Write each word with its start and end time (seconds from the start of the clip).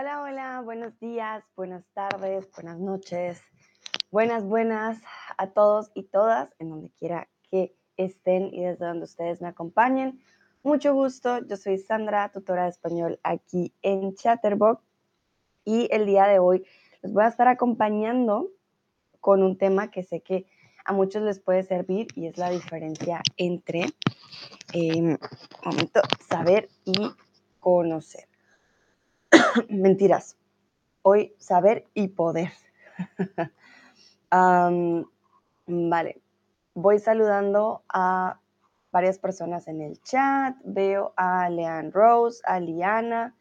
Hola, 0.00 0.22
hola, 0.22 0.60
buenos 0.60 0.96
días, 1.00 1.42
buenas 1.56 1.84
tardes, 1.92 2.48
buenas 2.54 2.78
noches, 2.78 3.42
buenas, 4.12 4.44
buenas 4.44 5.02
a 5.36 5.48
todos 5.48 5.90
y 5.92 6.04
todas, 6.04 6.54
en 6.60 6.70
donde 6.70 6.90
quiera 6.90 7.28
que 7.50 7.74
estén 7.96 8.54
y 8.54 8.62
desde 8.62 8.86
donde 8.86 9.06
ustedes 9.06 9.40
me 9.40 9.48
acompañen. 9.48 10.22
Mucho 10.62 10.94
gusto, 10.94 11.44
yo 11.44 11.56
soy 11.56 11.78
Sandra, 11.78 12.28
tutora 12.28 12.62
de 12.62 12.68
español 12.70 13.18
aquí 13.24 13.74
en 13.82 14.14
Chatterbox 14.14 14.84
y 15.64 15.88
el 15.90 16.06
día 16.06 16.28
de 16.28 16.38
hoy 16.38 16.64
les 17.02 17.12
voy 17.12 17.24
a 17.24 17.28
estar 17.28 17.48
acompañando 17.48 18.52
con 19.18 19.42
un 19.42 19.58
tema 19.58 19.90
que 19.90 20.04
sé 20.04 20.20
que 20.20 20.46
a 20.84 20.92
muchos 20.92 21.22
les 21.22 21.40
puede 21.40 21.64
servir 21.64 22.06
y 22.14 22.28
es 22.28 22.38
la 22.38 22.50
diferencia 22.50 23.20
entre 23.36 23.86
eh, 24.74 25.18
momento, 25.64 26.02
saber 26.28 26.68
y 26.84 27.10
conocer. 27.58 28.28
Mentiras. 29.68 30.36
Hoy 31.02 31.34
saber 31.38 31.86
y 31.94 32.08
poder. 32.08 32.52
vale. 35.66 36.20
Voy 36.74 36.98
saludando 36.98 37.82
a 37.88 38.40
varias 38.92 39.18
personas 39.18 39.68
en 39.68 39.80
el 39.80 40.00
chat. 40.02 40.56
Veo 40.64 41.12
a 41.16 41.48
Leanne 41.50 41.90
Rose, 41.90 42.40
a 42.44 42.60
Liana, 42.60 43.34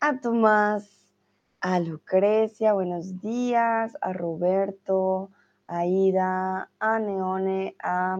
a 0.00 0.20
Tomás, 0.20 0.88
a 1.60 1.78
Lucrecia, 1.80 2.72
buenos 2.72 3.20
días, 3.20 3.96
a 4.00 4.12
Roberto, 4.12 5.30
a 5.66 5.84
Ida, 5.86 6.70
a 6.78 6.98
Neone, 6.98 7.76
a 7.82 8.18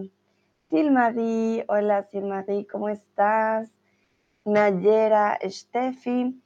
Silmarie, 0.69 1.65
hola 1.69 2.03
Silmarie, 2.05 2.67
¿cómo 2.67 2.89
estás? 2.89 3.71
Nayera, 4.45 5.39
Steffi, 5.43 6.41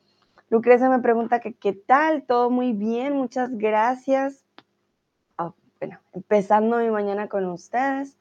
Lucrecia 0.55 0.89
me 0.89 1.01
pregunta 1.01 1.41
que 1.41 1.53
qué 1.53 1.73
tal, 1.73 2.23
todo 2.27 2.49
muy 2.49 2.75
bien, 2.75 3.17
muchas 3.17 3.51
gracias. 3.59 4.45
Oh, 5.37 5.53
bueno, 5.81 5.99
empezando 6.13 6.77
mi 6.79 6.91
mañana 6.91 7.29
con 7.29 7.45
ustedes, 7.47 8.17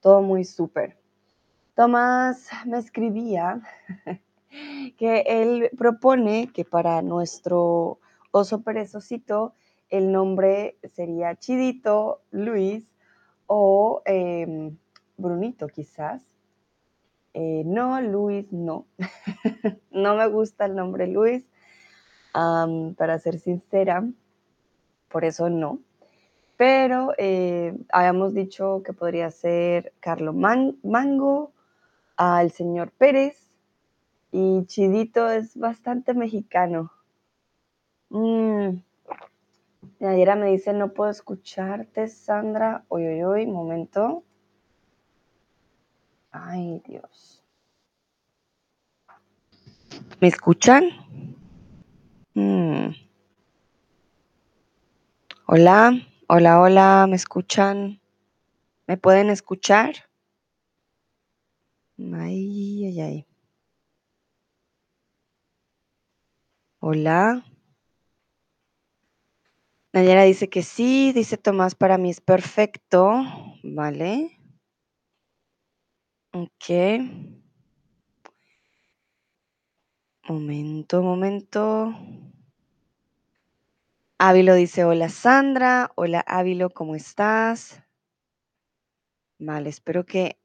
todo 0.00 0.22
muy 0.22 0.44
súper. 0.44 0.96
Tomás 1.74 2.48
me 2.64 2.78
escribía 2.78 3.60
que 4.96 5.24
él 5.26 5.68
propone 5.76 6.50
que 6.50 6.64
para 6.64 7.02
nuestro 7.02 7.98
oso 8.30 8.62
perezosito 8.62 9.52
el 9.90 10.12
nombre 10.12 10.78
sería 10.94 11.36
Chidito, 11.36 12.22
Luis 12.30 12.86
o 13.48 14.00
eh, 14.06 14.72
Brunito 15.18 15.66
quizás. 15.66 16.22
Eh, 17.34 17.64
no, 17.66 18.00
Luis, 18.00 18.50
no. 18.50 18.86
no 19.90 20.16
me 20.16 20.26
gusta 20.28 20.64
el 20.64 20.74
nombre 20.74 21.06
Luis 21.06 21.44
para 22.96 23.18
ser 23.18 23.38
sincera, 23.38 24.04
por 25.08 25.24
eso 25.24 25.48
no. 25.48 25.80
Pero 26.56 27.12
eh, 27.18 27.76
habíamos 27.92 28.34
dicho 28.34 28.82
que 28.84 28.92
podría 28.92 29.30
ser 29.30 29.92
Carlo 30.00 30.32
Mango, 30.32 31.52
al 32.16 32.50
señor 32.50 32.90
Pérez, 32.92 33.46
y 34.32 34.64
Chidito 34.66 35.30
es 35.30 35.56
bastante 35.56 36.14
mexicano. 36.14 36.92
Mm. 38.10 38.80
Me 39.98 40.50
dice, 40.50 40.72
no 40.72 40.92
puedo 40.92 41.10
escucharte, 41.10 42.08
Sandra. 42.08 42.84
Oye, 42.88 43.08
oye, 43.08 43.24
oye, 43.24 43.46
momento. 43.46 44.24
Ay, 46.30 46.82
Dios. 46.86 47.42
¿Me 50.20 50.28
escuchan? 50.28 50.84
Mm. 52.36 52.92
Hola, 55.46 55.92
hola, 56.28 56.60
hola, 56.60 57.06
¿me 57.08 57.16
escuchan? 57.16 58.00
¿Me 58.86 58.98
pueden 58.98 59.30
escuchar? 59.30 59.94
Ay, 61.98 62.84
ay, 62.86 63.00
ay. 63.00 63.26
Hola. 66.80 67.44
Nayara 69.94 70.24
dice 70.24 70.50
que 70.50 70.62
sí, 70.62 71.12
dice 71.14 71.38
Tomás, 71.38 71.74
para 71.74 71.96
mí 71.96 72.10
es 72.10 72.20
perfecto. 72.20 73.22
Vale. 73.62 74.38
Ok. 76.32 76.70
Momento, 80.28 81.02
momento. 81.02 81.94
Ávilo 84.18 84.54
dice, 84.54 84.86
hola 84.86 85.10
Sandra, 85.10 85.92
hola 85.94 86.20
Ávilo, 86.20 86.70
¿cómo 86.70 86.94
estás? 86.94 87.82
Vale, 89.38 89.68
espero 89.68 90.06
que, 90.06 90.40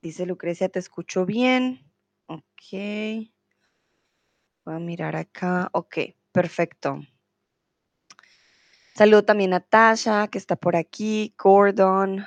dice 0.00 0.24
Lucrecia, 0.24 0.70
te 0.70 0.78
escucho 0.78 1.26
bien. 1.26 1.92
Ok. 2.28 3.28
Voy 4.64 4.74
a 4.74 4.78
mirar 4.78 5.16
acá. 5.16 5.68
Ok, 5.72 5.98
perfecto. 6.32 7.00
Saludo 8.94 9.22
también 9.22 9.52
a 9.52 9.60
Tasha, 9.60 10.28
que 10.28 10.38
está 10.38 10.56
por 10.56 10.74
aquí, 10.74 11.34
Gordon. 11.36 12.24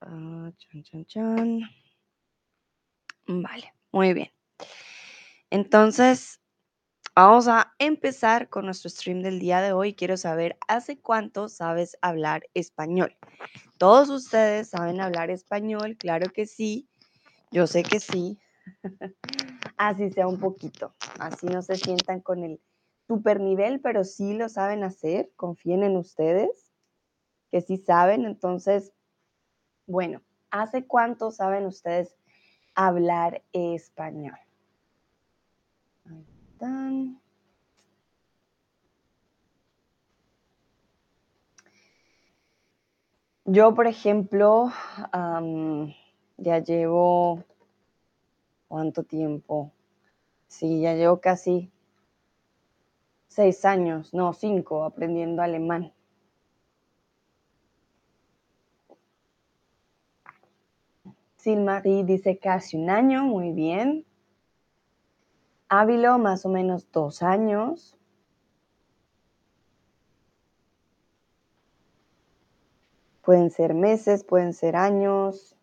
Ah, 0.00 0.52
chan, 0.56 0.82
chan, 0.84 1.04
chan. 1.06 1.60
Vale, 3.26 3.74
muy 3.90 4.14
bien. 4.14 4.30
Entonces, 5.50 6.39
Vamos 7.22 7.48
a 7.48 7.74
empezar 7.78 8.48
con 8.48 8.64
nuestro 8.64 8.88
stream 8.88 9.20
del 9.20 9.40
día 9.40 9.60
de 9.60 9.74
hoy. 9.74 9.92
Quiero 9.92 10.16
saber, 10.16 10.56
¿hace 10.68 10.98
cuánto 10.98 11.50
sabes 11.50 11.98
hablar 12.00 12.44
español? 12.54 13.14
¿Todos 13.76 14.08
ustedes 14.08 14.70
saben 14.70 15.02
hablar 15.02 15.28
español? 15.28 15.98
Claro 15.98 16.32
que 16.32 16.46
sí. 16.46 16.88
Yo 17.50 17.66
sé 17.66 17.82
que 17.82 18.00
sí. 18.00 18.38
así 19.76 20.10
sea 20.12 20.28
un 20.28 20.40
poquito. 20.40 20.94
Así 21.18 21.44
no 21.44 21.60
se 21.60 21.76
sientan 21.76 22.22
con 22.22 22.42
el 22.42 22.58
super 23.06 23.38
nivel, 23.38 23.82
pero 23.82 24.02
sí 24.04 24.32
lo 24.32 24.48
saben 24.48 24.82
hacer. 24.82 25.30
Confíen 25.36 25.82
en 25.82 25.98
ustedes, 25.98 26.72
que 27.50 27.60
sí 27.60 27.76
saben. 27.76 28.24
Entonces, 28.24 28.94
bueno, 29.86 30.22
¿hace 30.50 30.86
cuánto 30.86 31.32
saben 31.32 31.66
ustedes 31.66 32.16
hablar 32.74 33.42
español? 33.52 34.38
Yo, 43.44 43.74
por 43.74 43.86
ejemplo, 43.86 44.72
ya 46.38 46.58
llevo, 46.58 47.44
¿cuánto 48.68 49.02
tiempo? 49.02 49.70
Sí, 50.48 50.80
ya 50.82 50.94
llevo 50.94 51.20
casi 51.20 51.70
seis 53.28 53.64
años, 53.64 54.12
no, 54.12 54.34
cinco, 54.34 54.84
aprendiendo 54.84 55.40
alemán. 55.40 55.90
Silmarie 61.38 62.04
dice 62.04 62.38
casi 62.38 62.76
un 62.76 62.88
año, 62.88 63.24
muy 63.24 63.50
bien. 63.50 64.04
Ávilo, 65.72 66.18
más 66.18 66.44
o 66.44 66.48
menos 66.48 66.90
dos 66.90 67.22
años. 67.22 67.96
Pueden 73.22 73.50
ser 73.50 73.74
meses, 73.74 74.24
pueden 74.24 74.52
ser 74.52 74.74
años. 74.74 75.56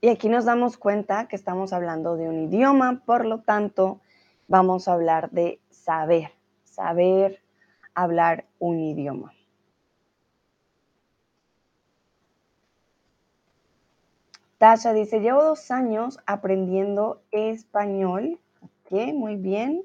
Y 0.00 0.10
aquí 0.10 0.28
nos 0.28 0.44
damos 0.44 0.76
cuenta 0.76 1.26
que 1.26 1.34
estamos 1.34 1.72
hablando 1.72 2.16
de 2.16 2.28
un 2.28 2.38
idioma, 2.44 3.02
por 3.04 3.24
lo 3.24 3.40
tanto, 3.40 4.00
vamos 4.46 4.86
a 4.86 4.92
hablar 4.92 5.30
de 5.32 5.60
saber, 5.70 6.30
saber 6.62 7.42
hablar 7.94 8.44
un 8.60 8.78
idioma. 8.78 9.32
Tasha 14.64 14.94
dice, 14.94 15.20
llevo 15.20 15.44
dos 15.44 15.70
años 15.70 16.20
aprendiendo 16.24 17.20
español. 17.32 18.40
Ok, 18.62 19.12
muy 19.12 19.36
bien. 19.36 19.84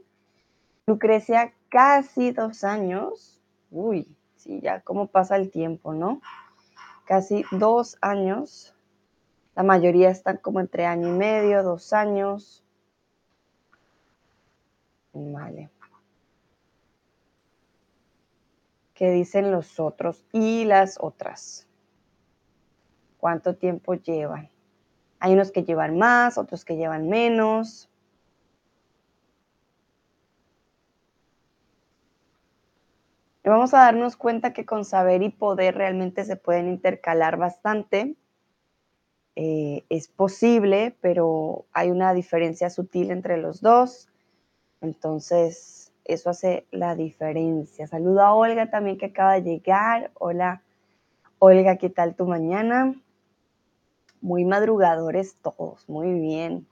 Lucrecia, 0.85 1.53
casi 1.67 2.31
dos 2.31 2.63
años. 2.63 3.41
Uy, 3.71 4.15
sí, 4.37 4.61
ya 4.61 4.79
cómo 4.79 5.07
pasa 5.07 5.35
el 5.35 5.51
tiempo, 5.51 5.93
¿no? 5.93 6.21
Casi 7.03 7.43
dos 7.51 7.97
años. 7.99 8.73
La 9.53 9.63
mayoría 9.63 10.11
están 10.11 10.37
como 10.37 10.61
entre 10.61 10.85
año 10.85 11.09
y 11.09 11.17
medio, 11.17 11.61
dos 11.61 11.91
años. 11.91 12.63
Vale. 15.11 15.69
¿Qué 18.93 19.11
dicen 19.11 19.51
los 19.51 19.77
otros 19.77 20.23
y 20.31 20.63
las 20.63 20.97
otras? 21.01 21.67
¿Cuánto 23.17 23.57
tiempo 23.57 23.95
llevan? 23.95 24.49
Hay 25.19 25.33
unos 25.33 25.51
que 25.51 25.63
llevan 25.63 25.97
más, 25.97 26.37
otros 26.37 26.65
que 26.65 26.77
llevan 26.77 27.09
menos. 27.09 27.89
Vamos 33.43 33.73
a 33.73 33.79
darnos 33.79 34.15
cuenta 34.15 34.53
que 34.53 34.65
con 34.65 34.85
saber 34.85 35.23
y 35.23 35.29
poder 35.29 35.75
realmente 35.75 36.23
se 36.23 36.35
pueden 36.35 36.67
intercalar 36.67 37.37
bastante. 37.37 38.15
Eh, 39.35 39.85
es 39.89 40.07
posible, 40.07 40.95
pero 41.01 41.65
hay 41.73 41.89
una 41.89 42.13
diferencia 42.13 42.69
sutil 42.69 43.09
entre 43.09 43.37
los 43.37 43.61
dos. 43.61 44.07
Entonces, 44.81 45.91
eso 46.05 46.29
hace 46.29 46.67
la 46.71 46.95
diferencia. 46.95 47.87
Saludo 47.87 48.21
a 48.21 48.35
Olga 48.35 48.69
también 48.69 48.97
que 48.97 49.07
acaba 49.07 49.33
de 49.35 49.41
llegar. 49.41 50.11
Hola, 50.13 50.61
Olga, 51.39 51.77
¿qué 51.77 51.89
tal 51.89 52.15
tu 52.15 52.27
mañana? 52.27 52.93
Muy 54.21 54.45
madrugadores 54.45 55.35
todos, 55.41 55.87
muy 55.87 56.13
bien. 56.13 56.67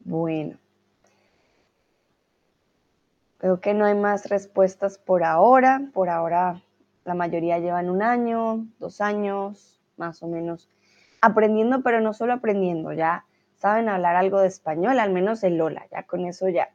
Bueno. 0.00 0.58
Creo 3.38 3.60
que 3.60 3.74
no 3.74 3.84
hay 3.84 3.94
más 3.94 4.28
respuestas 4.28 4.98
por 4.98 5.22
ahora. 5.24 5.82
Por 5.92 6.08
ahora 6.08 6.62
la 7.04 7.14
mayoría 7.14 7.58
llevan 7.58 7.88
un 7.88 8.02
año, 8.02 8.66
dos 8.78 9.00
años, 9.00 9.80
más 9.96 10.22
o 10.22 10.26
menos, 10.26 10.68
aprendiendo, 11.20 11.82
pero 11.82 12.00
no 12.00 12.12
solo 12.12 12.32
aprendiendo, 12.34 12.92
ya 12.92 13.24
saben 13.56 13.88
hablar 13.88 14.16
algo 14.16 14.40
de 14.40 14.48
español, 14.48 14.98
al 14.98 15.12
menos 15.12 15.42
el 15.44 15.56
Lola, 15.56 15.86
ya 15.90 16.02
con 16.02 16.26
eso 16.26 16.48
ya. 16.48 16.70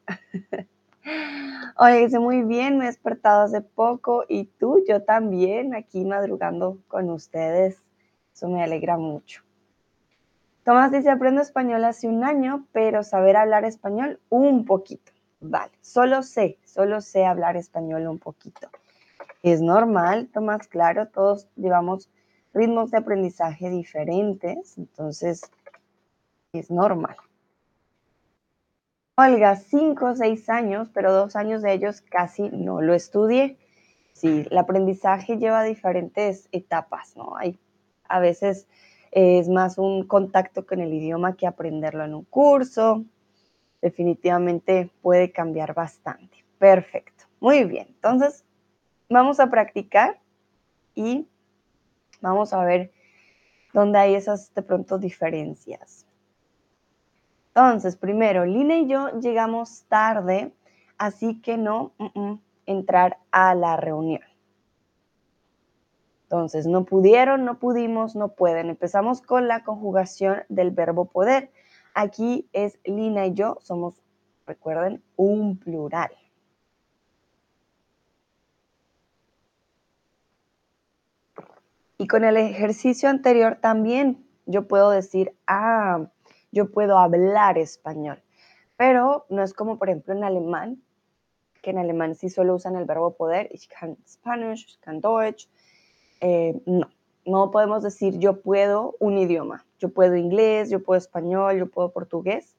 Oye, 1.78 2.04
hice 2.04 2.20
muy 2.20 2.44
bien, 2.44 2.78
me 2.78 2.86
he 2.86 2.88
despertado 2.88 3.44
hace 3.44 3.62
poco 3.62 4.26
y 4.28 4.46
tú, 4.46 4.84
yo 4.88 5.04
también, 5.04 5.74
aquí 5.74 6.06
madrugando 6.06 6.78
con 6.88 7.10
ustedes. 7.10 7.82
Eso 8.34 8.50
me 8.50 8.64
alegra 8.64 8.98
mucho. 8.98 9.44
Tomás 10.64 10.92
dice, 10.92 11.10
aprendo 11.10 11.42
español 11.42 11.84
hace 11.86 12.08
un 12.08 12.24
año, 12.24 12.68
pero 12.72 13.04
saber 13.04 13.36
hablar 13.36 13.66
español 13.66 14.20
un 14.30 14.66
poquito. 14.66 15.12
Vale, 15.40 15.72
solo 15.82 16.22
sé, 16.22 16.60
solo 16.64 17.02
sé 17.02 17.26
hablar 17.26 17.58
español 17.58 18.08
un 18.08 18.20
poquito. 18.20 18.70
Es 19.42 19.60
normal, 19.60 20.30
Tomás, 20.32 20.68
claro, 20.68 21.08
todos 21.08 21.48
llevamos 21.56 22.10
ritmos 22.54 22.92
de 22.92 22.98
aprendizaje 22.98 23.70
diferentes, 23.70 24.78
entonces 24.78 25.50
es 26.54 26.70
normal. 26.70 27.16
Olga, 29.22 29.56
cinco 29.56 30.08
o 30.08 30.16
seis 30.16 30.50
años, 30.50 30.90
pero 30.92 31.14
dos 31.14 31.36
años 31.36 31.62
de 31.62 31.74
ellos 31.74 32.02
casi 32.02 32.50
no 32.50 32.82
lo 32.82 32.96
estudié. 32.96 33.56
Sí, 34.14 34.48
el 34.50 34.58
aprendizaje 34.58 35.38
lleva 35.38 35.62
diferentes 35.64 36.50
etapas, 36.52 37.16
¿no? 37.16 37.38
Hay, 37.38 37.60
a 38.10 38.20
veces 38.20 38.68
es 39.12 39.48
más 39.48 39.78
un 39.78 40.08
contacto 40.08 40.66
con 40.66 40.80
el 40.80 40.92
idioma 40.92 41.36
que 41.36 41.46
aprenderlo 41.46 42.04
en 42.04 42.16
un 42.16 42.24
curso. 42.24 43.06
Definitivamente 43.80 44.90
puede 45.04 45.32
cambiar 45.32 45.76
bastante. 45.76 46.44
Perfecto. 46.58 47.26
Muy 47.40 47.64
bien. 47.66 47.86
Entonces, 47.90 48.44
vamos 49.08 49.40
a 49.40 49.52
practicar 49.52 50.20
y 50.96 51.28
vamos 52.22 52.54
a 52.54 52.64
ver 52.64 52.92
dónde 53.72 54.00
hay 54.00 54.16
esas 54.16 54.52
de 54.56 54.64
pronto 54.64 54.98
diferencias. 54.98 56.08
Entonces, 57.54 57.98
primero, 57.98 58.46
Lina 58.46 58.78
y 58.78 58.88
yo 58.88 59.20
llegamos 59.20 59.84
tarde, 59.90 60.54
así 60.98 61.42
que 61.42 61.58
no 61.58 61.92
mm, 61.98 62.20
mm, 62.20 62.42
entrar 62.66 63.18
a 63.32 63.54
la 63.56 63.76
reunión. 63.76 64.22
Entonces, 66.24 66.66
no 66.66 66.86
pudieron, 66.86 67.44
no 67.44 67.60
pudimos, 67.60 68.16
no 68.16 68.30
pueden. 68.30 68.70
Empezamos 68.70 69.22
con 69.22 69.50
la 69.50 69.66
conjugación 69.66 70.44
del 70.48 70.72
verbo 70.72 71.06
poder. 71.06 71.52
Aquí 71.94 72.48
es 72.54 72.80
Lina 72.86 73.26
y 73.26 73.34
yo, 73.34 73.58
somos, 73.62 74.02
recuerden, 74.48 75.04
un 75.18 75.58
plural. 75.58 76.12
Y 81.98 82.08
con 82.08 82.24
el 82.24 82.38
ejercicio 82.38 83.10
anterior 83.10 83.58
también 83.60 84.26
yo 84.46 84.70
puedo 84.70 84.90
decir, 84.90 85.36
ah, 85.48 86.08
yo 86.52 86.72
puedo 86.72 86.98
hablar 86.98 87.58
español. 87.58 88.22
Pero 88.78 89.26
no 89.30 89.44
es 89.44 89.54
como, 89.54 89.78
por 89.78 89.90
ejemplo, 89.90 90.14
en 90.14 90.24
alemán, 90.24 90.82
que 91.62 91.70
en 91.70 91.78
alemán 91.78 92.16
sí 92.16 92.30
solo 92.30 92.56
usan 92.56 92.76
el 92.76 92.86
verbo 92.86 93.16
poder, 93.16 93.50
ich 93.52 93.68
kann 93.68 93.98
Spanish, 94.08 94.66
ich 94.66 94.80
kann 94.80 95.02
Deutsch. 95.02 95.48
Eh, 96.20 96.60
no, 96.66 96.90
no 97.26 97.52
podemos 97.52 97.84
decir 97.84 98.18
yo 98.20 98.42
puedo 98.42 98.96
un 99.00 99.18
idioma. 99.18 99.66
Yo 99.80 99.90
puedo 99.90 100.16
inglés, 100.16 100.70
yo 100.70 100.82
puedo 100.84 100.98
español, 100.98 101.58
yo 101.58 101.68
puedo 101.68 101.92
portugués. 101.92 102.56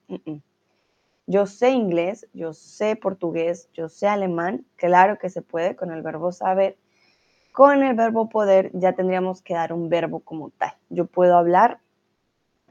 Yo 1.26 1.46
sé 1.46 1.70
inglés, 1.70 2.26
yo 2.32 2.52
sé 2.52 2.96
portugués, 2.96 3.68
yo 3.72 3.88
sé 3.88 4.08
alemán. 4.08 4.66
Claro 4.76 5.18
que 5.18 5.30
se 5.30 5.40
puede 5.40 5.76
con 5.76 5.92
el 5.92 6.02
verbo 6.02 6.32
saber. 6.32 6.76
Con 7.52 7.82
el 7.82 7.94
verbo 7.94 8.28
poder 8.28 8.70
ya 8.74 8.94
tendríamos 8.94 9.42
que 9.42 9.54
dar 9.54 9.72
un 9.72 9.88
verbo 9.88 10.20
como 10.20 10.50
tal. 10.50 10.74
Yo 10.90 11.06
puedo 11.06 11.36
hablar 11.36 11.78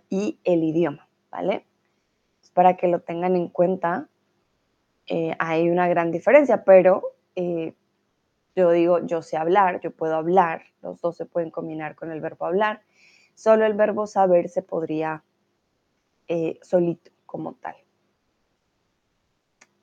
y 0.09 0.39
el 0.44 0.63
idioma. 0.63 1.07
¿Vale? 1.31 1.66
Para 2.54 2.75
que 2.75 2.88
lo 2.88 3.00
tengan 3.00 3.36
en 3.36 3.48
cuenta, 3.48 4.10
eh, 5.07 5.36
hay 5.39 5.69
una 5.69 5.88
gran 5.88 6.12
diferencia, 6.12 6.63
pero 6.63 7.16
eh, 7.36 7.74
yo 8.56 8.72
digo, 8.72 9.00
yo 9.06 9.22
sé 9.22 9.38
hablar, 9.38 9.80
yo 9.80 9.92
puedo 9.92 10.16
hablar, 10.16 10.63
los 10.81 11.01
dos 11.01 11.16
se 11.16 11.25
pueden 11.25 11.51
combinar 11.51 11.95
con 11.95 12.12
el 12.12 12.22
verbo 12.22 12.45
hablar, 12.45 12.81
solo 13.36 13.66
el 13.66 13.74
verbo 13.74 14.07
saber 14.07 14.50
se 14.50 14.62
podría 14.62 15.24
eh, 16.28 16.60
solito 16.62 17.12
como 17.25 17.54
tal. 17.54 17.75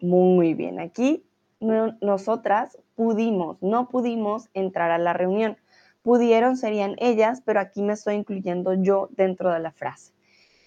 Muy 0.01 0.55
bien, 0.55 0.79
aquí 0.79 1.25
nosotras 1.61 2.79
pudimos, 2.95 3.61
no 3.63 3.89
pudimos 3.89 4.49
entrar 4.55 4.91
a 4.91 4.99
la 4.99 5.13
reunión. 5.13 5.57
Pudieron 6.03 6.57
serían 6.57 6.95
ellas, 6.99 7.43
pero 7.45 7.61
aquí 7.61 7.83
me 7.83 7.95
estoy 7.95 8.15
incluyendo 8.15 8.75
yo 8.75 9.09
dentro 9.11 9.53
de 9.53 9.59
la 9.59 9.73
frase. 9.73 10.13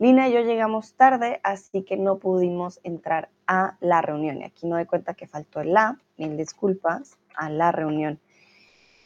Lina 0.02 0.30
y 0.30 0.34
yo 0.34 0.42
llegamos 0.42 0.96
tarde, 0.96 1.40
así 1.44 1.84
que 1.84 1.96
no 1.96 2.18
pudimos 2.18 2.80
entrar 2.82 3.30
a 3.46 3.78
la 3.82 4.02
reunión. 4.02 4.42
Y 4.42 4.46
aquí 4.46 4.66
no 4.66 4.74
doy 4.74 4.88
cuenta 4.88 5.14
que 5.14 5.28
faltó 5.28 5.62
el 5.62 5.74
la, 5.74 6.00
mil 6.18 6.36
disculpas, 6.38 7.20
a 7.36 7.52
la 7.52 7.72
reunión. 7.72 8.20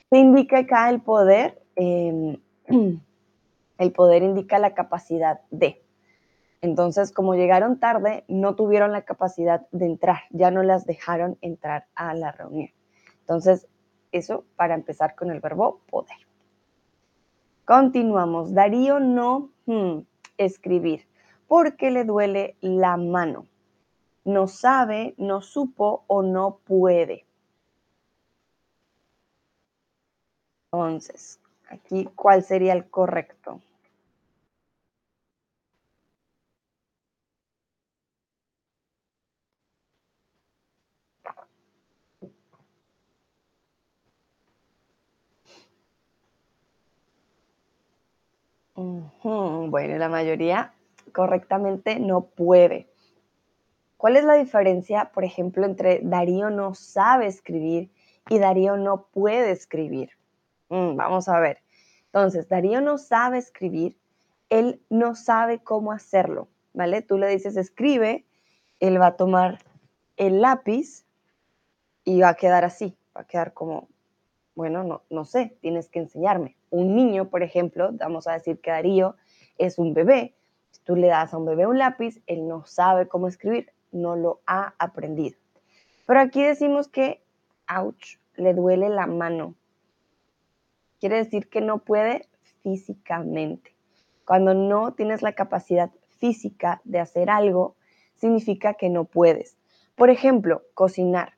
Se 0.10 0.17
indica 0.17 0.60
acá 0.60 0.89
el 0.89 1.01
poder, 1.01 1.62
em, 1.75 2.38
el 3.77 3.91
poder 3.91 4.24
indica 4.24 4.58
la 4.58 4.74
capacidad 4.74 5.41
de. 5.51 5.84
Entonces, 6.62 7.12
como 7.12 7.36
llegaron 7.36 7.77
tarde, 7.77 8.24
no 8.29 8.55
tuvieron 8.55 8.93
la 8.93 9.01
capacidad 9.01 9.67
de 9.74 9.88
entrar, 9.88 10.20
ya 10.29 10.50
no 10.50 10.63
las 10.63 10.86
dejaron 10.86 11.38
entrar 11.41 11.88
a 11.96 12.13
la 12.13 12.31
reunión. 12.31 12.70
Entonces, 13.20 13.67
eso 14.13 14.46
para 14.55 14.75
empezar 14.75 15.13
con 15.15 15.29
el 15.29 15.41
verbo 15.41 15.81
poder. 15.89 16.15
Continuamos. 17.65 18.53
Darío 18.53 19.01
no, 19.01 19.50
hmm, 19.65 20.00
escribir, 20.38 21.08
porque 21.48 21.92
le 21.92 22.04
duele 22.04 22.56
la 22.62 22.98
mano. 22.98 23.48
No 24.24 24.48
sabe, 24.48 25.13
no 25.18 25.42
supo 25.42 26.04
o 26.08 26.24
no 26.24 26.60
puede. 26.65 27.25
Entonces, 30.72 31.39
aquí, 31.70 32.10
¿cuál 32.15 32.44
sería 32.44 32.74
el 32.74 32.89
correcto? 32.89 33.62
Bueno, 48.75 49.98
la 49.98 50.10
mayoría 50.10 50.74
correctamente 51.13 52.00
no 52.00 52.22
puede. 52.22 52.88
¿Cuál 53.98 54.17
es 54.17 54.25
la 54.25 54.34
diferencia, 54.34 55.12
por 55.13 55.24
ejemplo, 55.24 55.65
entre 55.65 56.01
Darío 56.03 56.50
no 56.50 56.75
sabe 56.75 57.27
escribir 57.27 57.89
y 58.29 58.39
Darío 58.39 58.75
no 58.75 59.05
puede 59.05 59.51
escribir? 59.51 60.12
Mm, 60.70 60.98
vamos 60.98 61.29
a 61.29 61.39
ver. 61.39 61.60
Entonces, 62.08 62.50
Darío 62.50 62.82
no 62.82 62.98
sabe 62.98 63.38
escribir, 63.38 63.98
él 64.50 64.82
no 64.89 65.15
sabe 65.15 65.60
cómo 65.60 65.91
hacerlo, 65.91 66.50
¿vale? 66.74 67.01
Tú 67.01 67.17
le 67.17 67.27
dices 67.27 67.55
escribe, 67.55 68.25
él 68.79 69.00
va 69.00 69.08
a 69.08 69.15
tomar 69.15 69.60
el 70.17 70.41
lápiz 70.41 71.05
y 72.03 72.20
va 72.22 72.29
a 72.29 72.36
quedar 72.36 72.65
así, 72.65 72.98
va 73.15 73.22
a 73.22 73.27
quedar 73.27 73.53
como, 73.53 73.88
bueno, 74.53 74.84
no, 74.84 75.01
no 75.10 75.25
sé, 75.25 75.58
tienes 75.62 75.89
que 75.89 76.00
enseñarme 76.00 76.55
un 76.75 76.94
niño, 76.94 77.29
por 77.29 77.41
ejemplo, 77.41 77.91
vamos 77.94 78.27
a 78.27 78.34
decir 78.34 78.60
que 78.60 78.72
Darío 78.72 79.15
es 79.58 79.79
un 79.79 79.94
bebé, 79.94 80.36
si 80.72 80.82
tú 80.82 80.96
le 80.98 81.08
das 81.08 81.34
a 81.34 81.38
un 81.38 81.46
bebé 81.46 81.65
un 81.65 81.77
lápiz, 81.77 82.22
él 82.27 82.48
no 82.48 82.65
sabe 82.65 83.08
cómo 83.08 83.27
escribir, 83.27 83.72
no 83.94 84.17
lo 84.17 84.41
ha 84.46 84.74
aprendido. 84.77 85.38
Pero 86.05 86.20
aquí 86.20 86.44
decimos 86.44 86.89
que, 86.89 87.24
ouch, 87.74 88.17
le 88.36 88.53
duele 88.53 88.89
la 88.89 89.08
mano. 89.08 89.55
quiere 91.00 91.17
decir 91.17 91.50
que 91.50 91.62
no 91.62 91.79
puede 91.79 92.27
físicamente. 92.62 93.75
Cuando 94.25 94.53
no 94.53 94.94
tienes 94.94 95.22
la 95.22 95.34
capacidad 95.34 95.91
física 96.17 96.82
de 96.84 97.00
hacer 97.00 97.29
algo, 97.29 97.75
significa 98.15 98.74
que 98.74 98.89
no 98.89 99.05
puedes. 99.05 99.58
Por 99.96 100.10
ejemplo, 100.10 100.63
cocinar. 100.74 101.34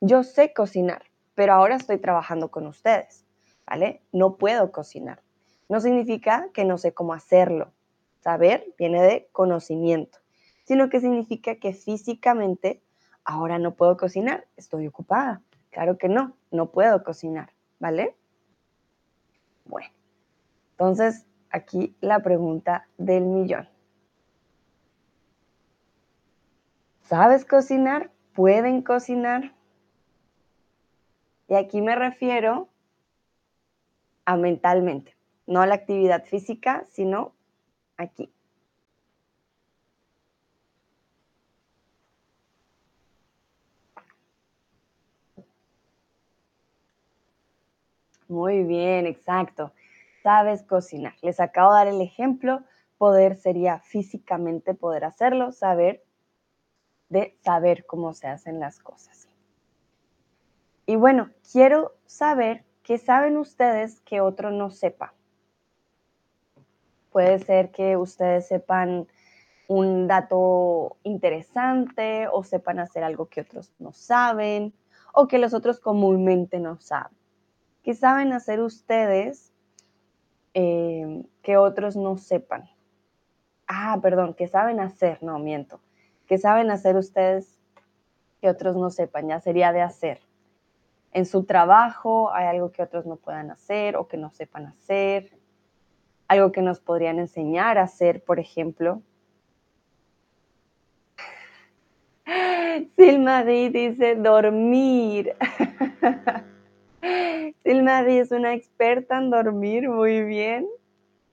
Yo 0.00 0.22
sé 0.22 0.52
cocinar, 0.52 1.02
pero 1.34 1.54
ahora 1.54 1.76
estoy 1.76 1.98
trabajando 1.98 2.50
con 2.50 2.66
ustedes, 2.66 3.23
¿vale? 3.66 4.02
No 4.12 4.36
puedo 4.36 4.72
cocinar. 4.72 5.22
No 5.68 5.80
significa 5.80 6.48
que 6.52 6.64
no 6.64 6.78
sé 6.78 6.92
cómo 6.92 7.14
hacerlo. 7.14 7.72
Saber 8.20 8.74
viene 8.78 9.02
de 9.02 9.28
conocimiento, 9.32 10.18
sino 10.64 10.88
que 10.88 11.00
significa 11.00 11.56
que 11.56 11.74
físicamente 11.74 12.82
ahora 13.24 13.58
no 13.58 13.74
puedo 13.74 13.96
cocinar, 13.96 14.46
estoy 14.56 14.86
ocupada. 14.86 15.42
Claro 15.70 15.98
que 15.98 16.08
no, 16.08 16.36
no 16.50 16.70
puedo 16.70 17.02
cocinar, 17.02 17.50
¿vale? 17.80 18.14
Bueno, 19.64 19.88
entonces 20.72 21.26
aquí 21.50 21.96
la 22.00 22.20
pregunta 22.20 22.86
del 22.98 23.24
millón. 23.24 23.68
¿Sabes 27.02 27.44
cocinar? 27.44 28.10
¿Pueden 28.34 28.82
cocinar? 28.82 29.54
Y 31.48 31.54
aquí 31.54 31.82
me 31.82 31.94
refiero 31.94 32.68
a 34.24 34.36
mentalmente, 34.36 35.16
no 35.46 35.60
a 35.60 35.66
la 35.66 35.74
actividad 35.74 36.24
física, 36.24 36.84
sino 36.90 37.34
aquí. 37.96 38.30
Muy 48.28 48.64
bien, 48.64 49.06
exacto. 49.06 49.72
Sabes 50.22 50.62
cocinar. 50.62 51.14
Les 51.22 51.38
acabo 51.40 51.72
de 51.72 51.78
dar 51.78 51.86
el 51.88 52.00
ejemplo. 52.00 52.62
Poder 52.96 53.36
sería 53.36 53.80
físicamente 53.80 54.74
poder 54.74 55.04
hacerlo, 55.04 55.52
saber 55.52 56.02
de 57.10 57.36
saber 57.44 57.84
cómo 57.86 58.14
se 58.14 58.26
hacen 58.26 58.60
las 58.60 58.80
cosas. 58.80 59.28
Y 60.86 60.96
bueno, 60.96 61.30
quiero 61.52 61.92
saber 62.06 62.63
qué 62.84 62.98
saben 62.98 63.36
ustedes 63.38 64.00
que 64.02 64.20
otro 64.20 64.52
no 64.52 64.70
sepa. 64.70 65.14
Puede 67.10 67.38
ser 67.40 67.70
que 67.70 67.96
ustedes 67.96 68.46
sepan 68.46 69.08
un 69.66 70.06
dato 70.06 70.98
interesante 71.02 72.28
o 72.30 72.44
sepan 72.44 72.78
hacer 72.78 73.02
algo 73.02 73.26
que 73.26 73.40
otros 73.40 73.72
no 73.78 73.92
saben 73.92 74.74
o 75.14 75.26
que 75.26 75.38
los 75.38 75.54
otros 75.54 75.80
comúnmente 75.80 76.60
no 76.60 76.78
saben. 76.78 77.16
¿Qué 77.82 77.94
saben 77.94 78.32
hacer 78.32 78.60
ustedes 78.60 79.52
eh, 80.52 81.24
que 81.42 81.56
otros 81.56 81.96
no 81.96 82.18
sepan? 82.18 82.68
Ah, 83.66 83.98
perdón, 84.02 84.34
¿qué 84.34 84.46
saben 84.46 84.80
hacer? 84.80 85.22
No, 85.22 85.38
miento. 85.38 85.80
¿Qué 86.26 86.36
saben 86.36 86.70
hacer 86.70 86.96
ustedes 86.96 87.58
que 88.40 88.50
otros 88.50 88.76
no 88.76 88.90
sepan? 88.90 89.28
Ya 89.28 89.40
sería 89.40 89.72
de 89.72 89.80
hacer. 89.80 90.20
En 91.14 91.26
su 91.26 91.44
trabajo 91.44 92.34
hay 92.34 92.46
algo 92.46 92.72
que 92.72 92.82
otros 92.82 93.06
no 93.06 93.14
puedan 93.14 93.52
hacer 93.52 93.96
o 93.96 94.08
que 94.08 94.16
no 94.16 94.30
sepan 94.30 94.66
hacer. 94.66 95.30
Algo 96.26 96.50
que 96.50 96.60
nos 96.60 96.80
podrían 96.80 97.20
enseñar 97.20 97.78
a 97.78 97.84
hacer, 97.84 98.24
por 98.24 98.40
ejemplo. 98.40 99.00
Silma 102.96 103.44
dice 103.44 104.16
dormir. 104.16 105.36
Silmadi 107.62 108.18
es 108.18 108.32
una 108.32 108.54
experta 108.54 109.18
en 109.18 109.30
dormir 109.30 109.88
muy 109.88 110.24
bien. 110.24 110.66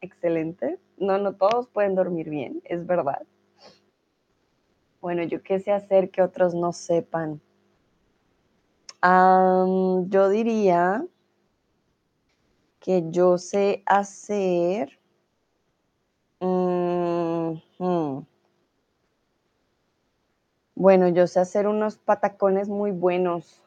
Excelente. 0.02 0.78
No, 0.98 1.18
no 1.18 1.34
todos 1.34 1.68
pueden 1.70 1.96
dormir 1.96 2.30
bien, 2.30 2.62
es 2.66 2.86
verdad. 2.86 3.24
Bueno, 5.02 5.24
yo 5.24 5.42
qué 5.42 5.60
sé 5.60 5.72
hacer 5.72 6.12
que 6.12 6.22
otros 6.22 6.54
no 6.54 6.72
sepan. 6.72 7.42
Yo 9.04 10.30
diría 10.30 11.06
que 12.80 13.04
yo 13.10 13.38
sé 13.38 13.84
hacer... 13.86 15.00
Bueno, 20.74 21.10
yo 21.10 21.28
sé 21.28 21.40
hacer 21.40 21.68
unos 21.68 21.98
patacones 21.98 22.68
muy 22.68 22.90
buenos 22.90 23.62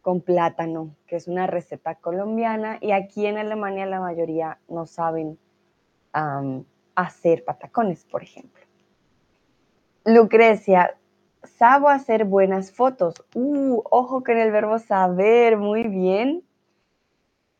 con 0.00 0.22
plátano, 0.22 0.94
que 1.06 1.16
es 1.16 1.28
una 1.28 1.46
receta 1.46 1.96
colombiana 1.96 2.78
y 2.80 2.92
aquí 2.92 3.26
en 3.26 3.36
Alemania 3.36 3.84
la 3.84 4.00
mayoría 4.00 4.58
no 4.68 4.86
saben 4.86 5.38
hacer 6.94 7.44
patacones, 7.44 8.04
por 8.04 8.22
ejemplo. 8.22 8.62
Lucrecia, 10.06 10.96
sabo 11.44 11.88
hacer 11.88 12.24
buenas 12.24 12.72
fotos. 12.72 13.14
Uh, 13.34 13.82
ojo 13.90 14.22
con 14.22 14.36
el 14.36 14.50
verbo 14.50 14.78
saber, 14.78 15.56
muy 15.56 15.84
bien. 15.84 16.42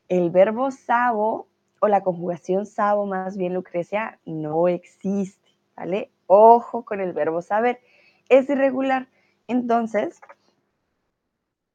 El 0.09 0.31
verbo 0.31 0.71
sabo 0.71 1.49
o 1.81 1.89
la 1.89 2.03
conjugación 2.03 2.67
sabo 2.67 3.07
más 3.07 3.37
bien, 3.37 3.55
Lucrecia, 3.55 4.19
no 4.25 4.69
existe, 4.69 5.51
¿vale? 5.77 6.11
Ojo 6.27 6.85
con 6.85 7.01
el 7.01 7.13
verbo 7.13 7.43
saber. 7.43 7.81
Es 8.29 8.49
irregular. 8.49 9.09
Entonces, 9.49 10.21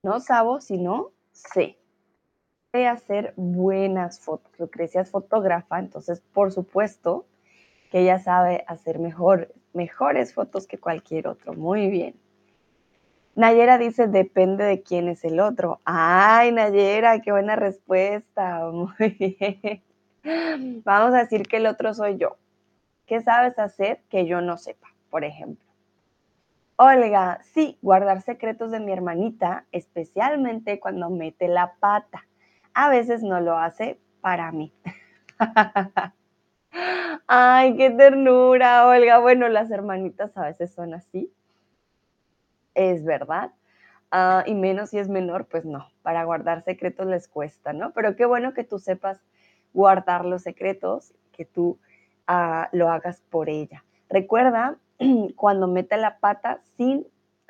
no 0.03 0.19
sabo, 0.19 0.61
sino 0.61 1.11
sé. 1.31 1.77
Sé 2.71 2.87
hacer 2.87 3.33
buenas 3.35 4.19
fotos. 4.19 4.51
Lucrecia 4.59 5.01
es 5.01 5.09
fotógrafa, 5.09 5.79
entonces 5.79 6.21
por 6.33 6.51
supuesto 6.51 7.25
que 7.91 8.01
ella 8.01 8.19
sabe 8.19 8.63
hacer 8.67 8.99
mejor, 8.99 9.53
mejores 9.73 10.33
fotos 10.33 10.67
que 10.67 10.77
cualquier 10.77 11.27
otro. 11.27 11.53
Muy 11.53 11.89
bien. 11.89 12.15
Nayera 13.35 13.77
dice, 13.77 14.07
depende 14.07 14.65
de 14.65 14.81
quién 14.81 15.07
es 15.07 15.23
el 15.23 15.39
otro. 15.39 15.79
Ay, 15.85 16.51
Nayera, 16.51 17.21
qué 17.21 17.31
buena 17.31 17.55
respuesta. 17.55 18.69
Muy 18.71 19.09
bien. 19.09 20.83
Vamos 20.83 21.13
a 21.13 21.19
decir 21.19 21.47
que 21.47 21.57
el 21.57 21.67
otro 21.67 21.93
soy 21.93 22.17
yo. 22.17 22.37
¿Qué 23.05 23.21
sabes 23.21 23.57
hacer 23.57 24.01
que 24.09 24.25
yo 24.25 24.41
no 24.41 24.57
sepa, 24.57 24.87
por 25.09 25.23
ejemplo? 25.23 25.65
Olga, 26.75 27.39
sí, 27.43 27.77
guardar 27.81 28.21
secretos 28.21 28.71
de 28.71 28.79
mi 28.79 28.91
hermanita, 28.91 29.65
especialmente 29.71 30.79
cuando 30.79 31.09
mete 31.09 31.47
la 31.47 31.73
pata. 31.79 32.25
A 32.73 32.89
veces 32.89 33.23
no 33.23 33.39
lo 33.41 33.57
hace 33.57 33.99
para 34.21 34.51
mí. 34.51 34.73
Ay, 37.27 37.75
qué 37.75 37.91
ternura, 37.91 38.87
Olga. 38.87 39.19
Bueno, 39.19 39.47
las 39.49 39.69
hermanitas 39.71 40.35
a 40.37 40.45
veces 40.45 40.71
son 40.71 40.93
así. 40.93 41.31
Es 42.73 43.03
verdad. 43.03 43.51
Ah, 44.11 44.43
y 44.47 44.55
menos 44.55 44.89
si 44.89 44.97
es 44.97 45.09
menor, 45.09 45.45
pues 45.45 45.65
no. 45.65 45.87
Para 46.01 46.23
guardar 46.23 46.63
secretos 46.63 47.07
les 47.07 47.27
cuesta, 47.27 47.73
¿no? 47.73 47.91
Pero 47.91 48.15
qué 48.15 48.25
bueno 48.25 48.53
que 48.53 48.63
tú 48.63 48.79
sepas 48.79 49.19
guardar 49.73 50.25
los 50.25 50.41
secretos, 50.41 51.13
que 51.31 51.45
tú 51.45 51.77
ah, 52.27 52.69
lo 52.71 52.89
hagas 52.89 53.21
por 53.29 53.49
ella. 53.49 53.83
Recuerda 54.09 54.77
cuando 55.35 55.67
mete 55.67 55.97
la 55.97 56.17
pata 56.17 56.61
sin 56.77 57.05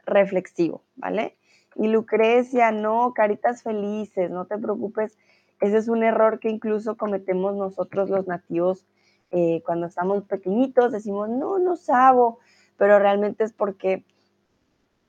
reflexivo, 0.05 0.83
¿vale? 0.95 1.37
Y 1.75 1.87
Lucrecia, 1.87 2.71
no, 2.71 3.13
caritas 3.13 3.63
felices, 3.63 4.29
no 4.29 4.45
te 4.45 4.57
preocupes. 4.57 5.17
Ese 5.61 5.77
es 5.77 5.87
un 5.87 6.03
error 6.03 6.39
que 6.39 6.49
incluso 6.49 6.97
cometemos 6.97 7.55
nosotros 7.55 8.09
los 8.09 8.27
nativos 8.27 8.85
eh, 9.31 9.61
cuando 9.65 9.87
estamos 9.87 10.23
pequeñitos. 10.25 10.91
Decimos, 10.91 11.29
no, 11.29 11.59
no 11.59 11.75
sabo, 11.75 12.39
pero 12.77 12.99
realmente 12.99 13.43
es 13.43 13.53
porque 13.53 14.03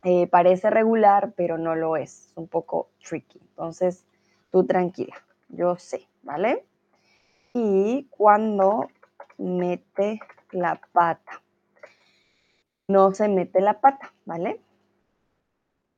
eh, 0.05 0.27
parece 0.29 0.71
regular, 0.71 1.33
pero 1.37 1.59
no 1.59 1.75
lo 1.75 1.97
es. 1.97 2.27
Es 2.27 2.37
un 2.37 2.49
poco 2.49 2.91
tricky. 3.03 3.41
Entonces, 3.41 4.05
tú 4.51 4.67
tranquila, 4.67 5.17
yo 5.49 5.77
sé, 5.77 6.09
¿vale? 6.23 6.65
Y 7.55 8.07
cuando 8.11 8.89
mete 9.39 10.21
la 10.53 10.81
pata 10.93 11.43
no 12.91 13.15
se 13.15 13.29
mete 13.29 13.61
la 13.61 13.81
pata, 13.81 14.13
¿vale? 14.25 14.61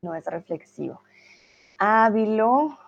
No 0.02 0.14
es 0.14 0.26
reflexivo. 0.26 1.00
Ávilo. 1.78 2.78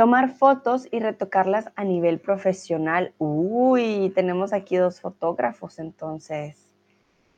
Tomar 0.00 0.30
fotos 0.30 0.88
y 0.90 0.98
retocarlas 0.98 1.68
a 1.76 1.84
nivel 1.84 2.20
profesional. 2.20 3.12
Uy, 3.18 4.10
tenemos 4.14 4.54
aquí 4.54 4.76
dos 4.76 4.98
fotógrafos 4.98 5.78
entonces. 5.78 6.70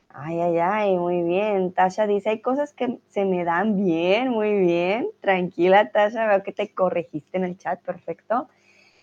Ay, 0.08 0.38
ay, 0.38 0.58
ay, 0.58 0.96
muy 0.96 1.24
bien. 1.24 1.72
Tasha 1.72 2.06
dice, 2.06 2.30
hay 2.30 2.40
cosas 2.40 2.72
que 2.72 3.00
se 3.08 3.24
me 3.24 3.42
dan 3.42 3.84
bien, 3.84 4.28
muy 4.28 4.60
bien. 4.60 5.08
Tranquila, 5.20 5.90
Tasha, 5.90 6.28
veo 6.28 6.44
que 6.44 6.52
te 6.52 6.72
corregiste 6.72 7.36
en 7.36 7.42
el 7.42 7.58
chat, 7.58 7.82
perfecto. 7.82 8.48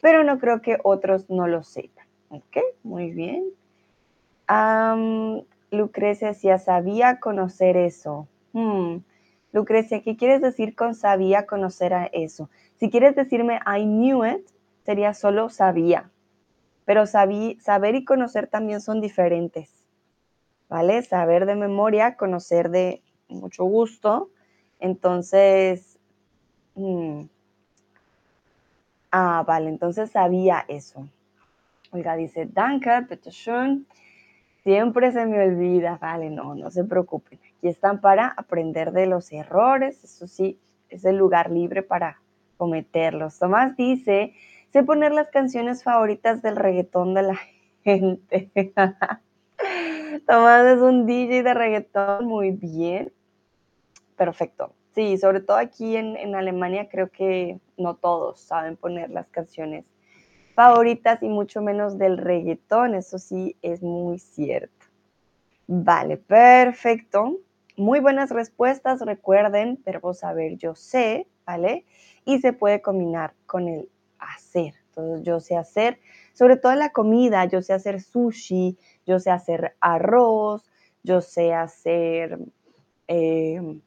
Pero 0.01 0.23
no 0.23 0.39
creo 0.39 0.61
que 0.61 0.77
otros 0.81 1.29
no 1.29 1.45
lo 1.45 1.61
sepan. 1.61 2.07
Ok, 2.29 2.59
muy 2.83 3.11
bien. 3.11 3.43
Lucrecia 5.69 6.29
decía, 6.29 6.59
sabía 6.59 7.19
conocer 7.19 7.75
eso. 7.75 8.25
Hmm, 8.53 8.99
Lucrecia, 9.51 10.01
¿qué 10.01 10.15
quieres 10.15 10.41
decir 10.41 10.75
con 10.75 10.93
sabía 10.93 11.45
conocer 11.45 11.93
a 11.93 12.05
eso? 12.05 12.49
Si 12.79 12.89
quieres 12.89 13.15
decirme 13.15 13.59
I 13.65 13.83
knew 13.83 14.23
it, 14.25 14.47
sería 14.85 15.13
solo 15.13 15.49
sabía. 15.49 16.09
Pero 16.85 17.05
saber 17.05 17.95
y 17.95 18.05
conocer 18.05 18.47
también 18.47 18.81
son 18.81 19.01
diferentes. 19.01 19.69
¿Vale? 20.69 21.01
Saber 21.01 21.45
de 21.45 21.55
memoria, 21.55 22.15
conocer 22.15 22.69
de 22.69 23.01
mucho 23.27 23.63
gusto. 23.63 24.29
Entonces, 24.79 25.97
mm, 26.75 27.23
ah, 29.11 29.43
vale, 29.47 29.69
entonces 29.69 30.11
sabía 30.11 30.65
eso. 30.67 31.07
Oiga, 31.91 32.15
dice, 32.15 32.47
danke, 32.51 32.91
bitte. 33.09 33.31
Siempre 34.63 35.11
se 35.11 35.25
me 35.25 35.41
olvida, 35.41 35.97
vale, 35.99 36.29
no, 36.29 36.53
no 36.53 36.69
se 36.69 36.83
preocupen. 36.83 37.39
Aquí 37.59 37.67
están 37.67 37.99
para 37.99 38.29
aprender 38.29 38.93
de 38.93 39.05
los 39.05 39.33
errores, 39.33 40.01
eso 40.01 40.27
sí, 40.27 40.57
es 40.87 41.03
el 41.03 41.17
lugar 41.17 41.51
libre 41.51 41.83
para 41.83 42.21
cometerlos. 42.55 43.37
Tomás 43.37 43.75
dice, 43.75 44.33
sé 44.71 44.83
poner 44.83 45.11
las 45.11 45.27
canciones 45.27 45.83
favoritas 45.83 46.41
del 46.41 46.55
reggaetón 46.55 47.13
de 47.13 47.23
la 47.23 47.39
gente. 47.83 48.49
Tomás 50.25 50.65
es 50.67 50.79
un 50.79 51.05
DJ 51.05 51.43
de 51.43 51.53
reggaetón, 51.53 52.27
muy 52.27 52.51
bien. 52.51 53.11
Perfecto. 54.15 54.73
Sí, 54.95 55.17
sobre 55.17 55.41
todo 55.41 55.57
aquí 55.57 55.97
en, 55.97 56.35
Alemania 56.35 56.87
creo 56.87 57.09
que 57.09 57.59
no 57.75 57.95
todos 57.95 58.39
saben 58.39 58.77
poner 58.77 59.09
las 59.09 59.27
canciones 59.27 59.83
favoritas 60.55 61.21
y 61.21 61.27
mucho 61.27 61.61
menos 61.61 61.97
del 61.97 62.17
reggaetón, 62.17 62.95
eso 62.95 63.19
sí 63.19 63.57
es 63.61 63.83
muy 63.83 64.17
cierto. 64.17 64.85
Vale, 65.67 66.15
perfecto. 66.15 67.37
Muy 67.79 68.01
buenas 68.01 68.29
respuestas, 68.29 68.99
recuerden, 68.99 69.81
verbo 69.85 70.13
saber 70.13 70.57
yo 70.57 70.75
sé, 70.75 71.29
¿vale? 71.45 71.85
Y 72.25 72.39
se 72.39 72.51
puede 72.51 72.81
combinar 72.81 73.35
con 73.45 73.69
el 73.69 73.89
hacer. 74.17 74.73
Entonces 74.87 75.25
yo 75.25 75.39
sé 75.39 75.55
hacer, 75.55 75.97
sobre 76.33 76.57
todo 76.57 76.75
la 76.75 76.89
comida, 76.89 77.45
yo 77.45 77.61
sé 77.61 77.71
hacer 77.71 78.01
sushi, 78.01 78.77
yo 79.05 79.21
sé 79.21 79.31
hacer 79.31 79.77
arroz, 79.79 80.69
yo 81.03 81.21
sé 81.21 81.53
hacer 81.53 82.39
eh, 83.07 83.79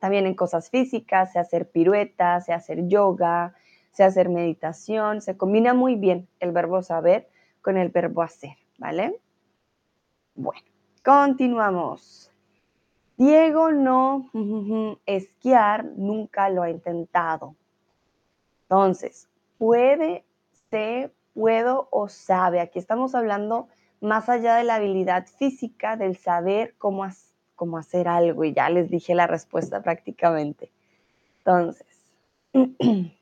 también 0.00 0.26
en 0.26 0.34
cosas 0.34 0.68
físicas, 0.68 1.32
sé 1.32 1.38
hacer 1.38 1.70
piruetas, 1.70 2.46
sé 2.46 2.54
hacer 2.54 2.88
yoga, 2.88 3.54
sé 3.92 4.02
hacer 4.02 4.30
meditación, 4.30 5.22
se 5.22 5.36
combina 5.36 5.74
muy 5.74 5.94
bien 5.94 6.26
el 6.40 6.50
verbo 6.50 6.82
saber 6.82 7.28
con 7.62 7.76
el 7.76 7.90
verbo 7.90 8.22
hacer, 8.22 8.56
¿vale? 8.78 9.20
Bueno, 10.34 10.66
continuamos. 11.04 12.32
Diego 13.16 13.72
no 13.72 14.30
esquiar, 15.06 15.84
nunca 15.96 16.48
lo 16.50 16.62
ha 16.62 16.70
intentado. 16.70 17.56
Entonces, 18.62 19.28
puede, 19.58 20.24
sé, 20.70 21.10
puedo 21.34 21.88
o 21.90 22.08
sabe. 22.08 22.60
Aquí 22.60 22.78
estamos 22.78 23.14
hablando 23.14 23.68
más 24.00 24.28
allá 24.28 24.56
de 24.56 24.64
la 24.64 24.74
habilidad 24.76 25.26
física, 25.26 25.96
del 25.96 26.16
saber 26.16 26.74
cómo, 26.78 27.06
cómo 27.54 27.78
hacer 27.78 28.08
algo. 28.08 28.44
Y 28.44 28.52
ya 28.52 28.68
les 28.68 28.90
dije 28.90 29.14
la 29.14 29.26
respuesta 29.26 29.82
prácticamente. 29.82 30.70
Entonces, 31.38 31.86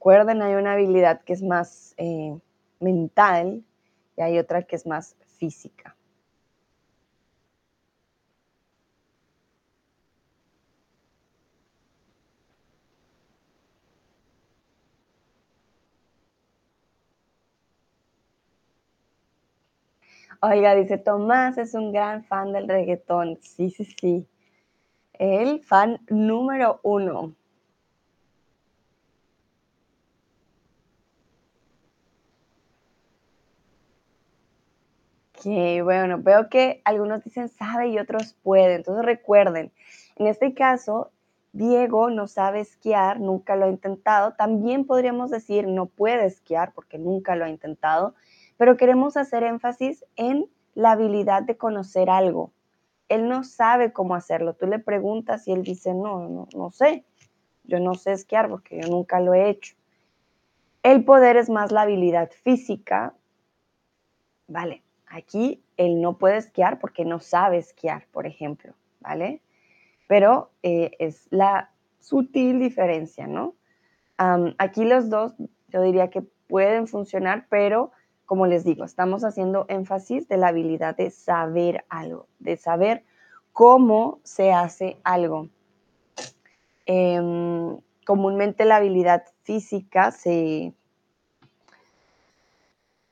Recuerden, 0.00 0.40
hay 0.40 0.54
una 0.54 0.72
habilidad 0.72 1.20
que 1.24 1.34
es 1.34 1.42
más 1.42 1.92
eh, 1.98 2.34
mental 2.80 3.62
y 4.16 4.22
hay 4.22 4.38
otra 4.38 4.62
que 4.62 4.74
es 4.74 4.86
más 4.86 5.14
física. 5.36 5.94
Oiga, 20.40 20.74
dice 20.74 20.96
Tomás 20.96 21.58
es 21.58 21.74
un 21.74 21.92
gran 21.92 22.24
fan 22.24 22.54
del 22.54 22.66
reggaetón. 22.68 23.38
Sí, 23.42 23.68
sí, 23.68 23.84
sí. 23.84 24.26
El 25.14 25.64
fan 25.64 26.00
número 26.08 26.80
uno. 26.82 27.34
Ok, 35.40 35.46
bueno, 35.84 36.18
veo 36.20 36.50
que 36.50 36.82
algunos 36.84 37.24
dicen 37.24 37.48
sabe 37.48 37.88
y 37.88 37.98
otros 37.98 38.36
puede. 38.42 38.74
Entonces 38.74 39.06
recuerden, 39.06 39.72
en 40.16 40.26
este 40.26 40.52
caso, 40.52 41.12
Diego 41.52 42.10
no 42.10 42.26
sabe 42.26 42.60
esquiar, 42.60 43.20
nunca 43.20 43.56
lo 43.56 43.64
ha 43.64 43.70
intentado. 43.70 44.34
También 44.34 44.84
podríamos 44.84 45.30
decir 45.30 45.66
no 45.66 45.86
puede 45.86 46.26
esquiar 46.26 46.74
porque 46.74 46.98
nunca 46.98 47.36
lo 47.36 47.46
ha 47.46 47.48
intentado, 47.48 48.14
pero 48.58 48.76
queremos 48.76 49.16
hacer 49.16 49.42
énfasis 49.42 50.04
en 50.16 50.46
la 50.74 50.92
habilidad 50.92 51.42
de 51.42 51.56
conocer 51.56 52.10
algo. 52.10 52.52
Él 53.08 53.26
no 53.26 53.42
sabe 53.42 53.94
cómo 53.94 54.14
hacerlo. 54.14 54.52
Tú 54.52 54.66
le 54.66 54.78
preguntas 54.78 55.48
y 55.48 55.52
él 55.52 55.62
dice, 55.62 55.94
no, 55.94 56.28
no, 56.28 56.48
no 56.54 56.70
sé. 56.70 57.06
Yo 57.64 57.80
no 57.80 57.94
sé 57.94 58.12
esquiar 58.12 58.50
porque 58.50 58.78
yo 58.82 58.88
nunca 58.88 59.20
lo 59.20 59.32
he 59.32 59.48
hecho. 59.48 59.74
El 60.82 61.02
poder 61.02 61.38
es 61.38 61.48
más 61.48 61.72
la 61.72 61.82
habilidad 61.82 62.30
física. 62.30 63.14
Vale, 64.46 64.82
Aquí 65.10 65.62
él 65.76 66.00
no 66.00 66.16
puede 66.16 66.36
esquiar 66.38 66.78
porque 66.78 67.04
no 67.04 67.18
sabe 67.18 67.58
esquiar, 67.58 68.06
por 68.12 68.26
ejemplo, 68.26 68.74
¿vale? 69.00 69.42
Pero 70.06 70.50
eh, 70.62 70.92
es 71.00 71.26
la 71.30 71.70
sutil 71.98 72.58
diferencia, 72.58 73.26
¿no? 73.26 73.54
aquí 74.58 74.84
los 74.84 75.08
dos 75.08 75.32
yo 75.68 75.80
diría 75.80 76.10
que 76.10 76.20
pueden 76.46 76.86
funcionar, 76.86 77.46
pero 77.48 77.90
como 78.26 78.46
les 78.46 78.64
digo, 78.64 78.84
estamos 78.84 79.24
haciendo 79.24 79.64
énfasis 79.68 80.28
de 80.28 80.36
la 80.36 80.48
habilidad 80.48 80.94
de 80.94 81.10
saber 81.10 81.86
algo, 81.88 82.28
de 82.38 82.58
saber 82.58 83.02
cómo 83.52 84.20
se 84.22 84.52
hace 84.52 84.98
algo. 85.04 85.48
Em, 86.84 87.78
comúnmente 88.04 88.66
la 88.66 88.76
habilidad 88.76 89.24
física 89.42 90.10
se, 90.10 90.74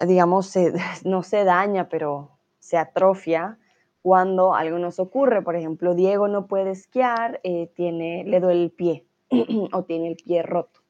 digamos, 0.01 0.55
no 1.05 1.23
se 1.23 1.45
daña, 1.45 1.89
pero 1.89 2.31
se 2.59 2.77
atrofia 2.77 3.59
cuando 4.03 4.55
algo 4.55 4.79
nos 4.79 4.99
ocurre. 4.99 5.43
Por 5.43 5.57
ejemplo, 5.57 5.95
Diego 5.95 6.29
no 6.29 6.47
puede 6.47 6.71
esquiar, 6.71 7.41
eh, 7.43 7.71
tiene, 7.75 8.25
le 8.25 8.41
duele 8.41 8.65
el 8.65 8.71
pie 8.71 9.05
o 9.73 9.85
tiene 9.85 10.09
el 10.09 10.17
pie 10.17 10.43
roto. 10.43 10.81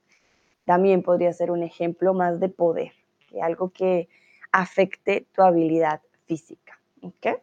También 0.65 1.03
podría 1.03 1.33
ser 1.33 1.51
un 1.51 1.63
ejemplo 1.63 2.13
más 2.13 2.41
de 2.41 2.49
poder, 2.49 2.93
que 3.31 3.41
algo 3.41 3.71
que 3.71 4.09
afecte 4.53 5.27
tu 5.33 5.43
habilidad 5.43 6.03
física. 6.27 6.79
¿ok? 7.03 7.41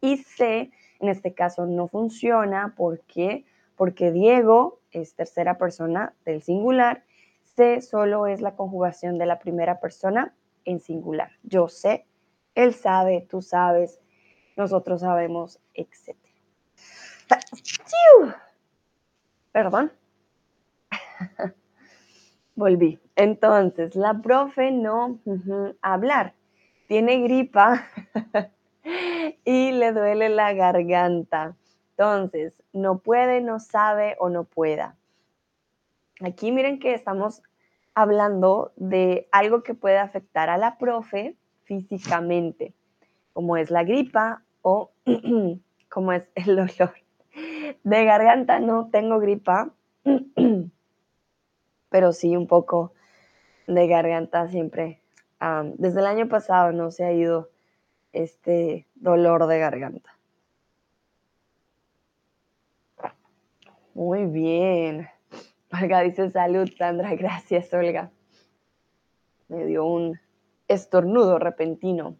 Y 0.00 0.18
C, 0.18 0.70
en 1.00 1.08
este 1.08 1.34
caso, 1.34 1.66
no 1.66 1.88
funciona 1.88 2.74
porque, 2.76 3.44
porque 3.76 4.12
Diego 4.12 4.80
es 4.92 5.14
tercera 5.14 5.58
persona 5.58 6.14
del 6.24 6.42
singular 6.42 7.02
sé 7.58 7.80
solo 7.80 8.28
es 8.28 8.40
la 8.40 8.54
conjugación 8.54 9.18
de 9.18 9.26
la 9.26 9.40
primera 9.40 9.80
persona 9.80 10.32
en 10.64 10.78
singular. 10.78 11.32
Yo 11.42 11.66
sé, 11.66 12.06
él 12.54 12.72
sabe, 12.72 13.26
tú 13.28 13.42
sabes, 13.42 13.98
nosotros 14.56 15.00
sabemos, 15.00 15.58
etc. 15.74 16.16
Perdón. 19.50 19.92
Volví. 22.54 23.00
Entonces, 23.16 23.96
la 23.96 24.14
profe 24.14 24.70
no 24.70 25.18
hablar. 25.82 26.34
Tiene 26.86 27.20
gripa 27.22 27.88
y 29.44 29.72
le 29.72 29.92
duele 29.92 30.28
la 30.28 30.52
garganta. 30.52 31.56
Entonces, 31.90 32.52
no 32.72 33.00
puede, 33.00 33.40
no 33.40 33.58
sabe 33.58 34.14
o 34.20 34.28
no 34.28 34.44
pueda. 34.44 34.94
Aquí 36.20 36.50
miren 36.50 36.78
que 36.78 36.94
estamos 36.94 37.42
hablando 38.00 38.70
de 38.76 39.28
algo 39.32 39.64
que 39.64 39.74
puede 39.74 39.98
afectar 39.98 40.50
a 40.50 40.56
la 40.56 40.78
profe 40.78 41.36
físicamente, 41.64 42.72
como 43.32 43.56
es 43.56 43.72
la 43.72 43.82
gripa 43.82 44.44
o 44.62 44.92
como 45.90 46.12
es 46.12 46.22
el 46.36 46.54
dolor 46.54 46.94
de 47.82 48.04
garganta. 48.04 48.60
No 48.60 48.88
tengo 48.90 49.18
gripa, 49.18 49.74
pero 51.90 52.12
sí 52.12 52.36
un 52.36 52.46
poco 52.46 52.92
de 53.66 53.88
garganta 53.88 54.46
siempre. 54.46 55.02
desde 55.74 55.98
el 55.98 56.06
año 56.06 56.28
pasado 56.28 56.70
no 56.70 56.92
se 56.92 57.04
ha 57.04 57.12
ido 57.12 57.50
este 58.12 58.86
dolor 58.94 59.48
de 59.48 59.58
garganta. 59.58 60.16
Muy 63.92 64.26
bien. 64.26 65.08
Olga 65.72 66.00
dice 66.00 66.30
salud, 66.30 66.68
Sandra. 66.76 67.14
Gracias, 67.16 67.72
Olga. 67.72 68.10
Me 69.48 69.64
dio 69.66 69.84
un 69.84 70.18
estornudo 70.66 71.38
repentino. 71.38 72.16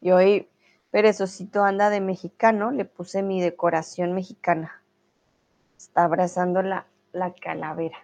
Y 0.00 0.10
hoy 0.10 0.48
Perezocito 0.90 1.64
anda 1.64 1.90
de 1.90 2.00
mexicano, 2.00 2.70
le 2.70 2.84
puse 2.84 3.22
mi 3.22 3.42
decoración 3.42 4.14
mexicana. 4.14 4.82
Está 5.76 6.04
abrazando 6.04 6.62
la, 6.62 6.86
la 7.12 7.34
calavera. 7.34 7.98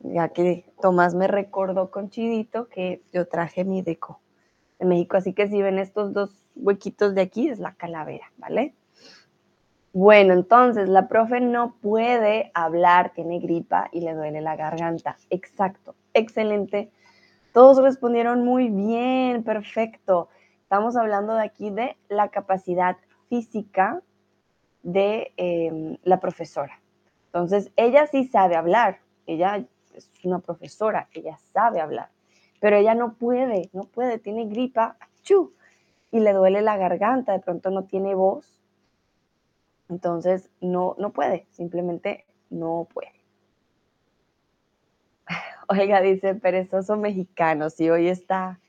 Ya 0.00 0.28
que 0.28 0.70
Tomás 0.82 1.14
me 1.14 1.26
recordó 1.26 1.90
con 1.90 2.10
Chidito 2.10 2.68
que 2.68 3.02
yo 3.12 3.26
traje 3.28 3.64
mi 3.64 3.80
deco 3.80 4.20
de 4.78 4.84
México. 4.84 5.16
Así 5.16 5.32
que 5.32 5.48
si 5.48 5.62
ven 5.62 5.78
estos 5.78 6.12
dos 6.12 6.44
huequitos 6.54 7.14
de 7.14 7.22
aquí, 7.22 7.48
es 7.48 7.60
la 7.60 7.74
calavera, 7.74 8.30
¿vale? 8.36 8.74
Bueno, 9.98 10.34
entonces 10.34 10.90
la 10.90 11.08
profe 11.08 11.40
no 11.40 11.76
puede 11.80 12.50
hablar, 12.52 13.14
tiene 13.14 13.38
gripa 13.38 13.88
y 13.92 14.02
le 14.02 14.12
duele 14.12 14.42
la 14.42 14.54
garganta. 14.54 15.16
Exacto, 15.30 15.94
excelente. 16.12 16.90
Todos 17.54 17.82
respondieron 17.82 18.44
muy 18.44 18.68
bien, 18.68 19.42
perfecto. 19.42 20.28
Estamos 20.60 20.98
hablando 20.98 21.32
de 21.32 21.44
aquí 21.44 21.70
de 21.70 21.96
la 22.10 22.28
capacidad 22.28 22.98
física 23.30 24.02
de 24.82 25.32
em, 25.38 25.96
la 26.02 26.20
profesora. 26.20 26.78
Entonces, 27.28 27.72
ella 27.76 28.06
sí 28.06 28.24
sabe 28.24 28.54
hablar, 28.54 28.98
ella 29.26 29.64
es 29.94 30.10
una 30.24 30.40
profesora, 30.40 31.08
ella 31.14 31.38
sabe 31.54 31.80
hablar, 31.80 32.10
pero 32.60 32.76
ella 32.76 32.94
no 32.94 33.14
puede, 33.14 33.70
no 33.72 33.84
puede, 33.84 34.18
tiene 34.18 34.44
gripa, 34.44 34.98
¡chu! 35.22 35.54
y 36.10 36.20
le 36.20 36.34
duele 36.34 36.60
la 36.60 36.76
garganta, 36.76 37.32
de 37.32 37.40
pronto 37.40 37.70
no 37.70 37.84
tiene 37.84 38.14
voz, 38.14 38.55
entonces 39.88 40.50
no, 40.60 40.94
no 40.98 41.10
puede, 41.12 41.46
simplemente 41.52 42.24
no 42.50 42.88
puede. 42.92 43.12
Oiga, 45.68 46.00
dice 46.00 46.34
perezoso 46.34 46.96
mexicano, 46.96 47.70
si 47.70 47.88
hoy 47.90 48.08
está 48.08 48.60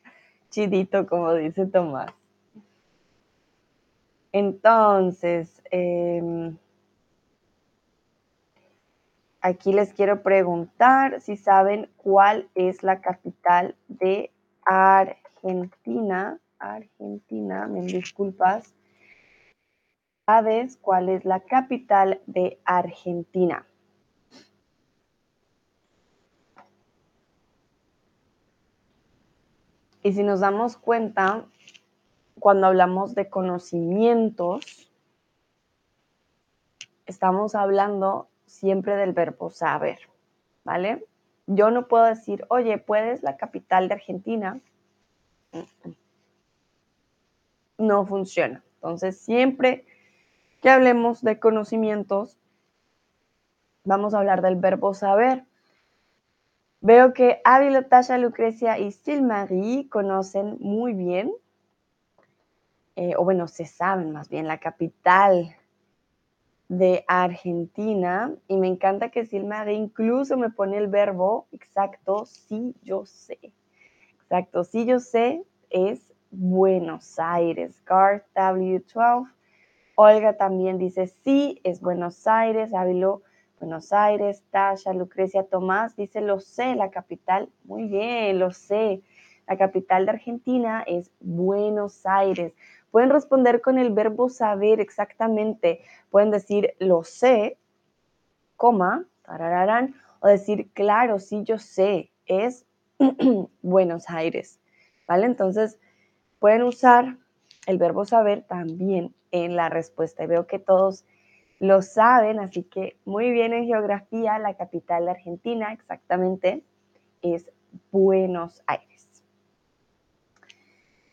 chidito, 0.50 1.08
como 1.08 1.34
dice 1.34 1.66
Tomás. 1.66 2.12
Entonces, 4.32 5.64
em, 5.72 6.58
aquí 9.42 9.74
les 9.74 9.94
quiero 9.94 10.22
preguntar 10.22 11.22
si 11.22 11.38
saben 11.38 11.90
cuál 11.98 12.50
es 12.54 12.84
la 12.84 13.02
capital 13.02 13.76
de 13.88 14.32
Argentina. 14.66 16.40
Argentina, 16.60 17.68
me 17.68 17.82
disculpas. 17.82 18.74
¿Sabes 20.28 20.76
cuál 20.76 21.08
es 21.08 21.24
la 21.24 21.40
capital 21.40 22.20
de 22.26 22.60
Argentina? 22.66 23.66
Y 30.04 30.12
si 30.12 30.24
nos 30.24 30.42
damos 30.42 30.76
cuenta, 30.76 31.46
cuando 32.40 32.68
hablamos 32.68 33.16
de 33.16 33.30
conocimientos, 33.30 34.92
estamos 37.06 37.56
hablando 37.56 38.28
siempre 38.46 38.98
del 38.98 39.14
verbo 39.14 39.50
saber, 39.50 40.00
¿vale? 40.66 41.08
Yo 41.46 41.72
no 41.72 41.88
puedo 41.88 42.04
decir, 42.04 42.44
oye, 42.50 42.78
¿puedes 42.78 43.24
la 43.24 43.38
capital 43.38 43.88
de 43.88 43.94
Argentina? 43.94 44.60
No 47.78 48.06
funciona. 48.06 48.62
Entonces, 48.76 49.22
siempre 49.22 49.86
que 50.62 50.70
hablemos 50.70 51.22
de 51.22 51.40
conocimientos, 51.40 52.38
vamos 53.84 54.14
a 54.14 54.20
hablar 54.20 54.42
del 54.42 54.56
verbo 54.56 54.94
saber. 54.94 55.46
Veo 56.82 57.14
que 57.14 57.42
Ávila, 57.44 57.84
Tasha, 57.84 58.18
Lucrecia 58.18 58.78
y 58.78 58.92
Silmarie 58.92 59.90
conocen 59.90 60.58
muy 60.60 60.94
bien, 60.94 61.32
eh, 62.96 63.14
o 63.18 63.24
bueno, 63.24 63.48
se 63.48 63.66
saben 63.66 64.12
más 64.12 64.30
bien, 64.30 64.48
la 64.48 64.60
capital 64.60 65.56
de 66.68 67.04
Argentina. 67.08 68.34
Y 68.48 68.58
me 68.58 68.68
encanta 68.68 69.10
que 69.10 69.26
Silmarie 69.26 69.76
incluso 69.76 70.38
me 70.38 70.50
pone 70.50 70.78
el 70.78 70.88
verbo 70.88 71.48
exacto, 71.52 72.26
sí, 72.26 72.76
yo 72.84 73.06
sé. 73.06 73.40
Exacto, 74.22 74.64
sí, 74.64 74.86
yo 74.86 75.00
sé, 75.00 75.44
es 75.70 76.14
Buenos 76.32 77.18
Aires. 77.20 77.82
Garth 77.86 78.26
W12. 78.36 79.37
Olga 80.00 80.38
también 80.38 80.78
dice 80.78 81.08
sí, 81.08 81.60
es 81.64 81.82
Buenos 81.82 82.28
Aires. 82.28 82.72
Ávila 82.72 83.18
Buenos 83.60 83.92
Aires, 83.92 84.44
Tasha, 84.52 84.94
Lucrecia, 84.94 85.42
Tomás, 85.42 85.96
dice, 85.96 86.22
lo 86.22 86.40
sé, 86.40 86.76
la 86.76 86.92
capital, 86.92 87.50
muy 87.64 87.86
bien, 87.88 88.38
lo 88.38 88.52
sé. 88.52 89.02
La 89.48 89.58
capital 89.58 90.06
de 90.06 90.12
Argentina 90.12 90.84
es 90.86 91.10
Buenos 91.20 92.06
Aires. 92.06 92.54
Pueden 92.92 93.10
responder 93.10 93.60
con 93.60 93.80
el 93.80 93.92
verbo 93.92 94.30
saber 94.30 94.80
exactamente. 94.80 95.82
Pueden 96.12 96.30
decir, 96.30 96.76
lo 96.78 97.04
sé, 97.04 97.58
coma, 98.56 99.08
tarararán, 99.24 99.96
o 100.20 100.28
decir, 100.28 100.70
claro, 100.74 101.18
sí, 101.18 101.44
yo 101.44 101.58
sé, 101.58 102.12
es 102.28 102.68
Buenos 103.64 104.12
Aires. 104.12 104.60
¿Vale? 105.08 105.26
Entonces, 105.26 105.80
pueden 106.38 106.62
usar 106.62 107.18
el 107.66 107.80
verbo 107.80 108.06
saber 108.06 108.44
también 108.44 109.16
en 109.46 109.56
la 109.56 109.70
respuesta. 109.70 110.24
Y 110.24 110.28
veo 110.28 110.48
que 110.48 110.60
todos 110.60 111.06
lo 111.60 111.82
saben, 111.82 112.40
así 112.40 112.64
que 112.64 112.98
muy 113.06 113.32
bien 113.32 113.54
en 113.54 113.66
geografía, 113.66 114.38
la 114.40 114.56
capital 114.56 115.06
de 115.06 115.12
Argentina 115.12 115.74
exactamente 115.74 116.64
es 117.22 117.50
Buenos 117.92 118.62
Aires. 118.68 119.08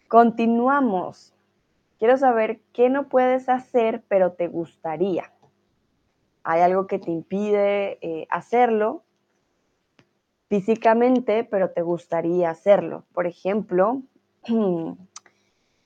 Continuamos. 0.09 1.35
Quiero 1.99 2.17
saber 2.19 2.61
qué 2.73 2.91
no 2.91 3.09
puedes 3.09 3.49
hacer, 3.49 4.05
pero 4.09 4.33
te 4.33 4.49
gustaría. 4.49 5.33
Hay 6.43 6.61
algo 6.61 6.87
que 6.87 6.99
te 6.99 7.11
impide 7.11 7.99
eh, 8.03 8.27
hacerlo 8.31 9.05
físicamente, 10.49 11.45
pero 11.45 11.71
te 11.71 11.83
gustaría 11.83 12.51
hacerlo. 12.51 13.05
Por 13.15 13.27
ejemplo, 13.27 14.03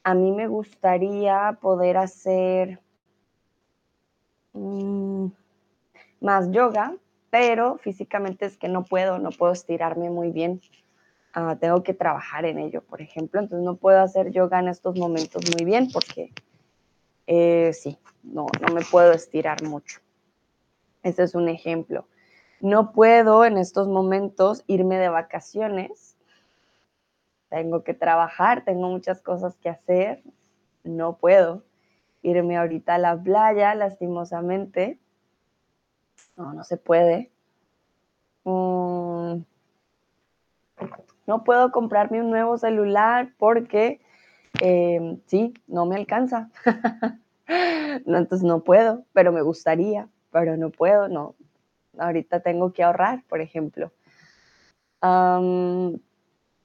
a 0.09 0.15
mí 0.15 0.33
me 0.33 0.47
gustaría 0.47 1.59
poder 1.61 1.97
hacer 1.97 2.81
Mm, 4.59 5.27
más 6.21 6.51
yoga, 6.51 6.97
pero 7.31 7.79
físicamente 7.79 8.47
es 8.47 8.57
que 8.57 8.69
no 8.69 8.85
puedo, 8.85 9.19
no 9.19 9.31
puedo 9.31 9.53
estirarme 9.53 10.11
muy 10.11 10.31
bien. 10.31 10.61
Ah, 11.33 11.57
tengo 11.61 11.83
que 11.85 11.95
trabajar 11.95 12.45
en 12.45 12.59
ello, 12.59 12.83
por 12.83 13.01
ejemplo, 13.01 13.39
entonces 13.41 13.65
no 13.65 13.77
puedo 13.77 14.01
hacer 14.01 14.33
yoga 14.33 14.59
en 14.59 14.69
estos 14.69 14.99
momentos 14.99 15.43
muy 15.57 15.65
bien 15.65 15.89
porque 15.93 16.33
eh, 17.27 17.73
sí, 17.73 17.99
no, 18.25 18.47
no 18.67 18.75
me 18.75 18.83
puedo 18.83 19.13
estirar 19.13 19.63
mucho. 19.63 20.01
Ese 21.03 21.23
es 21.23 21.35
un 21.35 21.49
ejemplo. 21.49 22.09
No 22.61 22.93
puedo 22.93 23.45
en 23.45 23.59
estos 23.59 23.87
momentos 23.87 24.65
irme 24.67 24.99
de 24.99 25.11
vacaciones. 25.11 26.17
Tengo 27.49 27.83
que 27.83 27.95
trabajar, 27.95 28.65
tengo 28.65 28.89
muchas 28.89 29.23
cosas 29.23 29.57
que 29.57 29.69
hacer. 29.69 30.23
No 30.85 31.17
puedo 31.17 31.65
irme 32.23 32.57
ahorita 32.57 32.97
a 32.97 32.99
la 32.99 33.17
playa, 33.17 33.75
lastimosamente. 33.75 34.99
No, 36.37 36.53
no 36.53 36.65
se 36.65 36.77
puede. 36.77 37.31
Mm, 38.45 39.43
no 41.27 41.45
puedo 41.45 41.71
comprarme 41.73 42.23
un 42.23 42.31
nuevo 42.31 42.57
celular 42.59 43.33
porque, 43.39 44.01
em, 44.61 45.21
sí, 45.27 45.55
no 45.67 45.87
me 45.87 45.97
alcanza. 45.97 46.51
entonces 47.47 48.43
no 48.43 48.61
puedo, 48.61 49.05
pero 49.13 49.33
me 49.33 49.43
gustaría, 49.43 50.09
pero 50.31 50.57
no 50.57 50.71
puedo, 50.71 51.09
no. 51.09 51.35
Ahorita 51.99 52.41
tengo 52.41 52.73
que 52.73 52.83
ahorrar, 52.83 53.25
por 53.29 53.41
ejemplo. 53.41 53.93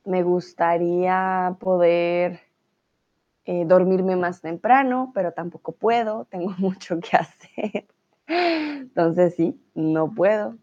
Me 0.06 0.24
gustaría 0.24 1.56
poder 1.60 2.42
eh, 3.46 3.66
dormirme 3.66 4.16
más 4.16 4.42
temprano, 4.42 5.12
pero 5.14 5.34
tampoco 5.34 5.74
puedo, 5.74 6.26
tengo 6.26 6.52
mucho 6.58 7.00
que 7.00 7.18
hacer. 7.18 7.88
Entonces 8.28 9.36
sí, 9.36 9.60
no 9.74 10.14
puedo. 10.14 10.58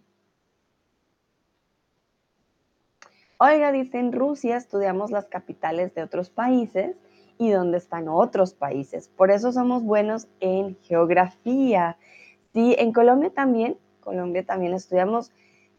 Oiga, 3.38 3.72
dice, 3.72 3.98
en 3.98 4.12
Rusia 4.12 4.56
estudiamos 4.56 5.10
las 5.10 5.26
capitales 5.26 5.94
de 5.94 6.02
otros 6.02 6.28
países 6.28 6.96
y 7.38 7.50
dónde 7.50 7.78
están 7.78 8.08
otros 8.08 8.52
países. 8.52 9.08
Por 9.08 9.30
eso 9.30 9.50
somos 9.50 9.82
buenos 9.82 10.28
en 10.40 10.76
geografía. 10.82 11.96
Sí, 12.52 12.76
en 12.78 12.92
Colombia 12.92 13.30
también, 13.30 13.78
Colombia 14.00 14.44
también 14.44 14.74
estudiamos. 14.74 15.32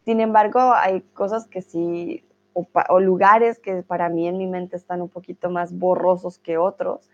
Sin 0.04 0.20
embargo, 0.20 0.58
hay 0.74 1.02
cosas 1.14 1.46
que 1.46 1.62
sí 1.62 2.24
o, 2.54 3.00
lugares 3.00 3.58
que 3.58 3.82
para 3.82 4.08
mí 4.08 4.28
en 4.28 4.38
mi 4.38 4.46
mente 4.46 4.76
están 4.76 5.02
un 5.02 5.08
poquito 5.08 5.50
más 5.50 5.76
borrosos 5.76 6.38
que 6.38 6.58
otros, 6.58 7.08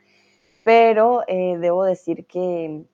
pero 0.64 1.22
eh, 1.28 1.56
debo 1.58 1.84
decir 1.84 2.26
que 2.26 2.84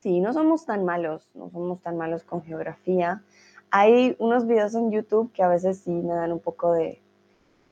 Sí, 0.00 0.20
no 0.20 0.32
somos 0.32 0.64
tan 0.64 0.84
malos, 0.84 1.28
no 1.34 1.50
somos 1.50 1.80
tan 1.82 1.96
malos 1.96 2.22
con 2.22 2.42
geografía. 2.44 3.24
Hay 3.72 4.14
unos 4.20 4.46
videos 4.46 4.76
en 4.76 4.92
YouTube 4.92 5.32
que 5.32 5.42
a 5.42 5.48
veces 5.48 5.80
sí 5.80 5.90
me 5.90 6.14
dan 6.14 6.30
un 6.30 6.38
poco 6.38 6.72
de 6.72 7.02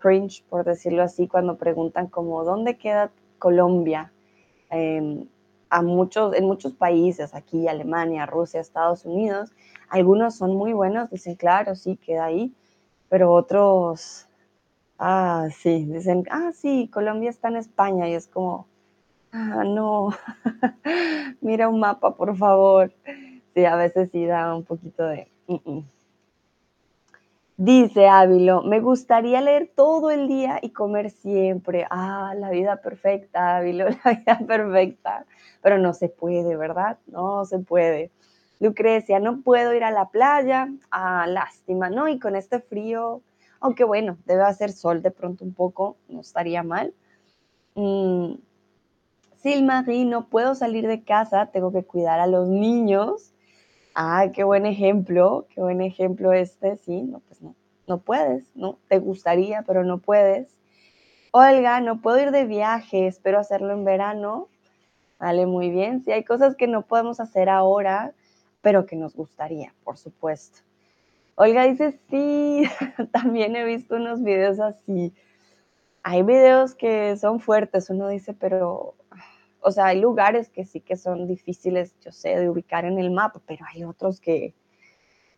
cringe, 0.01 0.45
por 0.49 0.65
decirlo 0.65 1.05
así, 1.05 1.29
cuando 1.29 1.57
preguntan 1.57 2.09
como, 2.09 2.43
¿dónde 2.43 2.79
queda 2.79 3.13
Colombia? 3.39 4.13
Em, 4.71 5.29
a 5.71 5.83
muchos, 5.83 6.35
en 6.35 6.47
muchos 6.47 6.73
países, 6.73 7.33
aquí 7.33 7.69
Alemania, 7.69 8.27
Rusia, 8.27 8.61
Estados 8.61 9.05
Unidos, 9.05 9.53
algunos 9.89 10.35
son 10.35 10.57
muy 10.57 10.73
buenos, 10.73 11.11
dicen, 11.11 11.37
claro, 11.37 11.77
sí, 11.77 11.97
queda 11.97 12.25
ahí, 12.25 12.53
pero 13.09 13.33
otros, 13.33 14.29
ah, 14.99 15.49
sí, 15.57 15.85
dicen, 15.87 16.25
ah, 16.31 16.53
sí, 16.55 16.89
Colombia 16.93 17.31
está 17.31 17.49
en 17.49 17.57
España 17.57 18.09
y 18.09 18.15
es 18.15 18.27
como, 18.27 18.67
ah, 19.33 19.65
no, 19.65 20.11
mira 21.41 21.69
un 21.69 21.81
mapa, 21.81 22.15
por 22.15 22.37
favor. 22.37 22.93
Sí, 23.55 23.65
a 23.65 23.77
veces 23.77 24.11
sí 24.13 24.27
da 24.27 24.55
un 24.55 24.65
poquito 24.65 25.05
de... 25.05 25.29
Dice 27.59 28.07
Ávilo, 28.07 28.63
me 28.63 28.81
gustaría 28.81 29.41
leer 29.41 29.71
todo 29.75 30.11
el 30.11 30.29
día 30.29 30.59
y 30.61 30.71
comer 30.71 31.09
siempre. 31.11 31.87
Ah, 31.89 32.35
la 32.37 32.51
vida 32.51 32.77
perfecta, 32.83 33.57
Ávilo, 33.57 33.87
la 34.05 34.13
vida 34.13 34.39
perfecta. 34.47 35.25
Pero 35.63 35.79
no 35.79 35.95
se 35.95 36.11
puede, 36.11 36.55
¿verdad? 36.57 36.99
No 37.07 37.47
se 37.47 37.59
puede. 37.59 38.11
Lucrecia, 38.61 39.19
no 39.21 39.43
puedo 39.43 39.75
ir 39.75 39.85
a 39.85 39.91
la 39.91 40.09
playa. 40.09 40.69
Ah, 40.91 41.27
lástima, 41.27 41.91
¿no? 41.91 42.09
Y 42.09 42.19
con 42.19 42.37
este 42.37 42.61
frío, 42.61 43.23
aunque 43.61 43.85
bueno, 43.85 44.19
debe 44.25 44.43
hacer 44.43 44.73
sol 44.73 45.03
de 45.03 45.11
pronto 45.11 45.45
un 45.45 45.55
poco, 45.55 45.97
no 46.09 46.21
estaría 46.21 46.63
mal. 46.63 46.95
Mm. 47.75 48.35
Silmarie, 49.37 50.05
no 50.05 50.29
puedo 50.29 50.55
salir 50.55 50.89
de 50.89 51.05
casa, 51.05 51.47
tengo 51.47 51.73
que 51.73 51.85
cuidar 51.85 52.19
a 52.21 52.27
los 52.27 52.49
niños. 52.49 53.33
Ah, 53.95 54.27
qué 54.33 54.45
buen 54.45 54.67
ejemplo, 54.67 55.47
qué 55.55 55.61
buen 55.61 55.81
ejemplo 55.81 56.33
este, 56.33 56.77
sí, 56.79 57.03
no, 57.03 57.21
pues 57.21 57.41
no, 57.43 57.55
no 57.87 57.99
puedes, 57.99 58.51
¿no? 58.57 58.79
Te 58.89 58.99
gustaría, 58.99 59.63
pero 59.63 59.85
no 59.85 59.99
puedes. 59.99 60.57
Olga, 61.31 61.81
no 61.81 62.01
puedo 62.01 62.19
ir 62.21 62.31
de 62.31 62.45
viaje, 62.45 63.07
espero 63.07 63.39
hacerlo 63.39 63.73
en 63.73 63.85
verano. 63.85 64.49
Vale, 65.19 65.47
muy 65.47 65.71
bien. 65.71 66.03
Sí, 66.03 66.13
hay 66.13 66.25
cosas 66.25 66.57
que 66.57 66.67
no 66.67 66.83
podemos 66.83 67.21
hacer 67.21 67.49
ahora, 67.49 68.15
pero 68.67 68.85
que 68.85 68.97
nos 68.97 69.15
gustaría, 69.15 69.73
por 69.85 69.97
supuesto. 69.97 70.59
Olga 71.37 71.63
dice, 71.69 72.01
sí, 72.11 72.65
también 73.13 73.55
he 73.55 73.65
visto 73.65 73.95
unos 73.95 74.25
videos 74.25 74.59
así. 74.59 75.15
Hay 76.03 76.25
videos 76.25 76.75
que 76.75 77.17
son 77.17 77.39
fuertes, 77.39 77.91
uno 77.91 78.09
dice, 78.09 78.35
pero 78.35 78.97
o 79.61 79.71
sea, 79.71 79.87
hay 79.87 80.01
lugares 80.01 80.49
que 80.49 80.65
sí 80.65 80.81
que 80.81 80.97
son 80.97 81.29
difíciles, 81.29 81.95
yo 82.01 82.11
sé, 82.11 82.41
de 82.41 82.51
ubicar 82.51 82.85
en 82.85 82.99
el 82.99 83.13
mapa, 83.13 83.41
pero 83.47 83.65
hay 83.73 83.85
otros 83.85 84.21
que, 84.21 84.53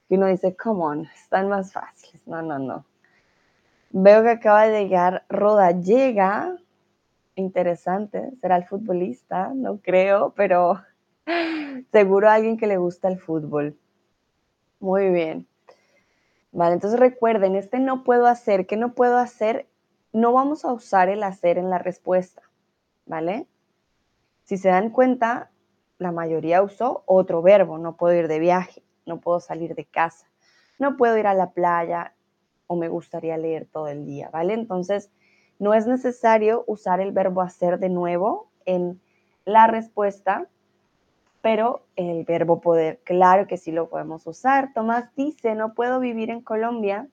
uno 0.09 0.27
dice, 0.27 0.57
come 0.57 0.83
on, 0.83 1.05
están 1.23 1.51
más 1.51 1.71
fáciles. 1.71 2.27
No, 2.27 2.41
no, 2.41 2.59
no. 2.59 2.87
Veo 3.91 4.23
que 4.23 4.31
acaba 4.31 4.67
de 4.69 4.85
llegar 4.85 5.27
Rodallega. 5.29 6.57
Interesante, 7.35 8.31
será 8.41 8.57
el 8.57 8.65
futbolista, 8.65 9.53
no 9.55 9.83
creo, 9.83 10.33
pero 10.35 10.81
seguro 11.93 12.29
alguien 12.29 12.57
que 12.57 12.67
le 12.67 12.77
gusta 12.77 13.09
el 13.09 13.19
fútbol. 13.19 13.77
Muy 14.81 15.11
bien. 15.11 15.47
Vale, 16.53 16.75
entonces 16.75 16.99
recuerden, 16.99 17.57
este 17.57 17.79
no 17.79 18.05
puedo 18.05 18.27
hacer, 18.27 18.67
¿qué 18.67 18.77
no 18.77 18.95
puedo 18.95 19.19
hacer? 19.19 19.67
No 20.13 20.33
vamos 20.33 20.65
a 20.65 20.73
usar 20.73 21.09
el 21.09 21.23
hacer 21.23 21.59
en 21.59 21.69
la 21.69 21.79
respuesta, 21.79 22.43
¿vale? 23.07 23.47
Si 24.45 24.57
se 24.57 24.69
dan 24.69 24.91
cuenta, 24.91 25.51
la 25.99 26.11
mayoría 26.11 26.63
usó 26.63 27.03
otro 27.07 27.43
verbo, 27.43 27.77
no 27.77 27.97
puedo 27.97 28.15
ir 28.15 28.29
de 28.29 28.39
viaje, 28.39 28.83
no 29.05 29.21
puedo 29.21 29.41
salir 29.41 29.75
de 29.75 29.85
casa, 29.85 30.27
no 30.79 30.97
puedo 30.97 31.19
ir 31.19 31.27
a 31.27 31.35
la 31.35 31.51
playa 31.51 32.15
o 32.67 32.77
me 32.77 32.89
gustaría 32.89 33.37
leer 33.37 33.67
todo 33.71 33.89
el 33.89 34.07
día, 34.07 34.31
¿vale? 34.31 34.55
Entonces, 34.55 35.11
no 35.59 35.75
es 35.75 35.87
necesario 35.87 36.65
usar 36.67 37.01
el 37.01 37.13
verbo 37.13 37.43
hacer 37.43 37.79
de 37.79 37.89
nuevo 37.89 38.51
en 38.65 39.01
la 39.45 39.67
respuesta, 39.67 40.47
pero 41.43 41.83
el 41.97 42.25
verbo 42.25 42.61
poder, 42.61 43.01
claro 43.05 43.47
que 43.47 43.57
sí 43.57 43.73
lo 43.73 43.89
podemos 43.89 44.27
usar. 44.27 44.73
Tomás 44.75 45.15
dice, 45.15 45.55
no 45.55 45.75
puedo 45.75 46.01
vivir 46.01 46.31
en 46.31 46.41
Colombia 46.41 47.09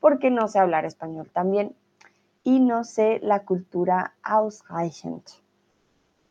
porque 0.00 0.30
no 0.30 0.48
sé 0.48 0.58
hablar 0.58 0.84
español 0.84 1.30
también 1.32 1.74
y 2.44 2.60
no 2.60 2.84
sé 2.84 3.20
la 3.22 3.44
cultura 3.44 4.14
ausreichend 4.22 5.22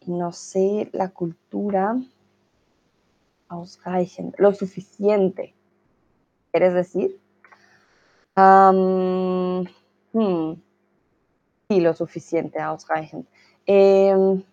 no 0.07 0.31
sé 0.31 0.89
la 0.93 1.09
cultura 1.09 1.97
ausreichend, 3.47 4.35
lo 4.37 4.53
suficiente. 4.53 5.53
¿Quieres 6.51 6.73
decir? 6.73 7.19
Hmm, 8.35 9.63
sí, 11.69 11.79
lo 11.79 11.93
suficiente, 11.93 12.59
ausreichend. 12.59 13.25
Em, 13.65 14.43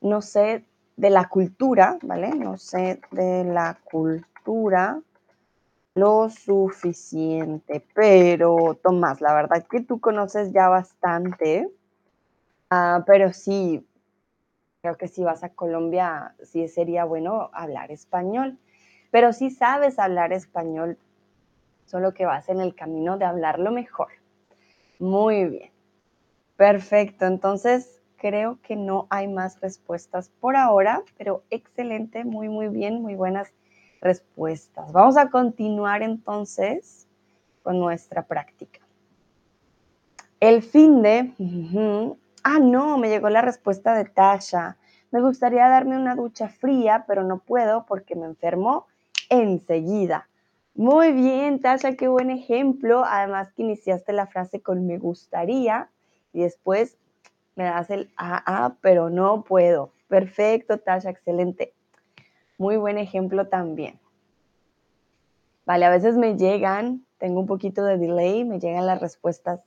no 0.00 0.22
sé 0.22 0.64
de 1.00 1.08
la 1.08 1.30
cultura, 1.30 1.98
¿vale? 2.02 2.28
No 2.28 2.58
sé 2.58 3.00
de 3.10 3.42
la 3.44 3.78
cultura 3.90 5.00
lo 5.94 6.28
suficiente, 6.28 7.82
pero 7.94 8.78
Tomás, 8.82 9.22
la 9.22 9.32
verdad 9.32 9.66
que 9.66 9.80
tú 9.80 9.98
conoces 9.98 10.52
ya 10.52 10.68
bastante, 10.68 11.70
ah, 12.68 13.02
pero 13.06 13.32
sí, 13.32 13.86
creo 14.82 14.98
que 14.98 15.08
si 15.08 15.24
vas 15.24 15.42
a 15.42 15.48
Colombia, 15.48 16.34
sí 16.42 16.68
sería 16.68 17.06
bueno 17.06 17.48
hablar 17.54 17.90
español. 17.90 18.58
Pero 19.10 19.32
si 19.32 19.50
sabes 19.50 19.98
hablar 19.98 20.34
español, 20.34 20.98
solo 21.86 22.12
que 22.12 22.26
vas 22.26 22.50
en 22.50 22.60
el 22.60 22.74
camino 22.74 23.16
de 23.16 23.24
hablarlo 23.24 23.72
mejor. 23.72 24.08
Muy 24.98 25.46
bien. 25.46 25.70
Perfecto. 26.56 27.24
Entonces, 27.24 27.99
creo 28.20 28.58
que 28.62 28.76
no 28.76 29.06
hay 29.10 29.26
más 29.28 29.60
respuestas 29.60 30.28
por 30.40 30.54
ahora, 30.54 31.02
pero 31.16 31.42
excelente, 31.50 32.24
muy, 32.24 32.48
muy 32.48 32.68
bien, 32.68 33.02
muy 33.02 33.14
buenas 33.14 33.48
respuestas. 34.00 34.92
Vamos 34.92 35.16
a 35.16 35.30
continuar 35.30 36.02
entonces 36.02 37.08
con 37.62 37.78
nuestra 37.78 38.26
práctica. 38.26 38.80
El 40.38 40.62
fin 40.62 41.02
de, 41.02 41.32
Ah, 42.42 42.58
no, 42.58 42.96
me 42.96 43.08
llegó 43.08 43.28
la 43.28 43.42
respuesta 43.42 43.94
de 43.94 44.06
Tasha. 44.06 44.78
Me 45.10 45.20
gustaría 45.20 45.68
darme 45.68 45.98
una 45.98 46.14
ducha 46.14 46.48
fría, 46.48 47.04
pero 47.06 47.22
no 47.22 47.40
puedo 47.40 47.84
porque 47.84 48.14
me 48.16 48.24
enfermo 48.24 48.86
enseguida. 49.28 50.28
Muy 50.74 51.12
bien, 51.12 51.60
Tasha, 51.60 51.96
qué 51.96 52.08
buen 52.08 52.30
ejemplo. 52.30 53.04
Además 53.04 53.52
que 53.52 53.62
iniciaste 53.62 54.14
la 54.14 54.26
frase 54.26 54.62
con 54.62 54.86
me 54.86 54.96
gustaría 54.96 55.90
y 56.32 56.40
después 56.40 56.96
me 57.60 57.66
das 57.66 57.90
el 57.90 58.10
ah, 58.16 58.42
ah, 58.46 58.76
pero 58.80 59.10
no 59.10 59.44
puedo. 59.44 59.92
Perfecto, 60.08 60.78
Tasha, 60.78 61.10
excelente. 61.10 61.74
Muy 62.56 62.78
buen 62.78 62.96
ejemplo 62.96 63.48
también. 63.48 64.00
Vale, 65.66 65.84
a 65.84 65.90
veces 65.90 66.16
me 66.16 66.38
llegan, 66.38 67.04
tengo 67.18 67.38
un 67.38 67.46
poquito 67.46 67.84
de 67.84 67.98
delay, 67.98 68.44
me 68.46 68.58
llegan 68.58 68.86
las 68.86 68.98
respuestas 69.02 69.60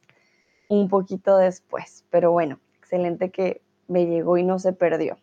un 0.70 0.90
poquito 0.90 1.38
después, 1.38 2.04
pero 2.10 2.32
bueno, 2.32 2.60
excelente 2.80 3.30
que 3.30 3.62
me 3.88 4.08
llegó 4.08 4.38
y 4.38 4.44
no 4.44 4.58
se 4.58 4.74
perdió. 4.74 5.18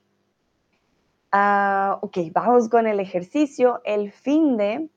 Ah, 1.32 1.98
ok, 2.02 2.18
vamos 2.32 2.68
con 2.68 2.86
el 2.86 3.00
ejercicio. 3.00 3.80
El 3.84 4.12
fin 4.12 4.56
de 4.56 4.88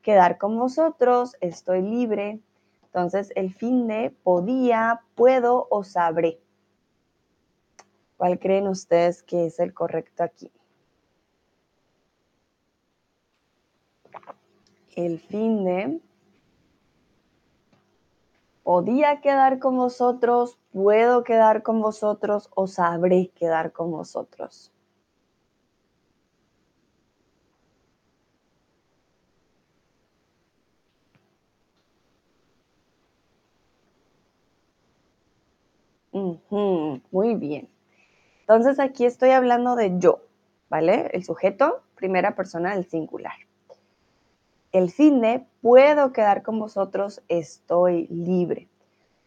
quedar 0.00 0.38
con 0.38 0.58
vosotros, 0.58 1.36
estoy 1.42 1.82
libre. 1.82 2.40
Entonces, 2.86 3.32
el 3.36 3.52
fin 3.52 3.86
de 3.86 4.14
podía, 4.22 5.02
puedo 5.14 5.66
o 5.68 5.84
sabré. 5.84 6.40
¿Cuál 8.16 8.38
creen 8.38 8.68
ustedes 8.68 9.22
que 9.22 9.46
es 9.46 9.58
el 9.58 9.74
correcto 9.74 10.22
aquí? 10.22 10.50
El 14.96 15.18
fin 15.18 15.64
de 15.64 16.00
podía 18.62 19.20
quedar 19.20 19.58
con 19.58 19.76
vosotros, 19.76 20.58
puedo 20.72 21.24
quedar 21.24 21.62
con 21.62 21.80
vosotros 21.80 22.50
o 22.54 22.66
sabré 22.66 23.30
quedar 23.34 23.72
con 23.72 23.90
vosotros. 23.90 24.70
muy 37.10 37.34
bien. 37.34 37.73
Entonces 38.44 38.78
aquí 38.78 39.04
estoy 39.04 39.30
hablando 39.30 39.76
de 39.76 39.98
yo, 39.98 40.20
¿vale? 40.68 41.10
El 41.12 41.24
sujeto, 41.24 41.82
primera 41.96 42.34
persona 42.34 42.74
del 42.74 42.86
singular 42.86 43.34
el 44.74 44.90
fin 44.90 45.20
de 45.20 45.46
puedo 45.62 46.12
quedar 46.12 46.42
con 46.42 46.58
vosotros, 46.58 47.22
estoy 47.28 48.08
libre. 48.08 48.68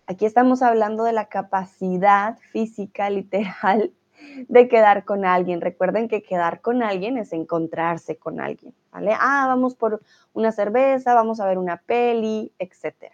Aquí 0.06 0.26
estamos 0.26 0.62
hablando 0.62 1.06
de 1.06 1.14
la 1.14 1.30
capacidad 1.30 2.38
física, 2.52 3.10
literal, 3.10 3.94
de 4.50 4.68
quedar 4.68 5.06
con 5.06 5.24
alguien. 5.24 5.62
Recuerden 5.62 6.10
que 6.10 6.22
quedar 6.22 6.60
con 6.60 6.84
alguien 6.84 7.18
es 7.18 7.32
encontrarse 7.32 8.18
con 8.18 8.42
alguien, 8.42 8.74
¿vale? 8.92 9.14
Ah, 9.18 9.46
vamos 9.48 9.74
por 9.74 10.02
una 10.34 10.52
cerveza, 10.52 11.14
vamos 11.14 11.40
a 11.40 11.46
ver 11.46 11.58
una 11.58 11.78
peli, 11.78 12.52
etc. 12.60 13.14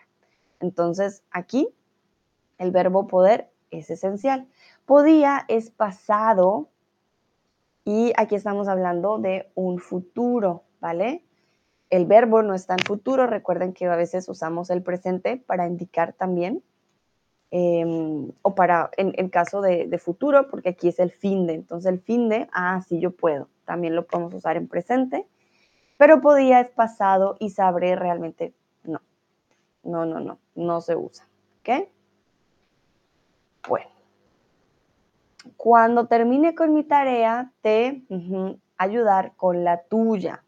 Entonces, 0.59 1.21
aquí 1.29 1.69
el 2.57 2.71
verbo 2.71 3.05
poder 3.05 3.47
es 3.69 3.91
esencial. 3.91 4.47
Podía 4.85 5.45
es 5.47 5.69
pasado 5.69 6.69
y 7.85 8.13
aquí 8.17 8.35
estamos 8.35 8.67
hablando 8.67 9.17
de 9.17 9.49
un 9.55 9.79
futuro, 9.79 10.63
¿vale? 10.79 11.23
El 11.89 12.05
verbo 12.05 12.41
no 12.41 12.53
está 12.53 12.73
en 12.73 12.85
futuro, 12.85 13.27
recuerden 13.27 13.73
que 13.73 13.85
a 13.85 13.95
veces 13.95 14.27
usamos 14.27 14.69
el 14.69 14.81
presente 14.81 15.37
para 15.37 15.67
indicar 15.67 16.13
también, 16.13 16.63
em, 17.51 18.31
o 18.41 18.55
para, 18.55 18.89
en, 18.97 19.29
caso 19.29 19.61
de, 19.61 19.87
de, 19.87 19.97
futuro, 19.99 20.49
porque 20.49 20.69
aquí 20.69 20.87
es 20.87 20.99
el 20.99 21.11
fin 21.11 21.45
de, 21.45 21.53
entonces 21.53 21.91
el 21.91 21.99
fin 21.99 22.29
de, 22.29 22.49
ah, 22.51 22.81
sí, 22.87 22.99
yo 22.99 23.11
puedo, 23.11 23.47
también 23.65 23.95
lo 23.95 24.05
podemos 24.05 24.33
usar 24.33 24.57
en 24.57 24.67
presente, 24.67 25.27
pero 25.97 26.19
podía 26.19 26.61
es 26.61 26.69
pasado 26.69 27.37
y 27.39 27.51
sabré 27.51 27.95
realmente 27.95 28.53
no, 28.83 29.01
no, 29.83 30.05
no, 30.05 30.19
no, 30.19 30.39
no 30.55 30.81
se 30.81 30.95
usa, 30.95 31.27
¿ok? 31.59 31.87
Bueno, 33.67 33.92
cuando 35.63 36.07
termine 36.07 36.55
con 36.55 36.73
mi 36.73 36.83
tarea, 36.83 37.53
te 37.61 38.03
ayudar 38.75 39.33
con 39.37 39.63
la 39.63 39.83
tuya. 39.83 40.43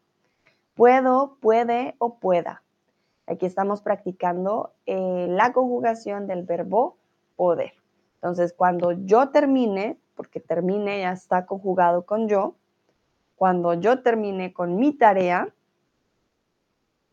Puedo, 0.74 1.38
puede 1.40 1.94
o 1.96 2.18
pueda. 2.18 2.62
Aquí 3.26 3.46
estamos 3.46 3.80
practicando 3.80 4.74
eh, 4.84 5.26
la 5.30 5.54
conjugación 5.54 6.26
del 6.26 6.42
verbo 6.42 6.98
poder. 7.34 7.72
Entonces, 8.16 8.52
cuando 8.52 8.92
yo 8.92 9.30
termine, 9.30 9.98
porque 10.16 10.38
termine 10.38 11.00
ya 11.00 11.12
está 11.12 11.46
conjugado 11.46 12.04
con 12.04 12.28
yo, 12.28 12.54
cuando 13.36 13.72
yo 13.72 14.02
termine 14.02 14.52
con 14.52 14.76
mi 14.76 14.92
tarea, 14.92 15.48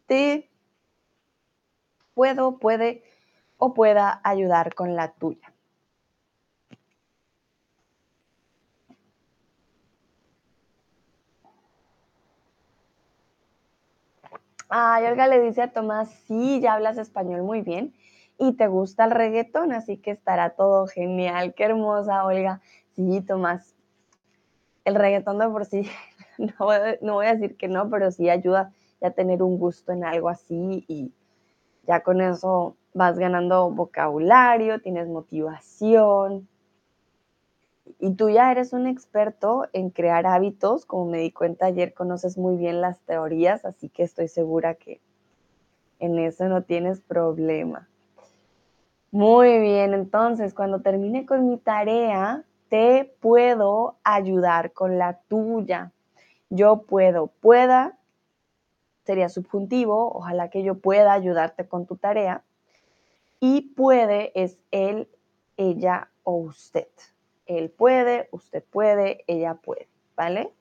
te 0.08 0.50
puedo, 2.14 2.58
puede 2.58 3.06
o 3.58 3.74
pueda 3.74 4.20
ayudar 4.26 4.76
con 4.76 4.98
la 4.98 5.14
tuya. 5.14 5.53
Ay, 14.76 15.06
Olga 15.06 15.28
le 15.28 15.40
dice 15.40 15.62
a 15.62 15.72
Tomás, 15.72 16.10
sí, 16.26 16.60
ya 16.60 16.74
hablas 16.74 16.98
español 16.98 17.44
muy 17.44 17.62
bien 17.62 17.94
y 18.40 18.54
te 18.54 18.66
gusta 18.66 19.06
el 19.06 19.12
reggaetón, 19.12 19.72
así 19.72 19.98
que 19.98 20.10
estará 20.10 20.56
todo 20.56 20.88
genial. 20.88 21.54
Qué 21.54 21.66
hermosa, 21.66 22.26
Olga. 22.26 22.60
Sí, 22.96 23.22
Tomás. 23.22 23.76
El 24.84 24.96
reggaetón 24.96 25.38
de 25.38 25.48
por 25.48 25.66
sí, 25.66 25.88
no, 26.40 26.70
no 27.02 27.14
voy 27.14 27.28
a 27.28 27.36
decir 27.36 27.56
que 27.56 27.68
no, 27.68 27.88
pero 27.92 28.10
sí 28.10 28.32
ayuda 28.32 28.74
a 29.04 29.12
tener 29.12 29.44
un 29.44 29.60
gusto 29.60 29.92
en 29.92 30.06
algo 30.06 30.28
así 30.28 30.84
y 30.88 31.12
ya 31.86 32.02
con 32.02 32.20
eso 32.20 32.76
vas 32.96 33.20
ganando 33.20 33.70
vocabulario, 33.70 34.82
tienes 34.82 35.08
motivación, 35.08 36.48
y 38.00 38.14
tú 38.16 38.30
ya 38.30 38.52
eres 38.52 38.74
un 38.74 38.88
experto 38.88 39.68
en 39.74 39.90
crear 39.90 40.26
hábitos, 40.26 40.86
como 40.86 41.06
me 41.06 41.20
di 41.20 41.32
cuenta 41.32 41.66
ayer, 41.66 41.94
conoces 41.94 42.38
muy 42.38 42.58
bien 42.58 42.82
las 42.82 43.00
teorías, 43.02 43.66
así 43.66 43.90
que 43.90 44.04
estoy 44.04 44.28
segura 44.28 44.76
que 44.76 45.02
en 46.00 46.20
eso 46.20 46.48
no 46.48 46.64
tienes 46.64 47.02
problema. 47.02 47.88
Muy 49.12 49.60
bien, 49.60 49.94
entonces 49.94 50.54
cuando 50.54 50.82
termine 50.82 51.26
con 51.26 51.48
mi 51.48 51.58
tarea, 51.58 52.44
te 52.70 53.16
puedo 53.20 53.98
ayudar 54.04 54.74
con 54.74 54.98
la 54.98 55.20
tuya. 55.28 55.92
Yo 56.50 56.84
puedo, 56.84 57.28
pueda, 57.28 57.98
sería 59.06 59.30
subjuntivo, 59.30 60.12
ojalá 60.14 60.50
que 60.50 60.64
yo 60.64 60.80
pueda 60.80 61.14
ayudarte 61.14 61.68
con 61.68 61.86
tu 61.86 61.96
tarea. 61.96 62.44
Y 63.40 63.74
puede 63.76 64.32
es 64.34 64.58
él, 64.72 65.08
ella 65.58 66.10
o 66.24 66.36
usted. 66.38 66.88
Él 67.46 67.70
puede, 67.70 68.30
usted 68.32 68.64
puede, 68.64 69.24
ella 69.28 69.56
puede, 69.56 69.88
¿vale? 70.16 70.52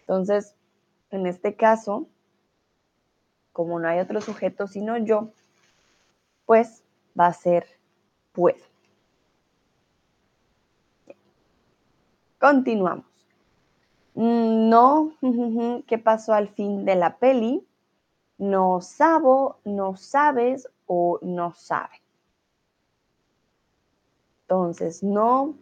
Entonces, 0.00 0.54
en 1.10 1.26
este 1.26 1.56
caso, 1.56 2.06
como 3.52 3.78
no 3.78 3.88
hay 3.88 3.98
otro 3.98 4.20
sujeto 4.20 4.66
sino 4.66 4.96
yo, 4.98 5.30
pues 6.46 6.82
va 7.18 7.26
a 7.26 7.32
ser 7.32 7.66
puede. 8.32 8.62
Continuamos. 12.38 13.06
No, 14.14 15.12
¿qué 15.86 15.98
pasó 15.98 16.32
al 16.32 16.48
fin 16.48 16.84
de 16.84 16.94
la 16.94 17.18
peli? 17.18 17.66
No 18.38 18.80
sabo, 18.80 19.58
no 19.64 19.96
sabes 19.96 20.68
o 20.86 21.18
no 21.22 21.52
sabe. 21.52 22.00
Entonces, 24.50 25.04
no, 25.04 25.54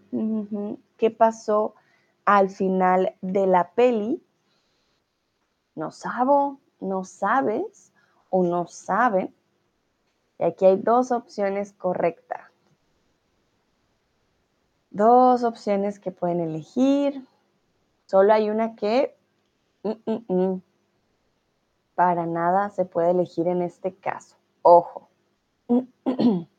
¿qué 0.96 1.10
pasó 1.10 1.74
al 2.24 2.48
final 2.48 3.14
de 3.20 3.46
la 3.46 3.72
peli? 3.72 4.24
No 5.74 5.90
sabo, 5.90 6.58
no 6.80 7.04
sabes 7.04 7.92
o 8.30 8.44
no 8.44 8.66
sabe. 8.66 9.30
Y 10.38 10.44
aquí 10.44 10.64
hay 10.64 10.76
dos 10.78 11.12
opciones 11.12 11.74
correctas. 11.74 12.40
Dos 14.88 15.44
opciones 15.44 16.00
que 16.00 16.10
pueden 16.10 16.40
elegir. 16.40 17.26
Solo 18.06 18.32
hay 18.32 18.48
una 18.48 18.74
que 18.74 19.14
para 21.94 22.24
nada 22.24 22.70
se 22.70 22.86
puede 22.86 23.10
elegir 23.10 23.48
en 23.48 23.60
este 23.60 23.94
caso. 23.94 24.36
Ojo. 24.62 25.10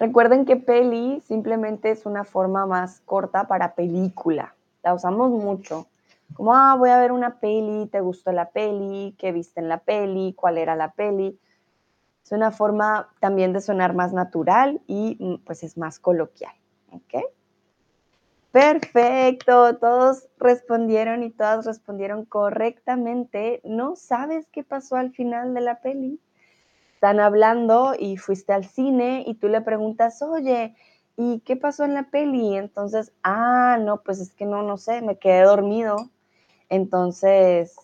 Recuerden 0.00 0.46
que 0.46 0.56
peli 0.56 1.20
simplemente 1.20 1.90
es 1.90 2.06
una 2.06 2.24
forma 2.24 2.64
más 2.64 3.02
corta 3.04 3.46
para 3.46 3.74
película. 3.74 4.54
La 4.82 4.94
usamos 4.94 5.30
mucho. 5.30 5.88
Como, 6.32 6.54
ah, 6.54 6.74
voy 6.78 6.88
a 6.88 6.98
ver 6.98 7.12
una 7.12 7.38
peli, 7.38 7.86
¿te 7.86 8.00
gustó 8.00 8.32
la 8.32 8.48
peli? 8.48 9.14
¿Qué 9.18 9.30
viste 9.30 9.60
en 9.60 9.68
la 9.68 9.76
peli? 9.76 10.32
¿Cuál 10.34 10.56
era 10.56 10.74
la 10.74 10.92
peli? 10.92 11.38
Es 12.24 12.32
una 12.32 12.50
forma 12.50 13.10
también 13.20 13.52
de 13.52 13.60
sonar 13.60 13.94
más 13.94 14.14
natural 14.14 14.80
y 14.86 15.18
mm, 15.20 15.44
pues 15.44 15.62
es 15.64 15.76
más 15.76 15.98
coloquial. 15.98 16.54
¿Ok? 16.92 17.22
Perfecto, 18.52 19.76
todos 19.76 20.28
respondieron 20.38 21.22
y 21.24 21.30
todas 21.30 21.66
respondieron 21.66 22.24
correctamente. 22.24 23.60
¿No 23.64 23.96
sabes 23.96 24.48
qué 24.50 24.64
pasó 24.64 24.96
al 24.96 25.12
final 25.12 25.52
de 25.52 25.60
la 25.60 25.80
peli? 25.80 26.18
Están 27.00 27.18
hablando 27.18 27.94
y 27.98 28.18
fuiste 28.18 28.52
al 28.52 28.66
cine 28.66 29.24
y 29.26 29.32
tú 29.32 29.48
le 29.48 29.62
preguntas, 29.62 30.20
oye, 30.20 30.74
¿y 31.16 31.40
qué 31.46 31.56
pasó 31.56 31.86
en 31.86 31.94
la 31.94 32.10
peli? 32.10 32.58
Entonces, 32.58 33.10
ah, 33.22 33.78
no, 33.80 34.02
pues 34.02 34.20
es 34.20 34.34
que 34.34 34.44
no, 34.44 34.62
no 34.62 34.76
sé, 34.76 35.00
me 35.00 35.16
quedé 35.16 35.44
dormido. 35.44 35.96
Entonces, 36.68 37.74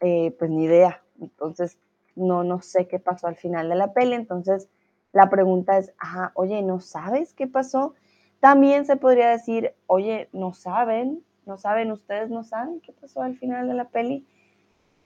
eh, 0.00 0.34
pues 0.38 0.50
ni 0.50 0.64
idea. 0.64 1.02
Entonces, 1.20 1.76
no, 2.14 2.44
no 2.44 2.62
sé 2.62 2.88
qué 2.88 2.98
pasó 2.98 3.26
al 3.26 3.36
final 3.36 3.68
de 3.68 3.74
la 3.74 3.92
peli. 3.92 4.14
Entonces, 4.14 4.70
la 5.12 5.28
pregunta 5.28 5.76
es, 5.76 5.92
ah, 6.00 6.32
oye, 6.32 6.62
¿no 6.62 6.80
sabes 6.80 7.34
qué 7.34 7.46
pasó? 7.46 7.92
También 8.40 8.86
se 8.86 8.96
podría 8.96 9.28
decir, 9.28 9.74
oye, 9.86 10.30
¿no 10.32 10.54
saben? 10.54 11.22
¿No 11.44 11.58
saben? 11.58 11.92
¿Ustedes 11.92 12.30
no 12.30 12.42
saben 12.42 12.80
qué 12.80 12.94
pasó 12.94 13.20
al 13.20 13.36
final 13.36 13.68
de 13.68 13.74
la 13.74 13.90
peli? 13.90 14.26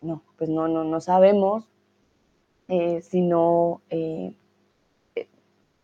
No, 0.03 0.23
pues 0.39 0.49
no, 0.49 0.69
no, 0.69 0.85
no 0.85 1.01
sabemos 1.01 1.67
eh, 2.71 3.03
si 3.03 3.21
no 3.21 3.83
eh, 3.91 4.33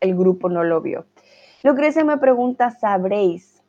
el 0.00 0.16
grupo 0.16 0.48
no 0.48 0.62
lo 0.62 0.80
vio. 0.80 1.04
Lucrecia 1.64 2.04
me 2.04 2.16
pregunta, 2.18 2.70
¿sabréis? 2.70 3.62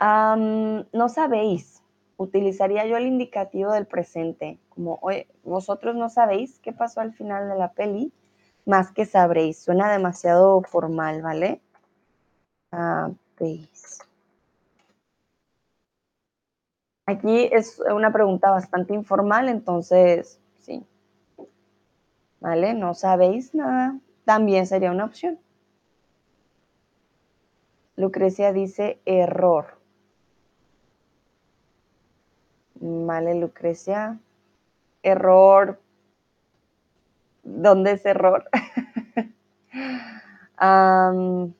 no 0.00 1.08
sabéis. 1.08 1.82
Utilizaría 2.16 2.86
yo 2.86 2.96
el 2.96 3.06
indicativo 3.06 3.72
del 3.72 3.86
presente, 3.86 4.58
como, 4.68 5.00
vosotros 5.42 5.96
no 5.96 6.08
sabéis 6.08 6.60
qué 6.60 6.72
pasó 6.72 7.00
al 7.00 7.12
final 7.12 7.48
de 7.48 7.56
la 7.56 7.72
peli, 7.72 8.12
más 8.64 8.92
que 8.92 9.04
sabréis. 9.04 9.58
Suena 9.58 9.90
demasiado 9.90 10.62
formal, 10.62 11.22
¿vale? 11.22 11.60
Aquí 17.06 17.48
es 17.52 17.80
una 17.92 18.12
pregunta 18.12 18.50
bastante 18.50 18.94
informal, 18.94 19.48
entonces, 19.48 20.40
sí, 20.60 20.84
¿vale? 22.40 22.74
No 22.74 22.94
sabéis 22.94 23.54
nada, 23.54 23.98
también 24.24 24.66
sería 24.66 24.90
una 24.90 25.04
opción. 25.04 25.38
Lucrecia 27.96 28.52
dice 28.52 29.00
error. 29.06 29.78
Vale, 32.80 33.34
Lucrecia. 33.34 34.18
Error. 35.02 35.80
¿Dónde 37.42 37.92
es 37.92 38.06
error? 38.06 38.48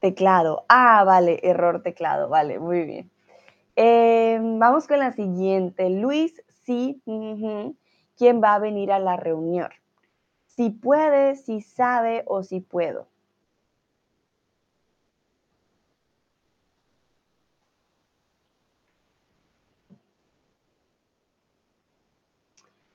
Teclado. 0.00 0.64
Ah, 0.68 1.04
vale, 1.04 1.38
error 1.42 1.82
teclado. 1.82 2.28
Vale, 2.28 2.58
muy 2.58 2.84
bien. 2.84 3.10
Eh, 3.76 4.38
vamos 4.42 4.88
con 4.88 4.98
la 4.98 5.12
siguiente. 5.12 5.88
Luis, 5.90 6.42
sí. 6.64 7.00
¿Quién 8.16 8.42
va 8.42 8.54
a 8.54 8.58
venir 8.58 8.92
a 8.92 8.98
la 8.98 9.16
reunión? 9.16 9.70
Si 10.46 10.70
puede, 10.70 11.36
si 11.36 11.60
sabe 11.60 12.24
o 12.26 12.42
si 12.42 12.60
puedo. 12.60 13.06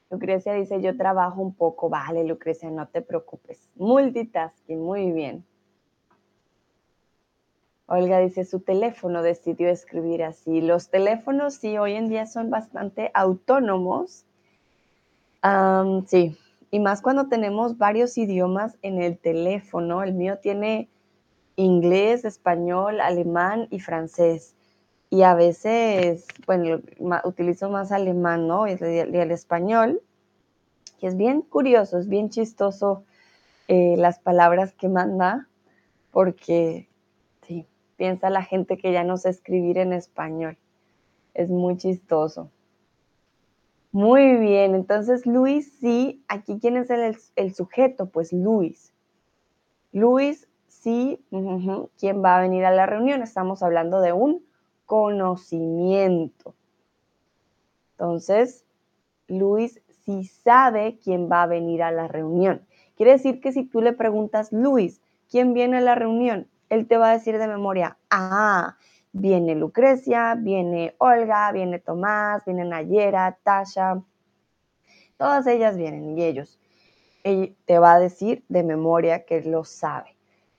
Lucrecia 0.10 0.54
dice, 0.54 0.82
yo 0.82 0.96
trabajo 0.96 1.42
un 1.42 1.54
poco. 1.54 1.90
Vale, 1.90 2.24
Lucrecia, 2.24 2.70
no 2.70 2.88
te 2.88 3.02
preocupes. 3.02 3.70
Multitasking, 3.76 4.82
muy 4.82 5.12
bien. 5.12 5.46
Olga 7.88 8.20
dice, 8.20 8.46
su 8.46 8.60
teléfono 8.60 9.22
decidió 9.22 9.70
escribir 9.70 10.24
así. 10.24 10.62
Los 10.62 10.90
teléfonos 10.90 11.56
sí, 11.56 11.78
hoy 11.78 11.94
en 11.94 12.10
día 12.10 12.26
son 12.26 12.50
bastante 12.50 13.12
autónomos. 13.14 14.27
Sí, 16.08 16.38
y 16.72 16.80
más 16.80 17.02
cuando 17.02 17.28
tenemos 17.28 17.78
varios 17.78 18.18
idiomas 18.18 18.78
en 18.82 19.02
el 19.02 19.18
teléfono. 19.18 20.04
El 20.04 20.14
mío 20.14 20.40
tiene 20.40 20.90
inglés, 21.56 22.26
español, 22.26 23.00
alemán 23.02 23.68
y 23.72 23.80
francés. 23.80 24.56
Y 25.10 25.24
a 25.24 25.34
veces, 25.36 26.26
bueno, 26.46 26.82
utilizo 27.24 27.70
más 27.70 27.92
alemán, 27.92 28.48
¿no? 28.48 28.68
Y 28.68 28.72
el, 28.74 29.32
español. 29.32 30.02
Y 31.00 31.08
es 31.08 31.16
bien 31.16 31.42
curioso, 31.42 31.98
es 31.98 32.10
bien 32.10 32.30
chistoso 32.30 33.04
eh, 33.68 33.96
las 33.98 34.20
palabras 34.20 34.74
que 34.74 34.90
manda, 34.90 35.48
porque 36.12 36.90
piensa 37.98 38.30
la 38.30 38.44
gente 38.44 38.78
que 38.78 38.92
ya 38.92 39.04
no 39.04 39.18
sé 39.18 39.30
escribir 39.30 39.78
en 39.78 39.94
español. 39.94 40.58
Es 41.34 41.50
muy 41.50 41.78
chistoso. 41.78 42.52
Muy 43.98 44.36
bien, 44.36 44.76
entonces 44.76 45.26
Luis, 45.26 45.74
sí, 45.80 46.24
aquí 46.28 46.60
quién 46.62 46.78
es 46.78 46.92
el, 47.36 47.56
sujeto, 47.56 48.12
pues 48.12 48.32
Luis. 48.32 48.94
Luis, 49.92 50.48
sí, 50.68 51.20
¿quién 51.98 52.24
va 52.24 52.38
a 52.38 52.42
venir 52.42 52.64
a 52.66 52.70
la 52.70 52.86
reunión? 52.86 53.24
Estamos 53.24 53.64
hablando 53.64 54.00
de 54.00 54.14
un 54.14 54.46
conocimiento. 54.86 56.54
Entonces, 57.94 58.66
Luis 59.28 59.82
sí 60.06 60.26
sabe 60.26 61.00
quién 61.04 61.28
va 61.28 61.42
a 61.42 61.48
venir 61.48 61.82
a 61.82 61.92
la 61.92 62.08
reunión. 62.08 62.68
Quiere 62.98 63.14
decir 63.14 63.42
que 63.42 63.52
si 63.52 63.64
tú 63.64 63.82
le 63.82 63.94
preguntas, 63.94 64.54
Luis, 64.54 65.02
¿quién 65.28 65.56
viene 65.56 65.78
a 65.78 65.82
la 65.82 65.96
reunión? 65.96 66.48
él 66.70 66.88
te 66.88 66.98
va 66.98 67.10
a 67.10 67.14
decir 67.14 67.38
de 67.38 67.48
memoria, 67.48 67.98
ah, 68.10 68.78
viene 69.12 69.56
Lucrecia, 69.56 70.36
viene 70.36 70.96
Olga, 70.98 71.52
viene 71.52 71.80
Tomás, 71.80 72.44
viene 72.46 72.66
Nayera, 72.66 73.38
Tasha, 73.44 74.02
todas 75.18 75.48
ellas 75.48 75.78
vienen 75.78 76.18
y 76.18 76.24
ellos. 76.24 76.60
Él 77.24 77.56
te 77.66 77.80
va 77.80 77.94
a 77.94 78.00
decir 78.00 78.44
de 78.48 78.64
memoria 78.64 79.26
que 79.26 79.42
lo 79.42 79.64
sabe. 79.64 80.16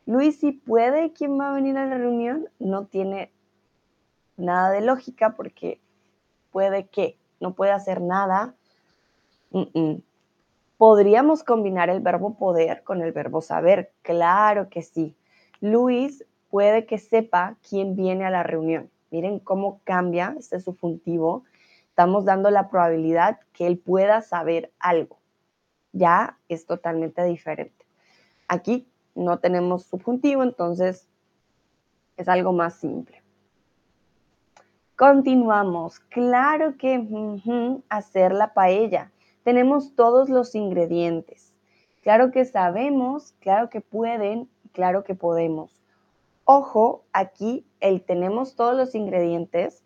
Luis, 0.07 0.41
si 0.41 0.53
puede, 0.53 1.13
¿quién 1.13 1.39
va 1.39 1.51
a 1.51 1.55
venir 1.55 1.77
a 1.77 1.87
la 1.87 1.99
reunión? 1.99 2.49
No 2.59 2.87
tiene 2.87 3.33
nada 4.37 4.71
de 4.71 4.81
lógica 4.81 5.35
porque 5.37 5.81
puede 6.51 6.89
que, 6.89 7.19
no 7.41 7.55
puede 7.55 7.73
hacer 7.73 8.01
nada. 8.01 8.55
¿Podríamos 10.77 11.45
combinar 11.45 11.91
el 11.91 12.01
verbo 12.01 12.35
poder 12.37 12.83
con 12.85 13.03
el 13.03 13.13
verbo 13.13 13.41
saber? 13.41 13.93
Claro 14.03 14.69
que 14.69 14.83
sí. 14.83 15.17
Luis 15.61 16.25
puede 16.51 16.87
que 16.87 16.99
sepa 16.99 17.57
quién 17.69 17.97
viene 17.97 18.25
a 18.25 18.31
la 18.31 18.43
reunión. 18.43 18.91
Miren 19.11 19.39
cómo 19.39 19.81
cambia 19.85 20.35
este 20.39 20.61
subjuntivo. 20.61 21.45
Estamos 21.89 22.25
dando 22.25 22.51
la 22.51 22.69
probabilidad 22.69 23.41
que 23.53 23.67
él 23.67 23.79
pueda 23.79 24.23
saber 24.23 24.73
algo. 24.79 25.19
Ya 25.93 26.39
es 26.49 26.67
totalmente 26.67 27.25
diferente. 27.25 27.87
Aquí 28.47 28.89
no 29.15 29.39
tenemos 29.39 29.85
subjuntivo, 29.85 30.43
entonces 30.43 31.09
es 32.17 32.29
algo 32.29 32.53
más 32.53 32.75
simple. 32.77 33.23
Continuamos. 34.97 36.01
Claro 36.01 36.77
que 36.77 37.07
hacer 37.89 38.33
la 38.33 38.53
paella. 38.53 39.11
Tenemos 39.45 39.95
todos 39.95 40.29
los 40.29 40.55
ingredientes. 40.55 41.55
Claro 42.03 42.31
que 42.31 42.45
sabemos, 42.45 43.35
claro 43.41 43.71
que 43.71 43.81
pueden 43.81 44.49
claro 44.73 45.05
que 45.05 45.15
podemos. 45.15 45.78
Ojo, 46.51 47.05
aquí 47.13 47.67
el 47.79 48.01
tenemos 48.01 48.57
todos 48.57 48.75
los 48.75 48.95
ingredientes 48.95 49.85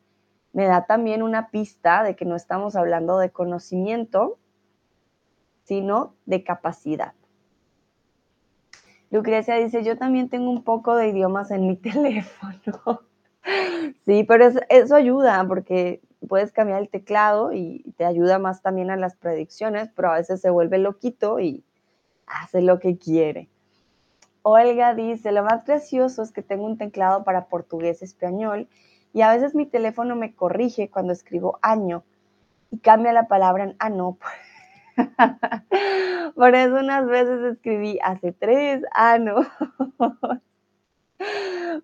me 0.53 0.67
da 0.67 0.87
también 0.87 1.25
una 1.25 1.51
pista 1.51 2.05
de 2.05 2.15
que 2.15 2.25
no 2.25 2.37
estamos 2.37 2.77
hablando 2.77 3.19
de 3.19 3.31
conocimiento, 3.31 4.39
sino 5.65 6.15
de 6.25 6.45
capacidad. 6.45 7.15
Lucrecia 9.11 9.57
dice, 9.57 9.83
yo 9.83 9.99
también 9.99 10.29
tengo 10.29 10.51
un 10.51 10.63
poco 10.63 10.95
de 10.95 11.09
idiomas 11.09 11.51
en 11.51 11.67
mi 11.67 11.77
teléfono. 11.79 13.01
sí, 14.07 14.23
pero 14.23 14.47
eso, 14.69 14.95
ayuda 14.95 15.45
porque 15.49 16.01
puedes 16.29 16.53
cambiar 16.53 16.81
el 16.81 16.91
teclado 16.91 17.53
y 17.53 17.93
te 17.97 18.05
ayuda 18.05 18.39
más 18.39 18.63
también 18.63 18.93
a 18.93 18.97
las 18.97 19.17
predicciones, 19.17 19.91
pero 19.97 20.13
a 20.13 20.19
veces 20.19 20.41
se 20.41 20.51
vuelve 20.51 20.79
loquito 20.79 21.41
y 21.41 21.65
hace 22.25 22.63
lo 22.63 22.79
que 22.79 22.99
quiere. 22.99 23.49
Olga 24.43 24.95
dice, 24.95 25.33
lo 25.33 25.45
más 25.45 25.65
gracioso 25.65 26.23
es 26.23 26.33
que 26.33 26.43
tengo 26.43 26.65
un 26.65 26.79
teclado 26.79 27.25
para 27.25 27.47
portugués 27.47 28.03
español 28.03 28.69
y 29.13 29.23
a 29.23 29.33
veces 29.33 29.55
mi 29.55 29.67
teléfono 29.67 30.17
me 30.17 30.35
corrige 30.35 30.91
cuando 30.91 31.13
escribo 31.13 31.59
año 31.63 32.05
y 32.71 32.79
cambia 32.79 33.13
la 33.13 33.29
palabra 33.29 33.65
en 33.65 33.77
ano. 33.79 34.19
Por 36.35 36.55
eso 36.55 36.77
unas 36.77 37.07
veces 37.07 37.41
escribí 37.53 37.99
hace 38.03 38.33
tres 38.33 38.83
años. 38.93 39.47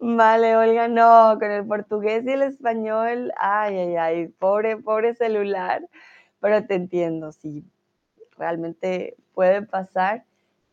Vale, 0.01 0.57
Olga, 0.57 0.89
no, 0.89 1.39
con 1.39 1.51
el 1.51 1.67
portugués 1.67 2.25
y 2.27 2.31
el 2.31 2.43
español, 2.43 3.33
ay, 3.37 3.77
ay, 3.77 3.97
ay, 3.97 4.29
pobre, 4.29 4.77
pobre 4.77 5.15
celular, 5.15 5.89
pero 6.41 6.67
te 6.67 6.75
entiendo, 6.75 7.31
sí, 7.33 7.65
realmente 8.37 9.17
puede 9.33 9.63
pasar 9.63 10.25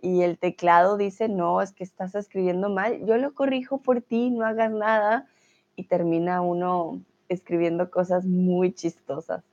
y 0.06 0.22
el 0.22 0.38
teclado 0.38 0.98
dice, 0.98 1.28
no, 1.30 1.64
es 1.64 1.72
que 1.72 1.84
estás 1.84 2.14
escribiendo 2.14 2.70
mal, 2.70 3.04
yo 3.08 3.18
lo 3.18 3.34
corrijo 3.34 3.80
por 3.80 4.02
ti, 4.02 4.30
no 4.30 4.46
hagas 4.46 4.72
nada, 4.72 5.28
y 5.76 5.86
termina 5.86 6.42
uno 6.42 7.02
escribiendo 7.28 7.90
cosas 7.90 8.24
muy 8.24 8.72
chistosas. 8.72 9.44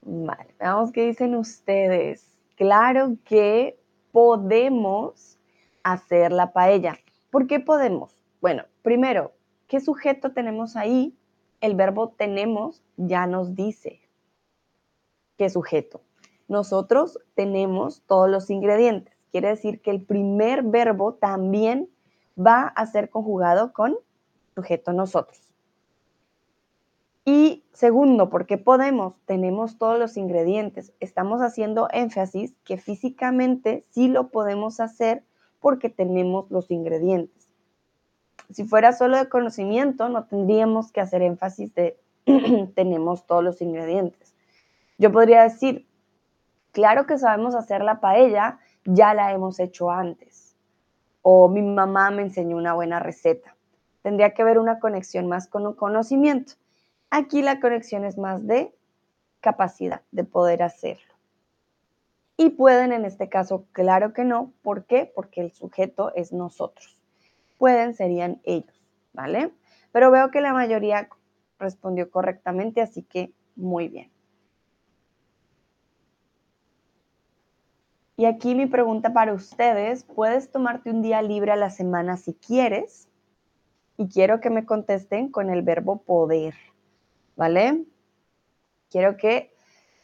Vale, 0.00 0.54
veamos 0.58 0.90
qué 0.90 1.04
dicen 1.04 1.34
ustedes. 1.34 2.34
Claro 2.56 3.18
que 3.26 3.78
podemos 4.10 5.38
hacer 5.82 6.32
la 6.32 6.54
paella. 6.54 6.98
¿Por 7.30 7.46
qué 7.46 7.60
podemos? 7.60 8.16
Bueno, 8.40 8.64
primero, 8.80 9.32
¿qué 9.68 9.80
sujeto 9.80 10.32
tenemos 10.32 10.76
ahí? 10.76 11.14
El 11.60 11.74
verbo 11.74 12.08
tenemos 12.08 12.82
ya 12.96 13.26
nos 13.26 13.54
dice 13.54 14.00
qué 15.36 15.50
sujeto 15.50 16.00
nosotros 16.48 17.18
tenemos 17.34 18.02
todos 18.06 18.28
los 18.28 18.50
ingredientes. 18.50 19.14
Quiere 19.30 19.48
decir 19.48 19.80
que 19.80 19.90
el 19.90 20.02
primer 20.02 20.62
verbo 20.62 21.14
también 21.14 21.88
va 22.38 22.62
a 22.62 22.86
ser 22.86 23.10
conjugado 23.10 23.72
con 23.72 23.96
sujeto 24.54 24.92
nosotros. 24.92 25.40
Y 27.24 27.64
segundo, 27.72 28.28
porque 28.28 28.58
podemos, 28.58 29.14
tenemos 29.24 29.78
todos 29.78 29.98
los 29.98 30.16
ingredientes. 30.16 30.92
Estamos 31.00 31.40
haciendo 31.40 31.88
énfasis 31.90 32.54
que 32.64 32.76
físicamente 32.76 33.86
sí 33.90 34.08
lo 34.08 34.28
podemos 34.28 34.78
hacer 34.78 35.24
porque 35.60 35.88
tenemos 35.88 36.50
los 36.50 36.70
ingredientes. 36.70 37.48
Si 38.50 38.64
fuera 38.64 38.92
solo 38.92 39.16
de 39.16 39.30
conocimiento, 39.30 40.10
no 40.10 40.24
tendríamos 40.26 40.92
que 40.92 41.00
hacer 41.00 41.22
énfasis 41.22 41.74
de 41.74 41.98
tenemos 42.74 43.26
todos 43.26 43.42
los 43.42 43.62
ingredientes. 43.62 44.34
Yo 44.98 45.10
podría 45.10 45.42
decir, 45.42 45.86
Claro 46.74 47.06
que 47.06 47.18
sabemos 47.18 47.54
hacer 47.54 47.84
la 47.84 48.00
paella, 48.00 48.58
ya 48.84 49.14
la 49.14 49.32
hemos 49.32 49.60
hecho 49.60 49.92
antes. 49.92 50.56
O 51.22 51.48
mi 51.48 51.62
mamá 51.62 52.10
me 52.10 52.22
enseñó 52.22 52.56
una 52.56 52.74
buena 52.74 52.98
receta. 52.98 53.54
Tendría 54.02 54.34
que 54.34 54.42
haber 54.42 54.58
una 54.58 54.80
conexión 54.80 55.28
más 55.28 55.46
con 55.46 55.72
conocimiento. 55.74 56.54
Aquí 57.10 57.42
la 57.42 57.60
conexión 57.60 58.04
es 58.04 58.18
más 58.18 58.44
de 58.44 58.74
capacidad 59.40 60.02
de 60.10 60.24
poder 60.24 60.64
hacerlo. 60.64 61.14
Y 62.36 62.50
pueden 62.50 62.90
en 62.90 63.04
este 63.04 63.28
caso, 63.28 63.66
claro 63.70 64.12
que 64.12 64.24
no. 64.24 64.52
¿Por 64.60 64.84
qué? 64.84 65.12
Porque 65.14 65.42
el 65.42 65.52
sujeto 65.52 66.12
es 66.16 66.32
nosotros. 66.32 66.98
Pueden 67.56 67.94
serían 67.94 68.40
ellos, 68.42 68.84
¿vale? 69.12 69.52
Pero 69.92 70.10
veo 70.10 70.32
que 70.32 70.40
la 70.40 70.52
mayoría 70.52 71.08
respondió 71.60 72.10
correctamente, 72.10 72.80
así 72.80 73.04
que 73.04 73.32
muy 73.54 73.86
bien. 73.86 74.10
Y 78.16 78.26
aquí 78.26 78.54
mi 78.54 78.66
pregunta 78.66 79.12
para 79.12 79.32
ustedes, 79.32 80.04
puedes 80.04 80.50
tomarte 80.50 80.90
un 80.90 81.02
día 81.02 81.20
libre 81.20 81.50
a 81.52 81.56
la 81.56 81.70
semana 81.70 82.16
si 82.16 82.34
quieres. 82.34 83.08
Y 83.96 84.08
quiero 84.08 84.40
que 84.40 84.50
me 84.50 84.64
contesten 84.64 85.30
con 85.30 85.50
el 85.50 85.62
verbo 85.62 85.98
poder, 85.98 86.54
¿vale? 87.36 87.84
Quiero 88.90 89.16
que 89.16 89.52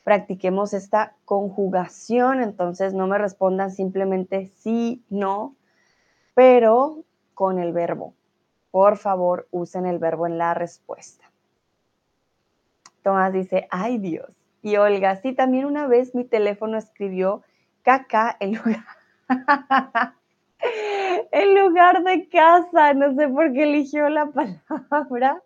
practiquemos 0.05 0.75
esta 0.75 1.15
conjugación, 1.25 2.41
entonces 2.41 2.95
no 2.95 3.07
me 3.07 3.19
respondan 3.19 3.71
simplemente 3.71 4.47
sí, 4.57 5.05
no, 5.09 5.55
pero 6.35 7.05
con 7.35 7.59
el 7.59 7.73
verbo. 7.73 8.15
Por 8.71 8.97
favor, 8.97 9.47
usen 9.51 9.87
el 9.87 9.99
verbo 9.99 10.27
en 10.27 10.39
la 10.39 10.55
respuesta. 10.55 11.31
Tomás 13.03 13.33
dice, 13.33 13.67
ay 13.71 13.99
Dios. 13.99 14.31
Y 14.63 14.77
Olga, 14.77 15.17
sí, 15.17 15.33
también 15.33 15.65
una 15.65 15.87
vez 15.87 16.15
mi 16.15 16.25
teléfono 16.25 16.77
escribió 16.77 17.43
caca 17.83 18.37
en 18.41 18.55
lugar, 18.55 18.85
en 21.33 21.55
lugar 21.55 22.03
de 22.05 22.29
casa. 22.29 22.95
No 22.95 23.15
sé 23.15 23.29
por 23.29 23.53
qué 23.53 23.65
eligió 23.65 24.09
la 24.09 24.27
palabra. 24.27 25.43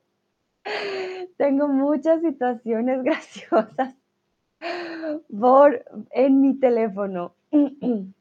Tengo 1.37 1.69
muchas 1.69 2.21
situaciones 2.23 3.03
graciosas 3.05 3.95
por 5.39 5.85
en 6.11 6.41
mi 6.41 6.55
teléfono. 6.59 7.35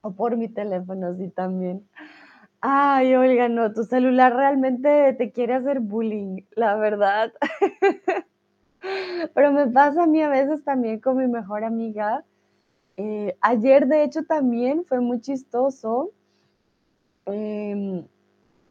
o 0.00 0.12
por 0.12 0.36
mi 0.36 0.48
teléfono, 0.48 1.14
sí, 1.16 1.28
también. 1.30 1.86
Ay, 2.60 3.14
Olga, 3.14 3.48
no, 3.48 3.72
tu 3.72 3.84
celular 3.84 4.34
realmente 4.34 5.12
te 5.14 5.30
quiere 5.30 5.54
hacer 5.54 5.80
bullying, 5.80 6.42
la 6.56 6.76
verdad. 6.76 7.32
Pero 9.34 9.52
me 9.52 9.66
pasa 9.68 10.04
a 10.04 10.06
mí 10.06 10.22
a 10.22 10.28
veces 10.28 10.64
también 10.64 11.00
con 11.00 11.18
mi 11.18 11.26
mejor 11.28 11.64
amiga. 11.64 12.24
Eh, 13.00 13.36
ayer, 13.40 13.86
de 13.86 14.02
hecho, 14.02 14.24
también 14.24 14.84
fue 14.84 15.00
muy 15.00 15.20
chistoso. 15.20 16.10
Em, 17.26 18.04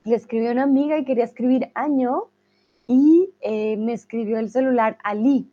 le 0.04 0.16
escribió 0.16 0.52
una 0.52 0.64
amiga 0.64 0.98
y 0.98 1.06
quería 1.06 1.24
escribir 1.24 1.72
año 1.76 2.26
y 2.88 3.34
eh, 3.40 3.78
me 3.78 3.94
escribió 3.94 4.38
el 4.38 4.50
celular 4.50 4.98
Ali. 5.02 5.50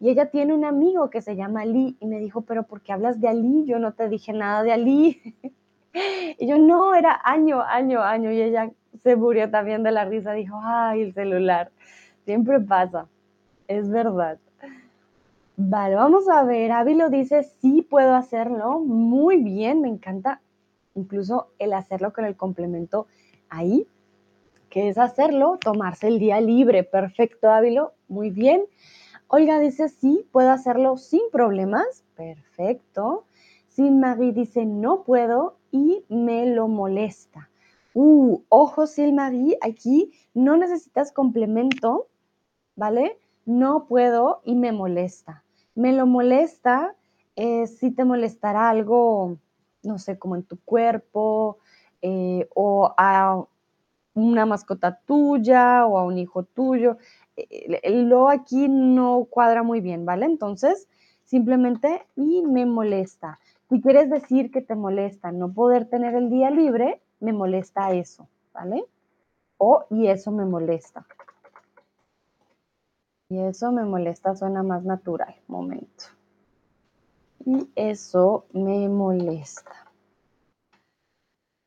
Y 0.00 0.08
ella 0.08 0.30
tiene 0.30 0.54
un 0.54 0.64
amigo 0.64 1.10
que 1.10 1.20
se 1.20 1.36
llama 1.36 1.62
Ali 1.62 1.98
y 2.00 2.06
me 2.06 2.18
dijo, 2.18 2.40
pero 2.40 2.62
¿por 2.62 2.80
qué 2.80 2.92
hablas 2.92 3.20
de 3.20 3.28
Ali? 3.28 3.66
Yo 3.66 3.78
no 3.78 3.92
te 3.92 4.08
dije 4.08 4.32
nada 4.32 4.62
de 4.62 4.72
Ali. 4.72 5.34
y 6.38 6.46
yo, 6.46 6.56
no, 6.58 6.94
era 6.94 7.20
año, 7.22 7.60
año, 7.60 8.00
año. 8.02 8.32
Y 8.32 8.40
ella 8.40 8.70
se 9.02 9.14
murió 9.16 9.50
también 9.50 9.82
de 9.82 9.92
la 9.92 10.06
risa, 10.06 10.32
dijo, 10.32 10.58
ay, 10.62 11.02
el 11.02 11.12
celular. 11.12 11.70
Siempre 12.24 12.60
pasa, 12.60 13.08
es 13.68 13.90
verdad. 13.90 14.38
Vale, 15.58 15.94
vamos 15.94 16.28
a 16.28 16.44
ver, 16.44 16.70
lo 16.96 17.08
dice, 17.08 17.42
sí 17.42 17.80
puedo 17.80 18.14
hacerlo, 18.14 18.80
muy 18.80 19.38
bien, 19.38 19.80
me 19.80 19.88
encanta 19.88 20.42
incluso 20.94 21.48
el 21.58 21.72
hacerlo 21.72 22.12
con 22.12 22.26
el 22.26 22.36
complemento 22.36 23.06
ahí, 23.48 23.86
que 24.68 24.88
es 24.90 24.98
hacerlo, 24.98 25.58
tomarse 25.58 26.08
el 26.08 26.18
día 26.18 26.42
libre, 26.42 26.84
perfecto 26.84 27.50
Ávilo, 27.50 27.94
muy 28.08 28.30
bien. 28.30 28.64
Olga 29.28 29.58
dice, 29.58 29.88
sí, 29.88 30.26
puedo 30.30 30.50
hacerlo 30.50 30.98
sin 30.98 31.22
problemas. 31.32 32.04
Perfecto. 32.14 33.24
Sin 33.68 33.98
Marie 33.98 34.32
dice, 34.32 34.64
no 34.64 35.02
puedo 35.02 35.56
y 35.72 36.04
me 36.08 36.46
lo 36.46 36.68
molesta. 36.68 37.48
Uh, 37.94 38.42
ojo, 38.48 38.86
Sil 38.86 39.12
Marie, 39.14 39.58
aquí 39.62 40.12
no 40.34 40.56
necesitas 40.56 41.12
complemento, 41.12 42.08
¿vale? 42.76 43.18
No 43.46 43.86
puedo 43.86 44.42
y 44.44 44.54
me 44.54 44.72
molesta. 44.72 45.42
Me 45.76 45.92
lo 45.92 46.06
molesta 46.06 46.94
eh, 47.36 47.66
si 47.68 47.92
te 47.92 48.04
molestará 48.04 48.68
algo, 48.68 49.38
no 49.84 49.98
sé, 49.98 50.18
como 50.18 50.34
en 50.36 50.42
tu 50.42 50.58
cuerpo 50.64 51.58
eh, 52.02 52.48
o 52.54 52.92
a 52.96 53.44
una 54.14 54.46
mascota 54.46 54.98
tuya 55.06 55.86
o 55.86 55.98
a 55.98 56.04
un 56.04 56.18
hijo 56.18 56.42
tuyo 56.42 56.96
el 57.36 58.08
lo 58.08 58.28
aquí 58.28 58.68
no 58.68 59.26
cuadra 59.28 59.62
muy 59.62 59.80
bien, 59.80 60.04
¿vale? 60.04 60.26
Entonces, 60.26 60.88
simplemente 61.24 62.06
y 62.16 62.42
me 62.42 62.66
molesta. 62.66 63.38
Si 63.68 63.80
quieres 63.80 64.10
decir 64.10 64.50
que 64.50 64.62
te 64.62 64.74
molesta 64.74 65.32
no 65.32 65.52
poder 65.52 65.86
tener 65.86 66.14
el 66.14 66.30
día 66.30 66.50
libre, 66.50 67.02
me 67.20 67.32
molesta 67.32 67.92
eso, 67.92 68.28
¿vale? 68.54 68.84
O 69.58 69.84
y 69.90 70.06
eso 70.06 70.30
me 70.30 70.44
molesta. 70.44 71.04
Y 73.28 73.38
eso 73.38 73.72
me 73.72 73.84
molesta, 73.84 74.36
suena 74.36 74.62
más 74.62 74.84
natural. 74.84 75.34
Momento. 75.48 76.04
Y 77.44 77.68
eso 77.74 78.46
me 78.52 78.88
molesta. 78.88 79.72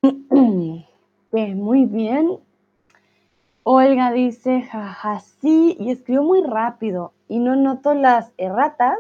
muy 1.32 1.86
bien. 1.86 2.40
Olga 3.64 4.12
dice, 4.12 4.64
jaja, 4.64 5.20
sí, 5.20 5.76
y 5.80 5.92
escribo 5.92 6.24
muy 6.24 6.42
rápido 6.42 7.14
y 7.28 7.40
no 7.40 7.56
noto 7.56 7.94
las 7.94 8.32
erratas. 8.38 8.98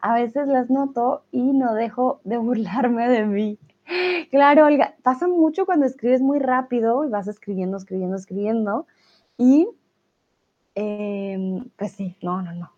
A 0.00 0.14
veces 0.14 0.46
las 0.46 0.70
noto 0.70 1.24
y 1.32 1.52
no 1.52 1.74
dejo 1.74 2.20
de 2.24 2.36
burlarme 2.38 3.08
de 3.08 3.26
mí. 3.26 3.58
Claro, 4.30 4.66
Olga, 4.66 4.94
pasa 5.02 5.28
mucho 5.28 5.66
cuando 5.66 5.86
escribes 5.86 6.20
muy 6.20 6.38
rápido 6.38 7.04
y 7.04 7.08
vas 7.08 7.28
escribiendo, 7.28 7.76
escribiendo, 7.76 8.16
escribiendo. 8.16 8.86
Y 9.38 9.68
em, 10.76 11.68
pues 11.76 11.92
sí, 11.92 12.16
no, 12.22 12.40
no, 12.42 12.52
no. 12.52 12.70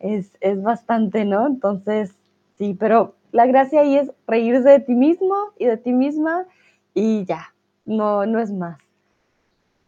Es, 0.00 0.32
es 0.40 0.62
bastante, 0.62 1.26
¿no? 1.26 1.46
Entonces, 1.46 2.14
sí, 2.56 2.74
pero 2.78 3.14
la 3.32 3.44
gracia 3.44 3.82
ahí 3.82 3.96
es 3.96 4.10
reírse 4.26 4.68
de 4.70 4.80
ti 4.80 4.94
mismo 4.94 5.36
y 5.58 5.66
de 5.66 5.76
ti 5.76 5.92
misma 5.92 6.46
y 6.94 7.26
ya, 7.26 7.52
no, 7.84 8.24
no 8.24 8.40
es 8.40 8.50
más 8.50 8.78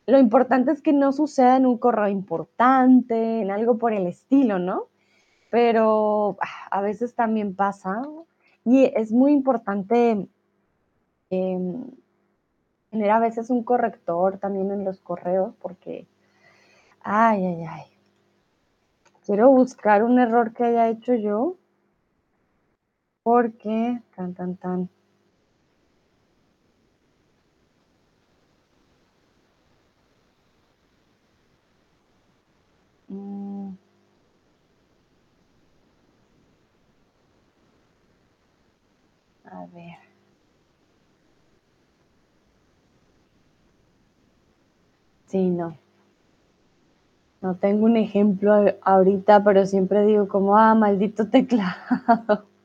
lo 0.08 0.18
importante 0.18 0.72
es 0.72 0.80
que 0.80 0.94
no 0.94 1.12
suceda 1.12 1.58
en 1.58 1.66
un 1.66 1.76
correo 1.76 2.08
importante, 2.08 3.42
en 3.42 3.50
algo 3.50 3.76
por 3.76 3.92
el 3.92 4.06
estilo, 4.06 4.58
¿no? 4.58 4.86
Pero 5.50 6.38
ah, 6.40 6.68
a 6.78 6.80
veces 6.80 7.14
también 7.14 7.54
pasa 7.54 8.02
y 8.64 8.84
es 8.84 9.12
muy 9.12 9.32
importante 9.32 10.26
em, 11.28 11.84
tener 12.90 13.10
a 13.10 13.18
veces 13.18 13.50
un 13.50 13.62
corrector 13.62 14.38
también 14.38 14.70
en 14.70 14.82
los 14.82 14.98
correos 15.00 15.54
porque, 15.60 16.06
ay, 17.02 17.44
ay, 17.46 17.64
ay, 17.64 17.86
quiero 19.24 19.50
buscar 19.50 20.02
un 20.02 20.18
error 20.18 20.52
que 20.52 20.64
haya 20.64 20.88
hecho 20.88 21.14
yo 21.14 21.56
porque, 23.22 24.00
tan, 24.16 24.34
tan, 24.34 24.56
tan. 24.56 24.88
Mm. 33.10 33.72
A 39.44 39.66
ver. 39.66 39.98
Sí, 45.26 45.50
no. 45.50 45.87
No 47.40 47.56
tengo 47.56 47.84
un 47.86 47.96
ejemplo 47.96 48.52
ahorita, 48.82 49.42
pero 49.42 49.66
siempre 49.66 50.04
digo 50.06 50.28
como, 50.28 50.56
ah, 50.56 50.74
maldito 50.74 51.28
teclado. 51.28 52.46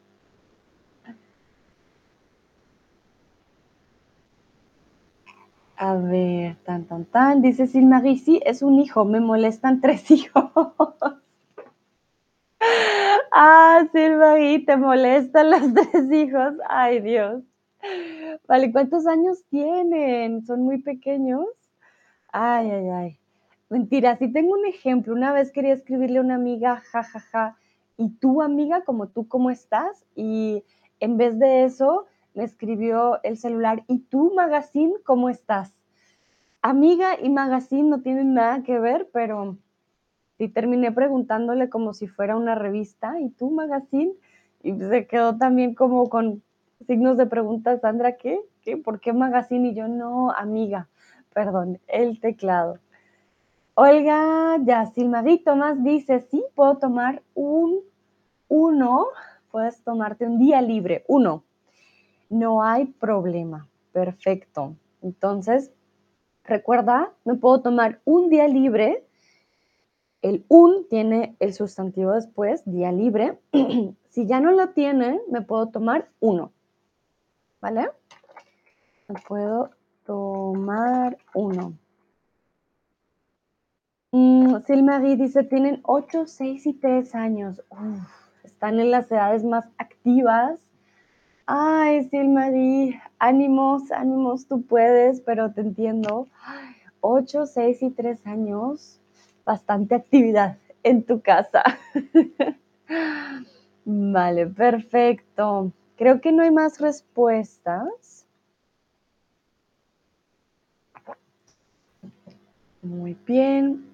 A 5.77 5.95
ver, 5.95 6.55
tan, 6.65 6.85
tan, 6.85 7.05
tan. 7.05 7.41
Dice 7.41 7.67
Silmarie, 7.67 8.17
sí, 8.17 8.39
es 8.45 8.61
un 8.63 8.79
hijo, 8.79 9.05
me 9.05 9.19
molestan 9.19 9.81
tres 9.81 10.09
hijos. 10.17 10.49
ah, 13.31 13.85
Silmarie, 13.91 14.65
te 14.65 14.77
molestan 14.77 15.51
los 15.51 15.73
tres 15.73 16.11
hijos. 16.11 16.53
Ay, 16.69 17.01
Dios. 17.01 17.43
Vale, 18.47 18.71
¿cuántos 18.71 19.05
años 19.07 19.43
tienen? 19.49 20.45
¿Son 20.45 20.61
muy 20.61 20.81
pequeños? 20.81 21.45
Ay, 22.31 22.69
ay, 22.71 22.89
ay. 22.89 23.19
Mentira, 23.73 24.15
si 24.17 24.31
tengo 24.31 24.53
un 24.53 24.67
ejemplo. 24.67 25.15
Una 25.15 25.33
vez 25.33 25.51
quería 25.51 25.73
escribirle 25.73 26.19
a 26.19 26.21
una 26.21 26.35
amiga, 26.35 26.75
jajaja, 26.75 27.19
ja, 27.19 27.29
ja, 27.31 27.57
y 27.97 28.09
tú, 28.09 28.43
amiga, 28.43 28.83
como 28.83 29.07
tú, 29.07 29.27
¿cómo 29.27 29.49
estás? 29.49 30.05
Y 30.15 30.63
en 30.99 31.17
vez 31.17 31.39
de 31.39 31.63
eso, 31.63 32.05
me 32.35 32.43
escribió 32.43 33.19
el 33.23 33.35
celular, 33.35 33.83
¿y 33.87 33.97
tú, 33.97 34.31
Magazine, 34.35 34.93
cómo 35.03 35.27
estás? 35.27 35.73
Amiga 36.61 37.19
y 37.19 37.31
Magazine 37.31 37.89
no 37.89 38.01
tienen 38.03 38.35
nada 38.35 38.61
que 38.61 38.77
ver, 38.77 39.09
pero 39.11 39.57
sí 40.37 40.49
terminé 40.49 40.91
preguntándole 40.91 41.67
como 41.67 41.95
si 41.95 42.07
fuera 42.07 42.37
una 42.37 42.53
revista, 42.53 43.19
¿y 43.19 43.29
tú, 43.29 43.49
Magazine? 43.49 44.13
Y 44.61 44.77
se 44.77 45.07
quedó 45.07 45.39
también 45.39 45.73
como 45.73 46.09
con 46.09 46.43
signos 46.85 47.17
de 47.17 47.25
pregunta, 47.25 47.79
Sandra, 47.79 48.17
¿qué? 48.17 48.39
¿Qué? 48.61 48.77
¿Por 48.77 48.99
qué 48.99 49.13
Magazine? 49.13 49.69
Y 49.69 49.73
yo, 49.73 49.87
no, 49.87 50.29
amiga, 50.29 50.89
perdón, 51.33 51.79
el 51.87 52.19
teclado. 52.19 52.77
Olga 53.75 54.57
Yasilmadito 54.63 55.55
más 55.55 55.83
dice, 55.83 56.21
sí, 56.29 56.45
puedo 56.53 56.77
tomar 56.77 57.23
un 57.33 57.79
uno, 58.47 59.07
puedes 59.49 59.81
tomarte 59.83 60.27
un 60.27 60.37
día 60.37 60.61
libre, 60.61 61.03
uno, 61.07 61.43
No 62.29 62.63
hay 62.63 62.85
problema. 62.85 63.67
Perfecto. 63.91 64.75
Entonces, 65.01 65.71
recuerda, 66.43 67.13
me 67.25 67.35
puedo 67.35 67.61
tomar 67.61 67.99
un 68.05 68.29
día 68.29 68.47
libre. 68.47 69.07
El 70.21 70.45
un 70.49 70.87
tiene 70.87 71.35
el 71.39 71.53
sustantivo 71.53 72.11
después, 72.11 72.61
día 72.65 72.91
libre. 72.91 73.39
si 74.09 74.27
ya 74.27 74.39
no 74.39 74.51
lo 74.51 74.69
tiene, 74.69 75.19
me 75.31 75.41
puedo 75.41 75.69
tomar 75.69 76.09
uno. 76.19 76.51
¿Vale? 77.59 77.89
Me 79.07 79.19
puedo 79.27 79.71
tomar 80.05 81.17
uno. 81.33 81.73
Mm, 84.13 84.61
Silmarie 84.67 85.17
dice, 85.17 85.43
tienen 85.43 85.79
8, 85.81 86.27
6 86.27 86.67
y 86.67 86.73
3 86.73 87.15
años. 87.15 87.59
están 88.43 88.79
en 88.79 88.91
las 88.91 89.11
edades 89.11 89.43
más 89.43 89.65
activas. 89.79 90.59
Ay, 91.47 92.03
Silmarie, 92.09 93.01
ánimos, 93.17 93.91
ánimos, 93.91 94.47
tú 94.47 94.61
puedes, 94.61 95.19
pero 95.21 95.51
te 95.51 95.61
entiendo. 95.61 96.27
8, 97.01 97.47
6 97.47 97.81
y 97.81 97.89
3 97.89 98.25
años, 98.27 99.01
bastante 99.45 99.95
actividad 99.95 100.59
en 100.83 101.03
tu 101.03 101.19
casa. 101.19 101.63
vale, 103.85 104.45
perfecto. 104.45 105.71
Creo 105.97 106.21
que 106.21 106.31
no 106.31 106.43
hay 106.43 106.51
más 106.51 106.79
respuestas. 106.79 108.27
Muy 112.83 113.17
bien. 113.25 113.92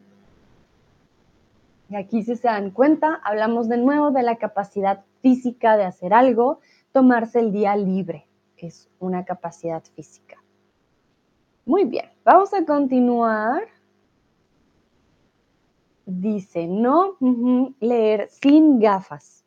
Y 1.90 1.96
aquí, 1.96 2.24
si 2.24 2.36
se 2.36 2.48
dan 2.48 2.72
cuenta, 2.72 3.20
hablamos 3.24 3.68
de 3.68 3.78
nuevo 3.78 4.12
de 4.12 4.22
la 4.22 4.38
capacidad 4.38 5.04
física 5.22 5.76
de 5.76 5.86
hacer 5.86 6.14
algo, 6.14 6.60
tomarse 6.92 7.40
el 7.40 7.52
día 7.52 7.76
libre, 7.76 8.28
es 8.58 8.90
una 9.00 9.26
capacidad 9.26 9.84
física. 9.96 10.38
Muy 11.66 11.86
bien, 11.86 12.06
vamos 12.24 12.54
a 12.54 12.66
continuar. 12.66 13.64
Dice, 16.06 16.68
no 16.68 17.18
leer 17.80 18.30
sin 18.30 18.80
gafas. 18.80 19.46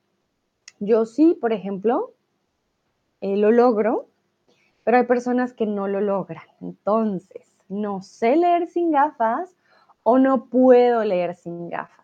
Yo 0.78 1.07
sí, 1.07 1.36
por 1.40 1.53
ejemplo, 1.53 2.12
eh, 3.20 3.36
lo 3.36 3.51
logro, 3.51 4.07
pero 4.84 4.99
hay 4.99 5.05
personas 5.05 5.53
que 5.53 5.66
no 5.66 5.88
lo 5.88 6.01
logran. 6.01 6.45
Entonces, 6.61 7.53
no 7.68 8.03
sé 8.03 8.36
leer 8.36 8.68
sin 8.68 8.90
gafas 8.90 9.57
o 10.03 10.18
no 10.18 10.47
puedo 10.47 11.05
leer 11.05 11.34
sin 11.34 11.68
gafas. 11.68 12.01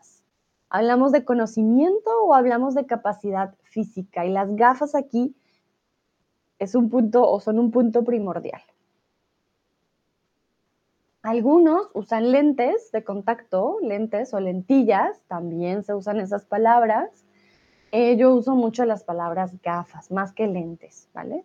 ¿Hablamos 0.70 1.12
de 1.12 1.24
conocimiento 1.24 2.10
o 2.24 2.34
hablamos 2.34 2.74
de 2.74 2.86
capacidad 2.86 3.54
física? 3.62 4.26
Y 4.26 4.30
las 4.30 4.54
gafas 4.54 4.94
aquí 4.94 5.34
es 6.58 6.74
un 6.74 6.90
punto 6.90 7.28
o 7.28 7.40
son 7.40 7.58
un 7.58 7.70
punto 7.70 8.04
primordial. 8.04 8.60
Algunos 11.22 11.88
usan 11.94 12.30
lentes 12.32 12.92
de 12.92 13.02
contacto, 13.02 13.78
lentes 13.82 14.32
o 14.34 14.40
lentillas, 14.40 15.20
también 15.26 15.82
se 15.84 15.94
usan 15.94 16.20
esas 16.20 16.44
palabras. 16.44 17.24
Eh, 17.90 18.16
yo 18.16 18.34
uso 18.34 18.54
mucho 18.54 18.84
las 18.84 19.04
palabras 19.04 19.52
gafas, 19.62 20.10
más 20.10 20.32
que 20.32 20.46
lentes, 20.46 21.08
¿vale? 21.14 21.44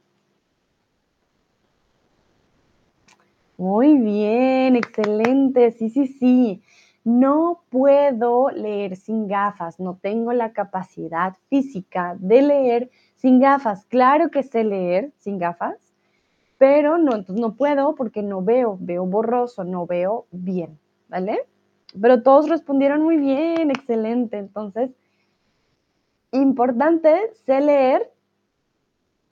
Muy 3.57 3.97
bien, 3.97 4.75
excelente, 4.75 5.71
sí, 5.71 5.89
sí, 5.89 6.07
sí. 6.07 6.63
No 7.03 7.63
puedo 7.69 8.49
leer 8.49 8.95
sin 8.95 9.27
gafas, 9.27 9.79
no 9.79 9.97
tengo 10.01 10.31
la 10.31 10.53
capacidad 10.53 11.35
física 11.49 12.15
de 12.17 12.41
leer 12.41 12.91
sin 13.15 13.39
gafas. 13.39 13.85
Claro 13.85 14.31
que 14.31 14.43
sé 14.43 14.63
leer 14.63 15.11
sin 15.17 15.37
gafas, 15.37 15.93
pero 16.57 16.97
no, 16.97 17.25
no 17.27 17.55
puedo 17.55 17.95
porque 17.95 18.23
no 18.23 18.41
veo, 18.41 18.77
veo 18.79 19.05
borroso, 19.05 19.65
no 19.65 19.85
veo 19.85 20.27
bien, 20.31 20.79
¿vale? 21.09 21.39
Pero 21.99 22.23
todos 22.23 22.49
respondieron 22.49 23.01
muy 23.01 23.17
bien, 23.17 23.69
excelente. 23.69 24.37
Entonces, 24.37 24.91
importante, 26.31 27.31
sé 27.45 27.59
leer, 27.59 28.13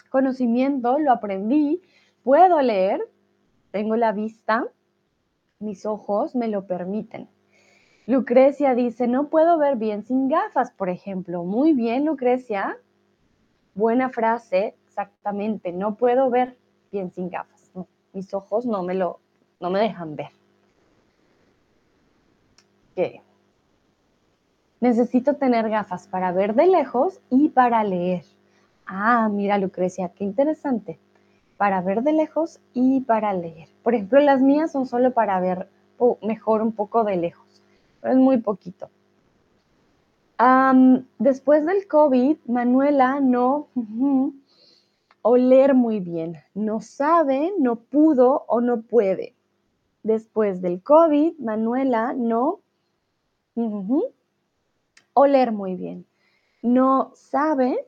conocimiento, 0.10 1.00
lo 1.00 1.12
aprendí, 1.14 1.82
puedo 2.24 2.62
leer, 2.62 3.02
tengo 3.72 3.96
la 3.96 4.12
vista, 4.12 4.68
mis 5.60 5.86
ojos 5.86 6.36
me 6.36 6.50
lo 6.50 6.68
permiten. 6.68 7.30
Lucrecia 8.08 8.74
dice, 8.74 9.08
no 9.08 9.28
puedo 9.28 9.58
ver 9.60 9.76
bien 9.76 10.04
sin 10.04 10.28
gafas, 10.28 10.72
por 10.72 10.90
ejemplo. 10.90 11.44
Muy 11.44 11.74
bien, 11.74 12.06
Lucrecia. 12.06 12.78
Buena 13.76 14.10
frase, 14.10 14.76
exactamente. 14.88 15.72
No 15.72 15.96
puedo 15.96 16.30
ver 16.30 16.58
bien 16.92 17.12
sin 17.12 17.30
gafas. 17.30 17.72
mis 18.14 18.34
ojos 18.34 18.66
no 18.66 18.84
me 18.84 18.96
lo, 18.96 19.20
no 19.60 19.70
me 19.70 19.80
dejan 19.80 20.16
ver. 20.16 20.32
Necesito 24.80 25.36
tener 25.36 25.70
gafas 25.70 26.08
para 26.08 26.32
ver 26.32 26.56
de 26.56 26.68
lejos 26.68 27.22
y 27.30 27.50
para 27.50 27.84
leer. 27.84 28.26
Ah, 28.86 29.30
mira, 29.32 29.58
Lucrecia, 29.58 30.10
qué 30.10 30.24
interesante. 30.24 31.00
Para 31.56 31.82
ver 31.82 32.02
de 32.02 32.14
lejos 32.14 32.60
y 32.74 33.02
para 33.02 33.34
leer. 33.34 33.70
Por 33.84 33.94
ejemplo, 33.94 34.20
las 34.20 34.42
mías 34.42 34.72
son 34.72 34.88
solo 34.88 35.12
para 35.12 35.40
ver 35.40 35.70
mejor 36.22 36.64
un 36.64 36.74
poco 36.74 37.04
de 37.04 37.16
lejos 37.16 37.51
es 38.04 38.16
muy 38.18 38.38
poquito. 38.38 38.90
después 41.20 41.66
del 41.66 41.88
COVID, 41.88 42.38
Manuela 42.48 43.20
no 43.20 43.68
oler 45.22 45.76
muy 45.76 46.00
bien. 46.00 46.38
No 46.54 46.82
sabe, 46.82 47.54
no 47.60 47.76
pudo 47.76 48.46
o 48.48 48.62
no 48.62 48.82
puede. 48.82 49.36
Después 50.04 50.62
del 50.62 50.82
COVID, 50.82 51.38
Manuela 51.38 52.14
no 52.14 52.60
oler 55.14 55.52
muy 55.52 55.76
bien. 55.76 56.06
No 56.64 57.12
sabe, 57.14 57.86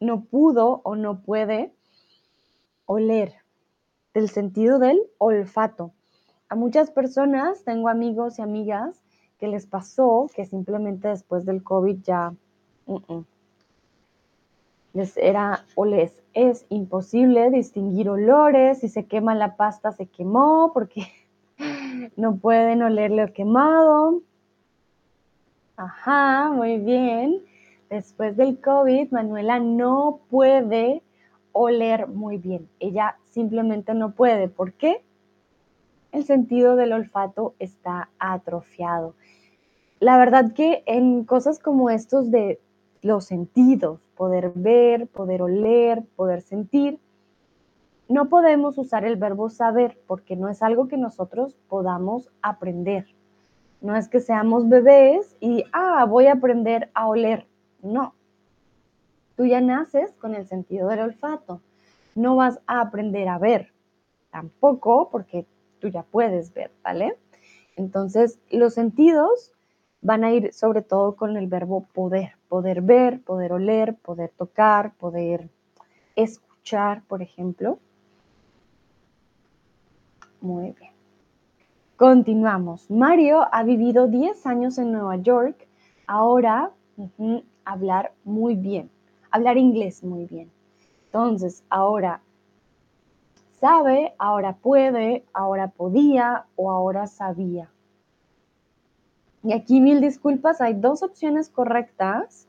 no 0.00 0.24
pudo 0.24 0.80
o 0.84 0.94
no 0.94 1.20
puede 1.22 1.72
oler. 2.86 3.34
Del 4.14 4.28
sentido 4.28 4.78
del 4.78 5.00
olfato. 5.18 5.92
A 6.48 6.54
muchas 6.54 6.90
personas, 6.90 7.64
tengo 7.64 7.88
amigos 7.88 8.38
y 8.38 8.42
amigas 8.42 9.02
que 9.38 9.48
les 9.48 9.66
pasó 9.66 10.28
que 10.34 10.46
simplemente 10.46 11.08
después 11.08 11.44
del 11.44 11.62
COVID 11.62 11.98
ya 12.02 12.34
les 14.92 15.16
era 15.16 15.64
o 15.74 15.84
les 15.84 16.14
es 16.32 16.66
imposible 16.68 17.50
distinguir 17.50 18.08
olores, 18.08 18.80
si 18.80 18.88
se 18.88 19.06
quema 19.06 19.34
la 19.34 19.56
pasta 19.56 19.92
se 19.92 20.06
quemó 20.06 20.70
porque 20.72 21.06
no 22.16 22.36
pueden 22.36 22.82
oler 22.82 23.10
lo 23.10 23.32
quemado. 23.32 24.22
Ajá, 25.76 26.50
muy 26.52 26.78
bien. 26.78 27.42
Después 27.90 28.36
del 28.36 28.60
COVID, 28.60 29.10
Manuela 29.12 29.60
no 29.60 30.20
puede 30.30 31.02
oler 31.52 32.08
muy 32.08 32.38
bien. 32.38 32.68
Ella 32.80 33.18
simplemente 33.30 33.94
no 33.94 34.12
puede. 34.12 34.48
¿Por 34.48 34.72
qué? 34.72 35.02
El 36.16 36.24
sentido 36.24 36.76
del 36.76 36.92
olfato 36.92 37.54
está 37.58 38.08
atrofiado 38.18 39.14
la 39.98 40.18
verdad 40.18 40.52
que 40.52 40.82
en 40.86 41.24
cosas 41.24 41.58
como 41.58 41.88
estos 41.88 42.30
de 42.30 42.60
los 43.00 43.24
sentidos, 43.24 44.00
poder 44.14 44.52
ver, 44.54 45.06
poder 45.06 45.42
oler, 45.42 46.04
poder 46.16 46.42
sentir, 46.42 46.98
no 48.08 48.28
podemos 48.28 48.76
usar 48.78 49.04
el 49.04 49.16
verbo 49.16 49.48
saber 49.48 49.98
porque 50.06 50.36
no 50.36 50.48
es 50.48 50.62
algo 50.62 50.86
que 50.88 50.96
nosotros 50.96 51.56
podamos 51.68 52.30
aprender. 52.42 53.06
No 53.80 53.96
es 53.96 54.08
que 54.08 54.20
seamos 54.20 54.68
bebés 54.68 55.34
y, 55.40 55.64
ah, 55.72 56.04
voy 56.04 56.26
a 56.26 56.34
aprender 56.34 56.90
a 56.94 57.08
oler. 57.08 57.46
No. 57.82 58.14
Tú 59.36 59.46
ya 59.46 59.60
naces 59.60 60.12
con 60.14 60.34
el 60.34 60.46
sentido 60.46 60.88
del 60.88 61.00
olfato. 61.00 61.60
No 62.14 62.36
vas 62.36 62.60
a 62.66 62.80
aprender 62.80 63.28
a 63.28 63.38
ver. 63.38 63.72
Tampoco 64.30 65.08
porque 65.10 65.46
ya 65.88 66.02
puedes 66.02 66.52
ver, 66.54 66.70
¿vale? 66.82 67.16
Entonces, 67.76 68.38
los 68.50 68.74
sentidos 68.74 69.52
van 70.00 70.24
a 70.24 70.32
ir 70.32 70.52
sobre 70.52 70.82
todo 70.82 71.16
con 71.16 71.36
el 71.36 71.46
verbo 71.46 71.86
poder, 71.92 72.32
poder 72.48 72.82
ver, 72.82 73.20
poder 73.22 73.52
oler, 73.52 73.94
poder 73.96 74.30
tocar, 74.36 74.94
poder 74.94 75.48
escuchar, 76.14 77.02
por 77.08 77.22
ejemplo. 77.22 77.78
Muy 80.40 80.72
bien. 80.78 80.92
Continuamos. 81.96 82.90
Mario 82.90 83.46
ha 83.52 83.62
vivido 83.62 84.06
10 84.06 84.46
años 84.46 84.78
en 84.78 84.92
Nueva 84.92 85.16
York. 85.16 85.66
Ahora, 86.06 86.70
hablar 87.64 88.12
muy 88.24 88.54
bien. 88.54 88.90
Hablar 89.30 89.56
inglés 89.56 90.04
muy 90.04 90.26
bien. 90.26 90.50
Entonces, 91.06 91.64
ahora 91.68 92.20
sabe, 93.60 94.14
ahora 94.18 94.56
puede, 94.56 95.24
ahora 95.32 95.68
podía 95.68 96.46
o 96.56 96.70
ahora 96.70 97.06
sabía. 97.06 97.70
Y 99.42 99.52
aquí 99.52 99.80
mil 99.80 100.00
disculpas, 100.00 100.60
hay 100.60 100.74
dos 100.74 101.02
opciones 101.02 101.48
correctas, 101.48 102.48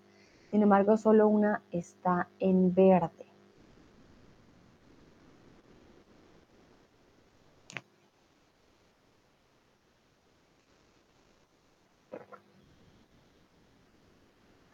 sin 0.51 0.63
embargo 0.63 0.97
solo 0.97 1.27
una 1.27 1.61
está 1.71 2.27
en 2.39 2.73
verde. 2.73 3.27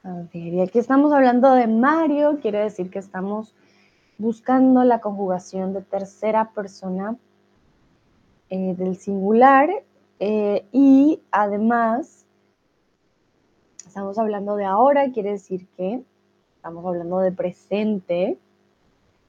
A 0.06 0.14
ver, 0.34 0.54
y 0.54 0.62
aquí 0.62 0.80
estamos 0.80 1.14
hablando 1.14 1.54
de 1.54 1.68
Mario, 1.68 2.40
quiere 2.42 2.60
decir 2.60 2.90
que 2.90 3.00
estamos 3.00 3.56
buscando 4.18 4.84
la 4.84 5.00
conjugación 5.00 5.74
de 5.74 5.82
tercera 5.82 6.52
persona 6.52 7.16
eh, 8.50 8.76
del 8.78 8.98
singular 8.98 9.70
eh, 10.20 10.66
y 10.72 11.22
además 11.32 12.26
estamos 13.86 14.18
hablando 14.18 14.56
de 14.56 14.66
ahora, 14.66 15.12
quiere 15.12 15.32
decir 15.32 15.68
que 15.78 16.02
estamos 16.56 16.86
hablando 16.86 17.20
de 17.20 17.32
presente, 17.32 18.38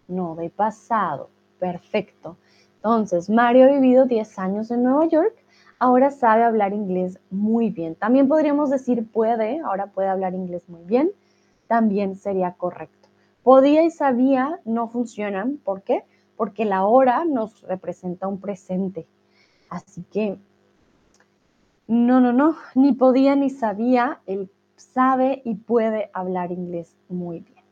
no 0.08 0.34
de 0.36 0.50
pasado. 0.50 1.28
Perfecto. 1.58 2.36
Entonces, 2.76 3.30
Mario 3.30 3.64
ha 3.64 3.72
vivido 3.72 4.04
10 4.04 4.38
años 4.38 4.70
en 4.70 4.82
Nueva 4.82 5.06
York, 5.06 5.34
ahora 5.78 6.10
sabe 6.10 6.44
hablar 6.44 6.72
inglés 6.72 7.18
muy 7.30 7.70
bien. 7.70 7.94
También 7.94 8.28
podríamos 8.28 8.70
decir 8.70 9.10
puede, 9.10 9.60
ahora 9.60 9.86
puede 9.86 10.08
hablar 10.08 10.34
inglés 10.34 10.68
muy 10.68 10.84
bien, 10.84 11.10
también 11.66 12.16
sería 12.16 12.52
correcto. 12.52 13.03
Podía 13.44 13.84
y 13.84 13.90
sabía 13.90 14.60
no 14.64 14.88
funcionan, 14.88 15.58
¿por 15.58 15.82
qué? 15.82 16.04
Porque 16.36 16.64
la 16.64 16.84
hora 16.84 17.24
nos 17.24 17.62
representa 17.62 18.26
un 18.26 18.40
presente. 18.40 19.06
Así 19.68 20.02
que, 20.10 20.38
no, 21.86 22.20
no, 22.20 22.32
no, 22.32 22.56
ni 22.74 22.92
podía 22.92 23.36
ni 23.36 23.50
sabía, 23.50 24.20
él 24.26 24.50
sabe 24.76 25.42
y 25.44 25.54
puede 25.54 26.10
hablar 26.14 26.50
inglés 26.50 26.96
muy 27.08 27.40
bien. 27.40 27.64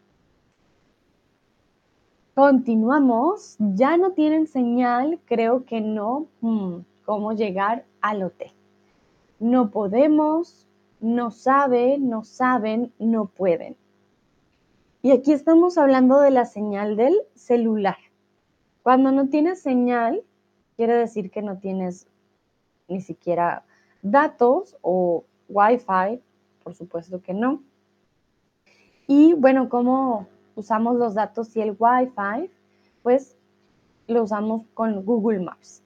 Continuamos. 2.35 3.57
Ya 3.59 3.97
no 3.97 4.13
tienen 4.13 4.47
señal, 4.47 5.21
creo 5.27 5.65
que 5.65 5.81
no. 5.81 6.29
Hmm, 6.41 6.81
¿Cómo 7.05 7.33
llegar 7.33 7.85
al 8.01 8.23
hotel? 8.23 8.53
No 9.39 9.71
podemos, 9.71 10.67
no 11.01 11.31
sabe, 11.31 11.99
no 11.99 12.25
saben, 12.25 12.93
no 12.99 13.27
pueden. 13.27 13.77
Y 15.05 15.11
aquí 15.11 15.33
estamos 15.33 15.79
hablando 15.79 16.21
de 16.21 16.31
la 16.31 16.45
señal 16.45 16.97
del 16.97 17.17
celular. 17.35 17.97
Cuando 18.85 19.11
no 19.11 19.29
tienes 19.29 19.61
señal, 19.61 20.23
quiere 20.77 20.95
decir 20.95 21.33
que 21.33 21.43
no 21.43 21.59
tienes 21.59 22.07
ni 22.87 23.01
siquiera 23.01 23.65
datos 24.03 24.77
o 24.81 25.25
Wi-Fi, 25.49 26.23
por 26.63 26.75
supuesto 26.75 27.21
que 27.21 27.35
no. 27.35 27.65
Y 29.09 29.35
bueno, 29.35 29.69
¿cómo 29.69 30.29
usamos 30.55 30.95
los 30.95 31.15
datos 31.15 31.57
y 31.57 31.63
el 31.63 31.77
Wi-Fi? 31.77 32.49
Pues 33.03 33.37
lo 34.07 34.23
usamos 34.23 34.63
con 34.73 35.05
Google 35.05 35.41
Maps. 35.41 35.83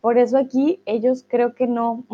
Por 0.00 0.18
eso 0.18 0.36
aquí 0.36 0.82
ellos 0.84 1.24
creo 1.28 1.54
que 1.54 1.68
no, 1.68 2.04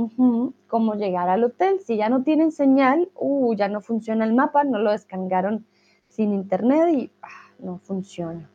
cómo 0.68 0.94
llegar 0.94 1.30
al 1.30 1.44
hotel. 1.44 1.80
Si 1.80 1.96
ya 1.96 2.10
no 2.10 2.22
tienen 2.22 2.52
señal, 2.52 3.08
uh, 3.14 3.54
ya 3.54 3.68
no 3.68 3.80
funciona 3.80 4.26
el 4.26 4.34
mapa, 4.34 4.62
no 4.64 4.78
lo 4.78 4.90
descargaron 4.90 5.64
sin 6.14 6.32
internet 6.32 6.88
y 6.94 7.10
ah, 7.22 7.50
no 7.58 7.78
funciona. 7.78 8.48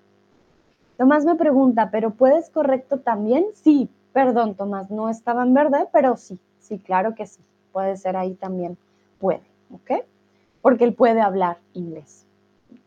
Tomás 0.97 1.25
me 1.25 1.35
pregunta, 1.35 1.91
¿pero 1.91 2.11
puedes 2.11 2.49
correcto 2.49 2.99
también? 2.99 3.45
Sí, 3.53 3.89
perdón, 4.13 4.55
Tomás, 4.55 4.89
no 4.89 5.09
estaba 5.09 5.43
en 5.43 5.53
verde, 5.53 5.87
pero 5.91 6.15
sí, 6.15 6.39
sí, 6.59 6.79
claro 6.79 7.15
que 7.15 7.25
sí. 7.25 7.41
Puede 7.71 7.97
ser 7.97 8.15
ahí 8.15 8.33
también, 8.33 8.77
puede, 9.19 9.43
¿ok? 9.71 10.05
Porque 10.61 10.85
él 10.85 10.93
puede 10.93 11.21
hablar 11.21 11.57
inglés. 11.73 12.25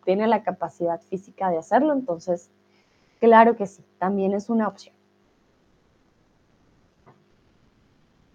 Tiene 0.04 0.26
la 0.26 0.42
capacidad 0.42 1.00
física 1.00 1.50
de 1.50 1.58
hacerlo, 1.58 1.92
entonces, 1.92 2.50
claro 3.20 3.56
que 3.56 3.66
sí, 3.66 3.82
también 3.98 4.32
es 4.32 4.48
una 4.50 4.68
opción. 4.68 4.94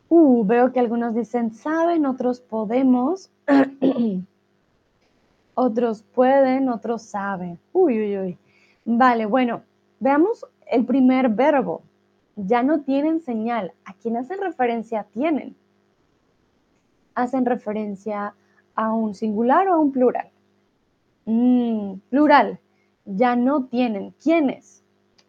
Uh, 0.10 0.46
veo 0.46 0.72
que 0.72 0.80
algunos 0.80 1.16
dicen 1.16 1.52
saben, 1.52 2.06
otros 2.06 2.40
podemos, 2.40 3.30
otros 5.60 6.04
pueden, 6.04 6.70
otros 6.70 7.02
saben. 7.02 7.58
Uy, 7.74 8.00
uy, 8.00 8.18
uy. 8.20 8.38
Vale, 8.86 9.26
bueno, 9.26 9.64
veamos 10.00 10.46
el 10.68 10.86
primer 10.86 11.30
verbo. 11.30 11.82
Ya 12.36 12.62
no 12.62 12.82
tienen 12.82 13.22
señal. 13.22 13.74
¿A 13.84 13.94
quién 13.96 14.18
hacen 14.18 14.40
referencia? 14.40 15.08
Tienen. 15.12 15.56
Hacen 17.16 17.48
referencia 17.48 18.36
a 18.76 18.94
un 18.94 19.16
singular 19.16 19.68
o 19.68 19.74
a 19.74 19.80
un 19.80 19.92
plural. 19.92 20.30
Mm, 21.26 21.94
plural. 22.12 22.60
Ya 23.06 23.36
no 23.36 23.66
tienen. 23.66 24.14
¿Quiénes? 24.22 24.84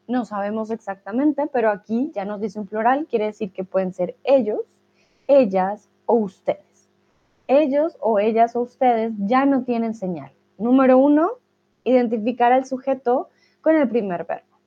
No 0.06 0.26
sabemos 0.26 0.70
exactamente, 0.70 1.46
pero 1.50 1.70
aquí 1.70 2.12
ya 2.14 2.26
nos 2.26 2.42
dice 2.42 2.60
un 2.60 2.66
plural, 2.66 3.06
quiere 3.06 3.26
decir 3.26 3.50
que 3.50 3.64
pueden 3.64 3.94
ser 3.94 4.14
ellos, 4.24 4.60
ellas 5.26 5.88
o 6.04 6.16
ustedes. 6.16 6.67
Ellos 7.48 7.96
o 8.00 8.18
ellas 8.18 8.54
o 8.54 8.60
ustedes 8.60 9.12
ya 9.18 9.46
no 9.46 9.64
tienen 9.64 9.94
señal. 9.94 10.30
Número 10.58 10.98
uno, 10.98 11.30
identificar 11.82 12.52
al 12.52 12.66
sujeto 12.66 13.30
con 13.62 13.74
el 13.74 13.88
primer 13.88 14.24
verbo. 14.24 14.58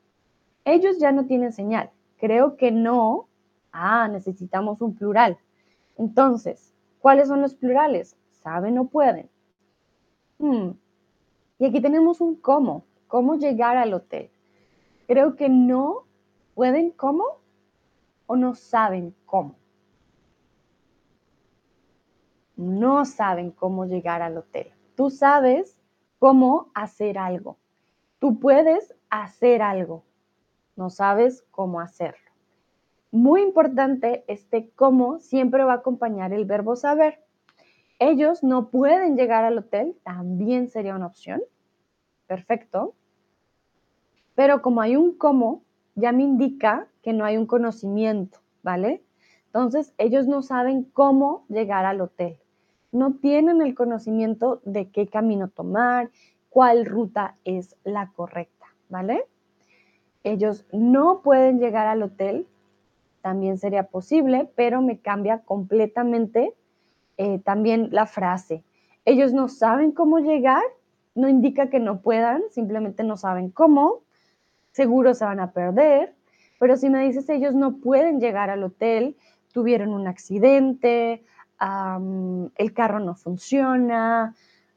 Ellos 0.66 0.98
ya 1.00 1.12
no 1.12 1.26
tienen 1.26 1.54
señal. 1.54 1.92
Creo 2.18 2.58
que 2.58 2.72
no. 2.72 3.28
Ah, 3.72 4.08
necesitamos 4.08 4.82
un 4.82 4.96
plural. 4.96 5.38
Entonces, 5.98 6.74
¿cuáles 7.00 7.28
son 7.28 7.42
los 7.42 7.54
plurales? 7.54 8.18
¿Saben 8.32 8.78
o 8.80 8.86
pueden? 8.86 9.30
Hmm. 10.40 10.72
Y 11.60 11.66
aquí 11.66 11.82
tenemos 11.82 12.20
un 12.20 12.36
cómo. 12.36 12.86
¿Cómo 13.08 13.36
llegar 13.36 13.78
al 13.78 13.94
hotel? 13.94 14.32
Creo 15.06 15.36
que 15.36 15.50
no 15.50 16.06
pueden 16.56 16.92
cómo 16.92 17.26
o 18.26 18.36
no 18.36 18.56
saben 18.56 19.14
cómo. 19.26 19.61
No 22.62 23.05
saben 23.05 23.49
cómo 23.49 23.86
llegar 23.86 24.22
al 24.22 24.38
hotel. 24.38 24.72
Tú 24.95 25.09
sabes 25.09 25.80
cómo 26.20 26.70
hacer 26.76 27.18
algo. 27.18 27.57
Tú 28.20 28.39
puedes 28.39 28.93
hacer 29.09 29.64
algo, 29.64 30.03
no 30.76 30.91
sabes 30.91 31.43
cómo 31.49 31.80
hacerlo. 31.80 32.30
Muy 33.09 33.41
importante, 33.41 34.24
este 34.28 34.70
cómo 34.76 35.18
siempre 35.18 35.64
va 35.64 35.74
a 35.74 35.78
acompañar 35.78 36.34
el 36.34 36.45
verbo 36.45 36.76
saber. 36.76 37.24
Ellos 37.97 38.43
no 38.43 38.70
pueden 38.70 39.18
llegar 39.18 39.43
al 39.43 39.57
hotel, 39.57 39.97
también 40.03 40.70
sería 40.70 40.95
una 40.95 41.07
opción. 41.07 41.41
Perfecto. 42.28 42.93
Pero 44.36 44.62
como 44.62 44.82
hay 44.82 44.95
un 44.95 45.18
cómo, 45.18 45.64
ya 45.95 46.12
me 46.12 46.22
indica 46.22 46.88
que 47.01 47.12
no 47.12 47.26
hay 47.26 47.38
un 47.38 47.47
conocimiento, 47.47 48.38
¿vale? 48.62 49.03
Entonces, 49.47 49.95
ellos 49.97 50.28
no 50.28 50.43
saben 50.43 50.84
cómo 50.84 51.43
llegar 51.49 51.86
al 51.86 52.01
hotel. 52.01 52.38
No 52.92 53.14
tienen 53.14 53.62
el 53.62 53.76
conocimiento 53.76 54.62
de 54.66 54.89
qué 54.89 55.08
camino 55.08 55.48
tomar, 55.48 56.10
cuál 56.50 56.86
ruta 56.86 57.36
es 57.46 57.76
la 57.84 58.12
correcta, 58.14 58.68
¿vale? 58.89 59.26
Ellos 60.24 60.66
no 60.72 61.22
pueden 61.22 61.60
llegar 61.60 61.88
al 61.88 62.04
hotel, 62.04 62.48
también 63.22 63.58
sería 63.58 63.84
posible, 63.84 64.50
pero 64.56 64.82
me 64.82 65.00
cambia 65.00 65.39
completamente 65.39 66.54
eh, 67.18 67.39
también 67.39 67.89
la 67.92 68.06
frase. 68.06 68.64
Ellos 69.06 69.34
no 69.34 69.48
saben 69.48 69.92
cómo 69.92 70.20
llegar, 70.20 70.64
no 71.16 71.30
indica 71.30 71.70
que 71.70 71.80
no 71.80 72.02
puedan, 72.02 72.42
simplemente 72.52 73.04
no 73.04 73.18
saben 73.18 73.50
cómo, 73.50 74.02
seguro 74.72 75.14
se 75.14 75.26
van 75.26 75.39
a 75.39 75.52
perder, 75.52 76.14
pero 76.60 76.78
si 76.78 76.89
me 76.89 77.06
dices 77.06 77.28
ellos 77.30 77.56
no 77.56 77.78
pueden 77.78 78.20
llegar 78.20 78.50
al 78.50 78.64
hotel, 78.64 79.16
tuvieron 79.54 79.94
un 79.94 80.08
accidente, 80.08 81.24
el 81.62 82.74
carro 82.74 82.99
no 82.99 83.16
funciona, 83.16 84.36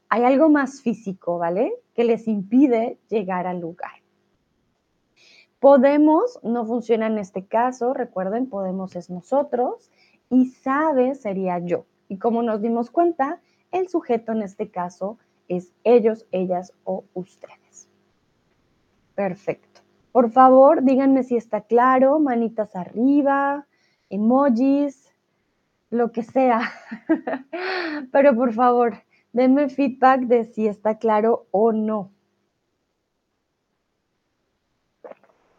hay 0.09 0.23
algo 0.23 0.49
más 0.49 0.81
físico, 0.81 1.39
¿vale? 1.39 1.73
Que 1.95 2.03
les 2.03 2.27
impide 2.27 2.99
llegar 3.09 3.47
al 3.47 3.59
lugar. 3.59 3.91
Podemos 5.59 6.39
no 6.43 6.65
funciona 6.65 7.07
en 7.07 7.17
este 7.17 7.45
caso, 7.45 7.93
recuerden, 7.93 8.47
podemos 8.49 8.95
es 8.95 9.09
nosotros 9.09 9.89
y 10.29 10.47
sabe 10.47 11.15
sería 11.15 11.57
yo. 11.59 11.85
Y 12.07 12.17
como 12.17 12.43
nos 12.43 12.61
dimos 12.61 12.91
cuenta, 12.91 13.39
el 13.71 13.89
sujeto 13.89 14.33
en 14.33 14.43
este 14.43 14.69
caso 14.69 15.17
es 15.47 15.73
ellos, 15.83 16.27
ellas 16.31 16.71
o 16.83 17.03
ustedes. 17.13 17.89
Perfecto. 19.15 19.81
Por 20.11 20.29
favor, 20.29 20.83
díganme 20.83 21.23
si 21.23 21.35
está 21.35 21.61
claro, 21.61 22.19
manitas 22.19 22.75
arriba, 22.75 23.65
emojis, 24.09 25.04
lo 25.95 26.11
que 26.11 26.23
sea. 26.23 26.71
Pero 28.11 28.35
por 28.35 28.53
favor, 28.53 29.03
denme 29.33 29.69
feedback 29.69 30.21
de 30.21 30.45
si 30.45 30.67
está 30.67 30.97
claro 30.97 31.47
o 31.51 31.71
no. 31.71 32.11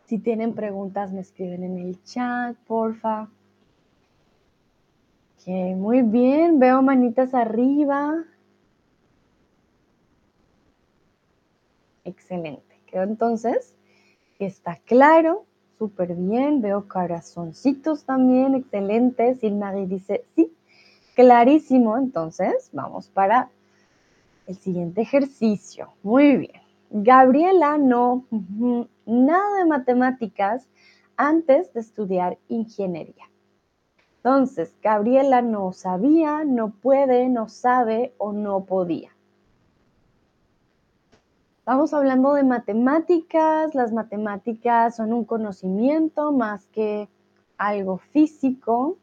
Si 0.05 0.19
tienen 0.19 0.55
preguntas, 0.55 1.13
me 1.13 1.21
escriben 1.21 1.65
en 1.65 1.79
el 1.79 2.03
chat, 2.05 2.57
porfa. 2.67 3.29
Ok, 5.35 5.49
muy 5.77 6.03
bien, 6.03 6.61
veo 6.61 6.81
manitas 6.81 7.35
arriba. 7.35 8.25
Excelente. 12.05 12.81
Creo 12.87 13.03
entonces 13.03 13.75
está 14.39 14.77
claro, 14.77 15.47
súper 15.79 16.15
bien. 16.15 16.61
Veo 16.61 16.89
corazoncitos 16.89 18.05
también, 18.05 18.55
excelente. 18.55 19.35
Silmarie 19.37 19.87
dice 19.87 20.25
sí, 20.35 20.53
clarísimo. 21.15 21.97
Entonces, 21.97 22.71
vamos 22.73 23.09
para 23.09 23.51
el 24.47 24.57
siguiente 24.57 25.03
ejercicio. 25.03 25.93
Muy 26.03 26.37
bien. 26.37 26.63
Gabriela 26.91 27.79
no, 27.79 28.25
nada 29.07 29.59
de 29.59 29.65
matemáticas 29.65 30.69
antes 31.17 31.73
de 31.73 31.81
estudiar 31.81 32.39
ingeniería. 32.49 33.25
Entonces, 34.19 34.75
Gabriela 34.83 35.43
no 35.43 35.73
sabía, 35.73 36.45
no 36.45 36.71
puede, 36.71 37.29
no 37.29 37.49
sabe 37.49 38.13
o 38.19 38.33
no 38.33 38.65
podía. 38.65 39.16
Estamos 41.67 41.93
hablando 41.95 42.35
de 42.35 42.45
matemáticas. 42.45 43.75
Las 43.75 43.93
matemáticas 43.93 44.95
son 44.95 45.13
un 45.13 45.25
conocimiento 45.25 46.31
más 46.31 46.65
que 46.69 47.09
algo 47.59 47.99
físico. 47.99 48.99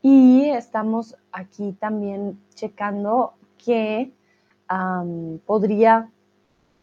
Y 0.00 0.48
estamos 0.48 1.14
aquí 1.30 1.72
también 1.72 2.40
checando 2.54 3.34
que 3.58 4.10
podría 5.44 6.10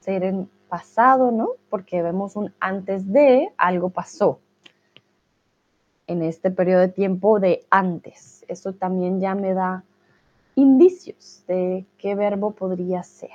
ser 0.02 0.22
en 0.22 0.52
pasado, 0.68 1.32
¿no? 1.32 1.54
Porque 1.72 2.04
vemos 2.04 2.36
un 2.36 2.54
antes 2.60 3.12
de, 3.12 3.52
algo 3.58 3.90
pasó 3.90 4.40
en 6.10 6.24
este 6.24 6.49
periodo 6.49 6.82
de 6.82 6.88
tiempo 6.88 7.39
de 7.39 7.68
antes. 7.70 8.43
Eso 8.47 8.74
también 8.74 9.22
ya 9.22 9.36
me 9.36 9.53
da 9.53 9.84
indicios 10.55 11.43
de 11.47 11.86
qué 11.99 12.16
verbo 12.16 12.51
podría 12.51 13.03
ser. 13.03 13.30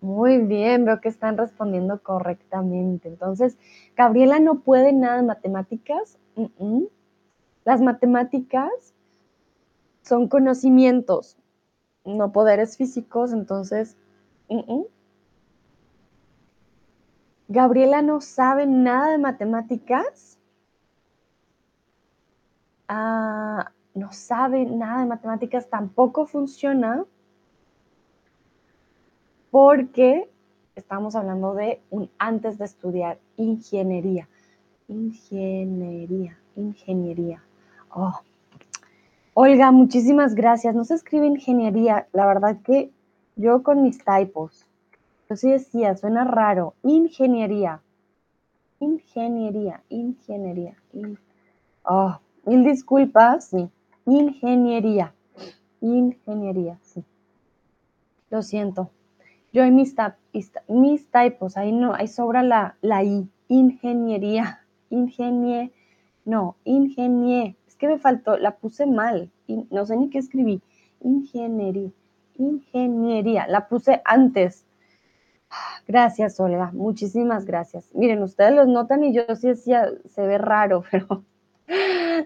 Muy 0.00 0.38
bien, 0.38 0.84
veo 0.84 1.00
que 1.00 1.08
están 1.08 1.36
respondiendo 1.36 2.00
correctamente. 2.00 3.08
Entonces, 3.08 3.58
Gabriela 3.96 4.38
no 4.38 4.60
puede 4.60 4.92
nada 4.92 5.16
de 5.16 5.24
matemáticas. 5.24 6.16
Las 7.64 7.80
matemáticas 7.80 8.94
son 10.02 10.28
conocimientos, 10.28 11.36
no 12.04 12.30
poderes 12.30 12.76
físicos, 12.76 13.32
entonces 13.32 13.96
Gabriela 17.50 18.00
no 18.00 18.20
sabe 18.20 18.64
nada 18.64 19.10
de 19.10 19.18
matemáticas. 19.18 20.38
Ah, 22.86 23.72
no 23.92 24.12
sabe 24.12 24.64
nada 24.64 25.00
de 25.00 25.06
matemáticas, 25.06 25.68
tampoco 25.68 26.26
funciona 26.26 27.04
porque 29.50 30.30
estamos 30.76 31.16
hablando 31.16 31.54
de 31.54 31.80
un 31.90 32.08
antes 32.18 32.56
de 32.56 32.66
estudiar 32.66 33.18
ingeniería. 33.36 34.28
Ingeniería, 34.86 36.38
ingeniería. 36.54 37.42
Oh. 37.92 38.20
Olga, 39.34 39.72
muchísimas 39.72 40.36
gracias. 40.36 40.76
No 40.76 40.84
se 40.84 40.94
escribe 40.94 41.26
ingeniería. 41.26 42.06
La 42.12 42.26
verdad 42.26 42.58
que 42.62 42.92
yo 43.34 43.64
con 43.64 43.82
mis 43.82 43.98
typos 44.04 44.69
yo 45.30 45.36
sí 45.36 45.48
decía, 45.48 45.96
suena 45.96 46.24
raro. 46.24 46.74
Ingeniería. 46.82 47.80
Ingeniería, 48.80 49.80
ingeniería. 49.88 50.74
Oh, 51.84 52.18
mil 52.44 52.64
disculpas, 52.64 53.44
sí. 53.44 53.70
Ingeniería. 54.06 55.14
Ingeniería, 55.80 56.80
sí. 56.82 57.04
Lo 58.28 58.42
siento. 58.42 58.90
Yo 59.52 59.62
en 59.62 59.76
mis, 59.76 59.94
mis 60.66 61.08
typos, 61.12 61.56
ahí 61.56 61.70
no, 61.70 61.94
ahí 61.94 62.08
sobra 62.08 62.42
la, 62.42 62.74
la 62.80 63.04
I. 63.04 63.28
Ingeniería. 63.46 64.66
Ingenie. 64.90 65.70
No, 66.24 66.56
ingenie. 66.64 67.54
Es 67.68 67.76
que 67.76 67.86
me 67.86 67.98
faltó, 67.98 68.36
la 68.36 68.56
puse 68.56 68.84
mal. 68.84 69.30
no 69.46 69.86
sé 69.86 69.96
ni 69.96 70.10
qué 70.10 70.18
escribí. 70.18 70.60
Ingeniería. 71.00 71.92
Ingeniería. 72.36 73.46
La 73.46 73.68
puse 73.68 74.02
antes 74.04 74.64
Gracias, 75.86 76.38
Olga. 76.38 76.70
Muchísimas 76.72 77.44
gracias. 77.44 77.92
Miren, 77.94 78.22
ustedes 78.22 78.54
los 78.54 78.68
notan 78.68 79.02
y 79.04 79.12
yo 79.12 79.22
sí 79.36 79.48
decía, 79.48 79.90
se 80.06 80.26
ve 80.26 80.38
raro, 80.38 80.84
pero 80.90 81.24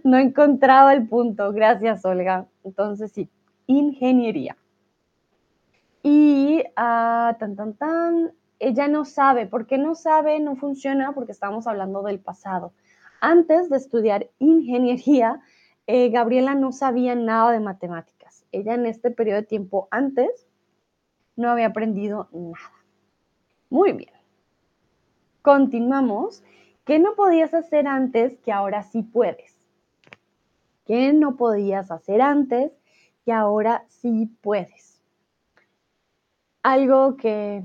no 0.04 0.18
encontraba 0.18 0.92
el 0.92 1.08
punto. 1.08 1.52
Gracias, 1.52 2.04
Olga. 2.04 2.46
Entonces, 2.64 3.12
sí, 3.12 3.30
ingeniería. 3.66 4.56
Y 6.02 6.62
ah, 6.76 7.36
tan, 7.38 7.56
tan, 7.56 7.74
tan, 7.74 8.32
ella 8.58 8.88
no 8.88 9.04
sabe. 9.04 9.46
¿Por 9.46 9.66
qué 9.66 9.78
no 9.78 9.94
sabe? 9.94 10.38
No 10.40 10.56
funciona 10.56 11.12
porque 11.12 11.32
estamos 11.32 11.66
hablando 11.66 12.02
del 12.02 12.20
pasado. 12.20 12.72
Antes 13.20 13.70
de 13.70 13.78
estudiar 13.78 14.28
ingeniería, 14.38 15.40
eh, 15.86 16.10
Gabriela 16.10 16.54
no 16.54 16.72
sabía 16.72 17.14
nada 17.14 17.52
de 17.52 17.60
matemáticas. 17.60 18.44
Ella 18.52 18.74
en 18.74 18.84
este 18.84 19.10
periodo 19.10 19.40
de 19.40 19.46
tiempo 19.46 19.88
antes 19.90 20.46
no 21.36 21.50
había 21.50 21.68
aprendido 21.68 22.28
nada. 22.32 22.84
Muy 23.74 23.90
bien. 23.90 24.12
Continuamos. 25.42 26.44
¿Qué 26.84 27.00
no 27.00 27.16
podías 27.16 27.52
hacer 27.54 27.88
antes 27.88 28.38
que 28.38 28.52
ahora 28.52 28.84
sí 28.84 29.02
puedes? 29.02 29.58
¿Qué 30.86 31.12
no 31.12 31.34
podías 31.34 31.90
hacer 31.90 32.22
antes 32.22 32.70
que 33.24 33.32
ahora 33.32 33.84
sí 33.88 34.30
puedes? 34.42 35.02
Algo 36.62 37.16
que 37.16 37.64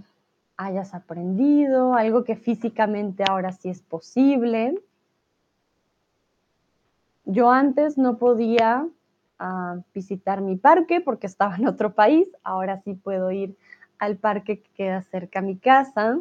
hayas 0.57 0.95
aprendido, 0.95 1.93
algo 1.93 2.24
que 2.24 2.36
físicamente 2.36 3.24
ahora 3.30 3.51
sí 3.51 3.70
es 3.70 3.84
posible. 3.84 4.82
Yo 7.26 7.51
antes 7.51 7.99
no 7.99 8.18
podía 8.18 8.88
ah, 9.38 9.78
visitar 9.93 10.41
mi 10.41 10.55
parque 10.55 11.01
porque 11.01 11.28
estaba 11.28 11.55
en 11.55 11.68
otro 11.68 11.93
país, 11.93 12.28
ahora 12.41 12.82
sí 12.82 12.95
puedo 12.95 13.30
ir 13.30 13.55
al 14.00 14.18
parque 14.18 14.62
que 14.62 14.70
queda 14.72 15.02
cerca 15.04 15.39
a 15.39 15.43
mi 15.43 15.58
casa. 15.58 16.20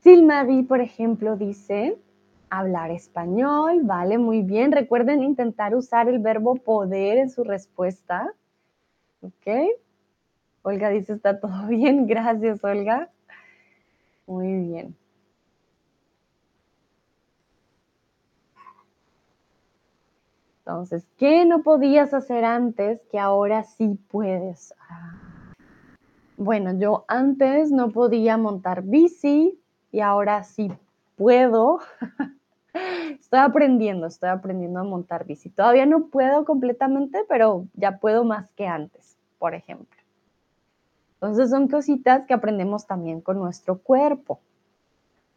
Silmavi, 0.00 0.62
por 0.62 0.80
ejemplo, 0.80 1.36
dice 1.36 1.98
hablar 2.50 2.90
español, 2.90 3.80
vale, 3.82 4.18
muy 4.18 4.42
bien. 4.42 4.70
Recuerden 4.70 5.22
intentar 5.22 5.74
usar 5.74 6.08
el 6.08 6.20
verbo 6.20 6.54
poder 6.54 7.18
en 7.18 7.30
su 7.30 7.42
respuesta. 7.42 8.32
¿Ok? 9.22 9.46
Olga 10.62 10.88
dice, 10.90 11.14
está 11.14 11.40
todo 11.40 11.66
bien, 11.68 12.06
gracias, 12.06 12.62
Olga. 12.62 13.10
Muy 14.26 14.54
bien. 14.54 14.96
Entonces, 20.58 21.06
¿qué 21.18 21.44
no 21.44 21.62
podías 21.62 22.14
hacer 22.14 22.44
antes 22.44 23.02
que 23.10 23.18
ahora 23.18 23.64
sí 23.64 23.98
puedes? 24.08 24.74
Ah. 24.88 25.23
Bueno, 26.36 26.72
yo 26.78 27.04
antes 27.06 27.70
no 27.70 27.90
podía 27.90 28.36
montar 28.36 28.82
bici 28.82 29.60
y 29.92 30.00
ahora 30.00 30.42
sí 30.42 30.72
puedo. 31.16 31.78
estoy 33.20 33.38
aprendiendo, 33.38 34.06
estoy 34.06 34.30
aprendiendo 34.30 34.80
a 34.80 34.84
montar 34.84 35.26
bici. 35.26 35.48
Todavía 35.48 35.86
no 35.86 36.06
puedo 36.06 36.44
completamente, 36.44 37.24
pero 37.28 37.66
ya 37.74 37.98
puedo 37.98 38.24
más 38.24 38.50
que 38.52 38.66
antes, 38.66 39.16
por 39.38 39.54
ejemplo. 39.54 40.00
Entonces 41.14 41.50
son 41.50 41.68
cositas 41.68 42.26
que 42.26 42.34
aprendemos 42.34 42.86
también 42.86 43.20
con 43.20 43.38
nuestro 43.38 43.78
cuerpo. 43.78 44.40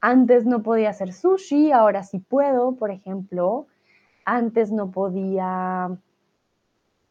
Antes 0.01 0.45
no 0.45 0.63
podía 0.63 0.89
hacer 0.89 1.13
sushi, 1.13 1.71
ahora 1.71 2.03
sí 2.03 2.19
puedo, 2.19 2.75
por 2.75 2.91
ejemplo. 2.91 3.67
Antes 4.25 4.71
no 4.71 4.89
podía... 4.91 5.95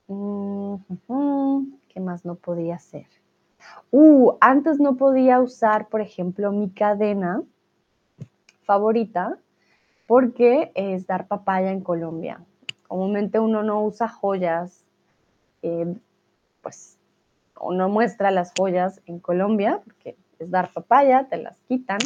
Mm, 0.08 0.74
¿Qué 1.88 2.00
más 2.00 2.24
no 2.24 2.34
podía 2.34 2.76
hacer? 2.76 3.06
Uh, 3.90 4.32
antes 4.40 4.80
no 4.80 4.96
podía 4.96 5.40
usar, 5.40 5.88
por 5.88 6.00
ejemplo, 6.00 6.52
mi 6.52 6.70
cadena 6.70 7.42
favorita 8.64 9.38
porque 10.06 10.72
es 10.74 11.06
dar 11.06 11.26
papaya 11.26 11.70
en 11.72 11.80
Colombia. 11.80 12.40
Comúnmente 12.86 13.40
uno 13.40 13.62
no 13.62 13.82
usa 13.82 14.08
joyas, 14.08 14.84
eh, 15.62 15.96
pues, 16.62 16.98
o 17.56 17.72
no 17.72 17.88
muestra 17.88 18.30
las 18.30 18.52
joyas 18.56 19.00
en 19.06 19.18
Colombia 19.18 19.80
porque 19.84 20.16
es 20.38 20.50
dar 20.50 20.72
papaya, 20.72 21.26
te 21.28 21.38
las 21.38 21.56
quitan. 21.68 21.98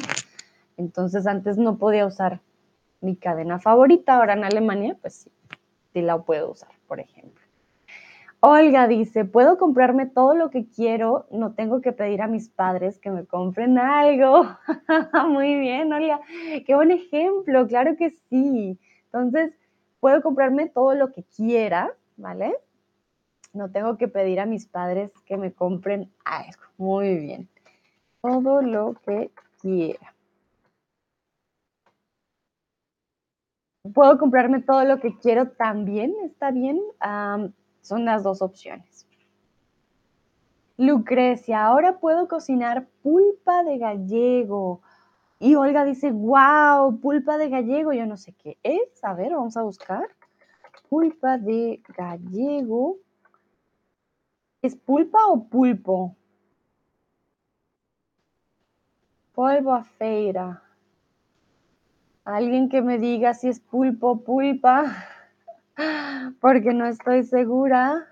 Entonces 0.76 1.26
antes 1.26 1.58
no 1.58 1.76
podía 1.76 2.06
usar 2.06 2.40
mi 3.00 3.16
cadena 3.16 3.58
favorita, 3.58 4.16
ahora 4.16 4.34
en 4.34 4.44
Alemania, 4.44 4.96
pues 5.00 5.14
sí, 5.14 5.30
sí 5.92 6.02
la 6.02 6.18
puedo 6.18 6.50
usar, 6.50 6.70
por 6.86 7.00
ejemplo. 7.00 7.39
Olga 8.42 8.88
dice, 8.88 9.26
puedo 9.26 9.58
comprarme 9.58 10.06
todo 10.06 10.34
lo 10.34 10.48
que 10.48 10.66
quiero, 10.66 11.26
no 11.30 11.52
tengo 11.52 11.82
que 11.82 11.92
pedir 11.92 12.22
a 12.22 12.26
mis 12.26 12.48
padres 12.48 12.98
que 12.98 13.10
me 13.10 13.26
compren 13.26 13.78
algo. 13.78 14.46
Muy 15.28 15.56
bien, 15.56 15.92
Olga, 15.92 16.20
qué 16.66 16.74
buen 16.74 16.90
ejemplo, 16.90 17.66
claro 17.66 17.96
que 17.98 18.10
sí. 18.30 18.78
Entonces, 19.04 19.52
puedo 20.00 20.22
comprarme 20.22 20.68
todo 20.70 20.94
lo 20.94 21.12
que 21.12 21.22
quiera, 21.24 21.92
¿vale? 22.16 22.56
No 23.52 23.70
tengo 23.70 23.98
que 23.98 24.08
pedir 24.08 24.40
a 24.40 24.46
mis 24.46 24.66
padres 24.66 25.10
que 25.26 25.36
me 25.36 25.52
compren 25.52 26.10
algo. 26.24 26.62
Muy 26.78 27.18
bien. 27.18 27.48
Todo 28.22 28.62
lo 28.62 28.94
que 29.04 29.30
quiera. 29.60 30.14
Puedo 33.94 34.18
comprarme 34.18 34.62
todo 34.62 34.84
lo 34.84 35.00
que 35.00 35.16
quiero 35.18 35.48
también, 35.50 36.14
está 36.24 36.50
bien. 36.50 36.80
Son 37.82 38.04
las 38.04 38.22
dos 38.22 38.42
opciones. 38.42 39.06
Lucrecia, 40.76 41.66
ahora 41.66 41.98
puedo 41.98 42.26
cocinar 42.26 42.88
pulpa 43.02 43.62
de 43.64 43.76
gallego. 43.76 44.80
Y 45.38 45.54
Olga 45.54 45.84
dice, 45.84 46.10
wow, 46.10 47.00
pulpa 47.00 47.36
de 47.36 47.50
gallego, 47.50 47.92
yo 47.92 48.06
no 48.06 48.16
sé 48.16 48.32
qué 48.32 48.56
es. 48.62 49.04
A 49.04 49.12
ver, 49.12 49.32
vamos 49.32 49.56
a 49.58 49.62
buscar. 49.62 50.04
Pulpa 50.88 51.36
de 51.36 51.82
gallego. 51.96 52.96
¿Es 54.62 54.74
pulpa 54.74 55.18
o 55.28 55.44
pulpo? 55.44 56.16
Polvo 59.34 59.72
a 59.72 59.84
feira. 59.84 60.62
Alguien 62.24 62.68
que 62.68 62.80
me 62.80 62.98
diga 62.98 63.34
si 63.34 63.48
es 63.48 63.60
pulpo 63.60 64.10
o 64.10 64.20
pulpa, 64.20 65.06
porque 66.40 66.72
no 66.74 66.86
estoy 66.86 67.24
segura. 67.24 68.06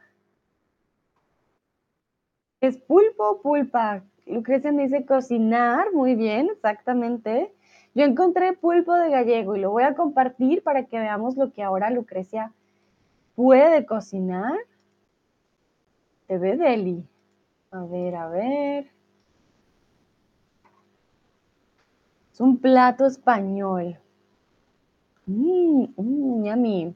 ¿Es 2.61 2.76
pulpo 2.76 3.30
o 3.30 3.40
pulpa? 3.40 4.02
Lucrecia 4.26 4.72
me 4.72 4.82
dice 4.84 5.06
cocinar, 5.06 5.92
muy 5.92 6.14
bien, 6.14 6.48
exactamente. 6.52 7.52
Yo 7.94 8.04
encontré 8.04 8.52
pulpo 8.52 8.94
de 8.94 9.11
gallego 9.11 9.56
y 9.56 9.61
lo 9.61 9.70
voy 9.70 9.84
a 9.84 9.94
compartir 9.94 10.62
para 10.62 10.84
que 10.84 10.98
veamos 10.98 11.36
lo 11.36 11.52
que 11.52 11.62
ahora 11.62 11.90
Lucrecia 11.90 12.52
puede 13.34 13.86
cocinar. 13.86 14.59
Se 16.26 16.36
ve 16.38 16.56
deli. 16.56 17.04
A 17.70 17.84
ver, 17.84 18.14
a 18.16 18.28
ver. 18.28 18.90
Es 22.32 22.40
un 22.40 22.59
plato 22.59 23.06
español. 23.06 23.98
Mmm, 25.26 25.86
mmm, 25.96 26.44
yummy. 26.44 26.94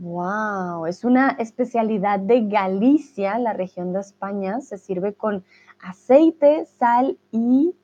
Wow, 0.00 0.86
es 0.86 1.02
una 1.02 1.30
especialidad 1.40 2.20
de 2.20 2.46
Galicia, 2.46 3.36
la 3.40 3.52
región 3.52 3.92
de 3.92 3.98
España. 3.98 4.60
Se 4.60 4.78
sirve 4.78 5.14
con 5.14 5.44
aceite, 5.80 6.66
sal 6.66 7.18
y 7.32 7.74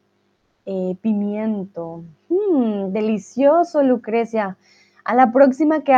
eh, 0.64 0.96
pimiento. 1.02 2.04
Mmm, 2.28 2.92
delicioso, 2.92 3.82
Lucrecia. 3.82 4.56
A 5.04 5.16
la 5.16 5.32
próxima 5.32 5.82
que, 5.82 5.92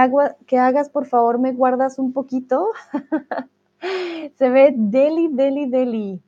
que 0.46 0.58
hagas, 0.58 0.88
por 0.88 1.04
favor, 1.04 1.38
me 1.38 1.52
guardas 1.52 1.98
un 1.98 2.14
poquito. 2.14 2.68
Se 4.36 4.48
ve 4.48 4.72
deli, 4.74 5.28
deli, 5.30 5.68
deli. 5.68 6.22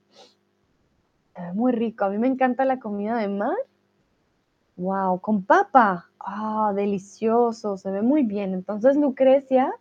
muy 1.55 1.72
rico. 1.72 2.05
A 2.05 2.11
mí 2.11 2.18
me 2.18 2.28
encanta 2.28 2.66
la 2.66 2.78
comida 2.78 3.16
de 3.16 3.28
mar. 3.28 3.57
Wow, 4.76 5.18
con 5.22 5.43
papa. 5.45 6.08
Ah, 6.21 6.73
delicioso. 6.75 7.77
Se 7.77 7.91
ve 7.91 8.03
muy 8.03 8.23
bien. 8.23 8.55
Entonces, 8.55 8.97
Lucrecia 8.97 9.73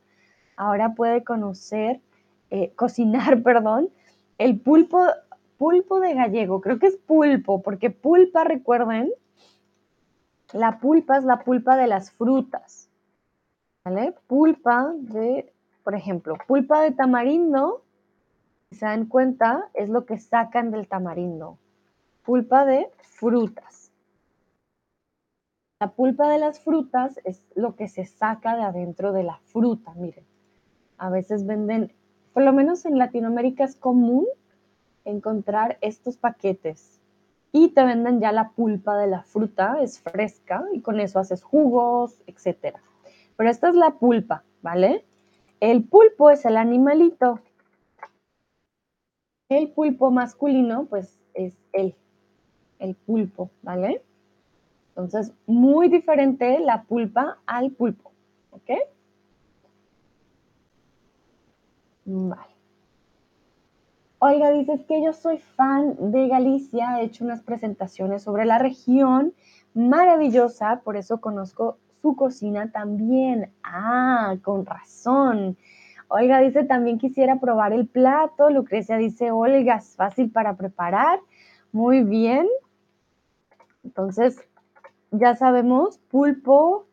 ahora 0.55 0.95
puede 0.95 1.23
conocer, 1.23 2.01
eh, 2.49 2.73
cocinar, 2.75 3.41
perdón, 3.43 3.89
el 4.37 4.59
pulpo, 4.59 5.05
pulpo 5.57 5.99
de 5.99 6.13
gallego. 6.13 6.61
Creo 6.61 6.79
que 6.79 6.87
es 6.87 6.97
pulpo, 6.97 7.61
porque 7.61 7.89
pulpa, 7.89 8.43
recuerden, 8.43 9.11
la 10.53 10.79
pulpa 10.79 11.17
es 11.17 11.23
la 11.23 11.39
pulpa 11.39 11.77
de 11.77 11.87
las 11.87 12.11
frutas. 12.11 12.89
¿Vale? 13.83 14.13
Pulpa 14.27 14.93
de, 14.97 15.53
por 15.83 15.95
ejemplo, 15.95 16.37
pulpa 16.47 16.81
de 16.81 16.91
tamarindo 16.91 17.83
si 18.69 18.75
se 18.75 18.85
dan 18.85 19.05
cuenta, 19.05 19.69
es 19.73 19.87
lo 19.89 20.05
que 20.05 20.19
sacan 20.19 20.71
del 20.71 20.87
tamarindo. 20.87 21.57
Pulpa 22.23 22.65
de 22.65 22.91
frutas. 23.01 23.86
La 25.79 25.91
pulpa 25.91 26.29
de 26.29 26.39
las 26.39 26.59
frutas 26.59 27.19
es 27.23 27.43
lo 27.55 27.75
que 27.75 27.87
se 27.87 28.05
saca 28.05 28.55
de 28.55 28.63
adentro 28.63 29.13
de 29.13 29.23
la 29.23 29.39
fruta, 29.45 29.93
miren. 29.95 30.25
A 30.97 31.09
veces 31.09 31.45
venden, 31.45 31.93
por 32.33 32.43
lo 32.43 32.53
menos 32.53 32.85
en 32.85 32.97
Latinoamérica 32.97 33.63
es 33.63 33.75
común 33.75 34.25
encontrar 35.05 35.77
estos 35.81 36.17
paquetes 36.17 36.99
y 37.51 37.69
te 37.69 37.85
venden 37.85 38.19
ya 38.19 38.31
la 38.31 38.49
pulpa 38.49 38.97
de 38.97 39.07
la 39.07 39.23
fruta, 39.23 39.77
es 39.81 39.99
fresca 39.99 40.65
y 40.73 40.81
con 40.81 40.99
eso 40.99 41.19
haces 41.19 41.43
jugos, 41.43 42.19
etc. 42.27 42.77
Pero 43.35 43.49
esta 43.49 43.69
es 43.69 43.75
la 43.75 43.91
pulpa, 43.91 44.43
¿vale? 44.61 45.05
El 45.59 45.83
pulpo 45.83 46.29
es 46.29 46.45
el 46.45 46.57
animalito 46.57 47.39
el 49.49 49.69
pulpo 49.69 50.11
masculino, 50.11 50.85
pues 50.85 51.17
es 51.33 51.53
él, 51.71 51.95
el 52.79 52.95
pulpo, 52.95 53.49
¿vale? 53.61 54.01
Entonces, 54.97 55.31
muy 55.45 55.89
diferente 55.89 56.59
la 56.59 56.81
pulpa 56.81 57.37
al 57.45 57.69
pulpo, 57.69 58.11
¿ok? 58.49 58.71
Vale. 62.05 62.55
Oiga, 64.17 64.49
dices 64.49 64.81
que 64.87 65.03
yo 65.03 65.13
soy 65.13 65.37
fan 65.37 66.11
de 66.11 66.27
Galicia, 66.27 66.99
he 66.99 67.05
hecho 67.05 67.23
unas 67.23 67.43
presentaciones 67.43 68.23
sobre 68.23 68.45
la 68.45 68.57
región, 68.57 69.35
maravillosa, 69.75 70.81
por 70.83 70.97
eso 70.97 71.21
conozco 71.21 71.77
su 72.01 72.15
cocina 72.15 72.71
también. 72.71 73.53
Ah, 73.61 74.35
con 74.41 74.65
razón. 74.65 75.57
Olga 76.07 76.39
dice, 76.39 76.63
también 76.63 76.97
quisiera 76.97 77.39
probar 77.39 77.71
el 77.71 77.85
plato. 77.87 78.49
Lucrecia 78.49 78.97
dice, 78.97 79.29
Olga, 79.29 79.75
es 79.75 79.95
fácil 79.95 80.31
para 80.31 80.57
preparar. 80.57 81.19
Muy 81.71 82.01
bien. 82.01 82.47
Entonces, 83.83 84.41
ya 85.11 85.35
sabemos, 85.35 85.99
pulpo, 86.09 86.87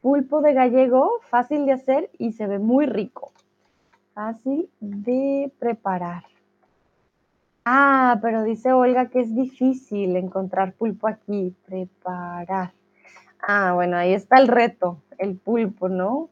pulpo 0.00 0.40
de 0.40 0.54
gallego, 0.54 1.20
fácil 1.28 1.66
de 1.66 1.72
hacer 1.72 2.10
y 2.18 2.32
se 2.32 2.46
ve 2.46 2.58
muy 2.58 2.86
rico. 2.86 3.32
Fácil 4.14 4.68
de 4.80 5.52
preparar. 5.58 6.24
Ah, 7.64 8.18
pero 8.22 8.42
dice 8.42 8.72
Olga 8.72 9.10
que 9.10 9.20
es 9.20 9.34
difícil 9.34 10.16
encontrar 10.16 10.72
pulpo 10.72 11.06
aquí. 11.06 11.54
Preparar. 11.66 12.72
Ah, 13.40 13.72
bueno, 13.74 13.96
ahí 13.96 14.12
está 14.12 14.38
el 14.38 14.48
reto, 14.48 15.02
el 15.18 15.36
pulpo, 15.36 15.88
¿no? 15.88 16.28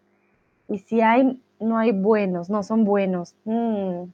Y 0.69 0.79
si 0.79 1.01
hay 1.01 1.41
no 1.61 1.79
hay 1.79 1.93
buenos, 1.93 2.51
no 2.51 2.63
son 2.63 2.85
buenos. 2.85 3.35
Mm. 3.45 4.11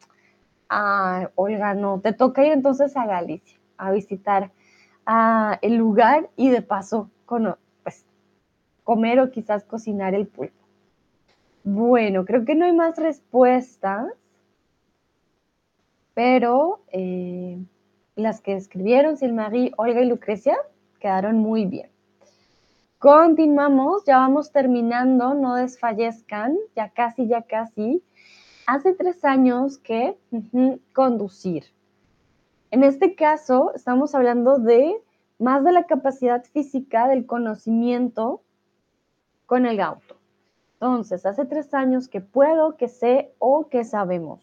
Ah, 0.69 1.31
Olga, 1.35 1.75
no, 1.75 2.01
te 2.01 2.13
toca 2.13 2.45
ir 2.45 2.53
entonces 2.53 2.97
a 2.97 3.07
Galicia 3.07 3.59
a 3.77 3.91
visitar 3.91 4.51
el 5.61 5.77
lugar 5.77 6.31
y 6.37 6.51
de 6.51 6.63
paso 6.63 7.11
pues, 7.83 8.05
comer 8.83 9.21
o 9.21 9.31
quizás 9.31 9.65
cocinar 9.65 10.15
el 10.15 10.27
pulpo. 10.27 10.65
Bueno, 11.65 12.25
creo 12.25 12.45
que 12.45 12.55
no 12.55 12.67
hay 12.67 12.73
más 12.73 12.97
respuestas, 12.99 14.13
pero 16.13 16.83
eh, 16.93 17.59
las 18.17 18.41
que 18.41 18.55
escribieron 18.55 19.17
Silmarie, 19.17 19.73
Olga 19.77 20.03
y 20.03 20.07
Lucrecia 20.07 20.57
quedaron 21.01 21.39
muy 21.39 21.65
bien. 21.65 21.91
Continuamos, 22.99 24.05
ya 24.07 24.19
vamos 24.19 24.51
terminando, 24.53 25.35
no 25.35 25.57
desfallezcan, 25.57 26.57
ya 26.75 26.89
casi, 26.89 27.27
ya 27.27 27.43
casi. 27.43 28.03
Hace 28.67 28.95
tres 28.95 29.25
años 29.25 29.77
que 29.77 30.17
conducir. 30.95 31.65
En 32.75 32.83
este 32.83 33.15
caso, 33.15 33.73
estamos 33.77 34.17
hablando 34.17 34.59
de 34.59 35.01
más 35.39 35.63
de 35.63 35.71
la 35.71 35.87
capacidad 35.87 36.43
física 36.43 37.07
del 37.07 37.25
conocimiento 37.25 38.43
con 39.47 39.65
el 39.65 39.79
auto. 39.79 40.17
Entonces, 40.73 41.25
hace 41.25 41.45
tres 41.45 41.73
años 41.73 42.09
que 42.09 42.21
puedo, 42.21 42.77
que 42.77 42.89
sé 42.89 43.33
o 43.39 43.69
que 43.69 43.85
sabemos. 43.85 44.43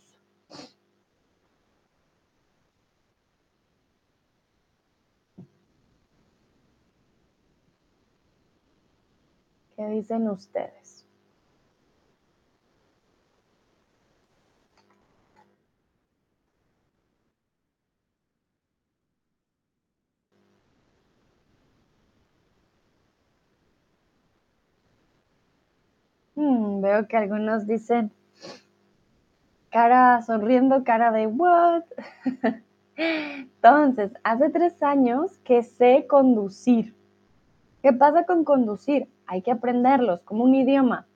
¿Qué 9.75 9.85
dicen 9.89 10.29
ustedes? 10.29 11.05
Hmm, 26.41 26.70
veo 26.81 27.07
que 27.07 27.17
algunos 27.17 27.67
dicen 27.67 28.11
cara 29.69 30.21
sonriendo, 30.21 30.83
cara 30.83 31.11
de 31.11 31.27
what. 31.27 31.83
Entonces, 32.95 34.11
hace 34.23 34.49
tres 34.49 34.83
años 34.83 35.37
que 35.39 35.63
sé 35.63 36.05
conducir. 36.07 36.93
¿Qué 37.81 37.93
pasa 37.93 38.25
con 38.25 38.43
conducir? 38.43 39.07
hay 39.31 39.41
que 39.41 39.51
aprenderlos 39.51 40.21
como 40.23 40.43
un 40.43 40.53
idioma. 40.53 41.07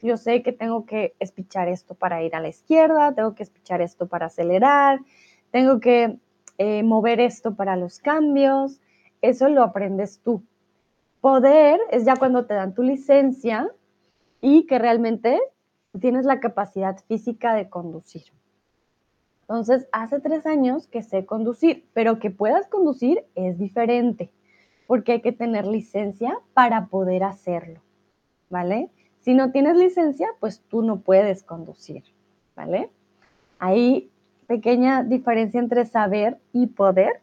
Yo 0.00 0.16
sé 0.16 0.44
que 0.44 0.52
tengo 0.52 0.86
que 0.86 1.16
espichar 1.18 1.66
esto 1.66 1.96
para 1.96 2.22
ir 2.22 2.36
a 2.36 2.40
la 2.40 2.46
izquierda, 2.46 3.12
tengo 3.14 3.34
que 3.34 3.42
espichar 3.42 3.80
esto 3.80 4.06
para 4.06 4.26
acelerar, 4.26 5.00
tengo 5.50 5.80
que 5.80 6.16
eh, 6.58 6.84
mover 6.84 7.18
esto 7.18 7.56
para 7.56 7.74
los 7.74 7.98
cambios, 7.98 8.80
eso 9.22 9.48
lo 9.48 9.64
aprendes 9.64 10.20
tú. 10.20 10.44
Poder 11.20 11.80
es 11.90 12.04
ya 12.04 12.14
cuando 12.14 12.46
te 12.46 12.54
dan 12.54 12.74
tu 12.74 12.84
licencia 12.84 13.68
y 14.46 14.66
que 14.66 14.78
realmente 14.78 15.40
tienes 15.98 16.26
la 16.26 16.38
capacidad 16.38 16.98
física 17.08 17.54
de 17.54 17.70
conducir. 17.70 18.24
Entonces, 19.40 19.88
hace 19.90 20.20
tres 20.20 20.44
años 20.44 20.86
que 20.86 21.02
sé 21.02 21.24
conducir, 21.24 21.86
pero 21.94 22.18
que 22.18 22.30
puedas 22.30 22.68
conducir 22.68 23.24
es 23.34 23.58
diferente, 23.58 24.30
porque 24.86 25.12
hay 25.12 25.20
que 25.22 25.32
tener 25.32 25.66
licencia 25.66 26.38
para 26.52 26.88
poder 26.88 27.24
hacerlo, 27.24 27.80
¿vale? 28.50 28.90
Si 29.20 29.32
no 29.32 29.50
tienes 29.50 29.78
licencia, 29.78 30.28
pues 30.40 30.60
tú 30.68 30.82
no 30.82 31.00
puedes 31.00 31.42
conducir, 31.42 32.04
¿vale? 32.54 32.90
Hay 33.58 34.10
pequeña 34.46 35.04
diferencia 35.04 35.58
entre 35.58 35.86
saber 35.86 36.36
y 36.52 36.66
poder. 36.66 37.22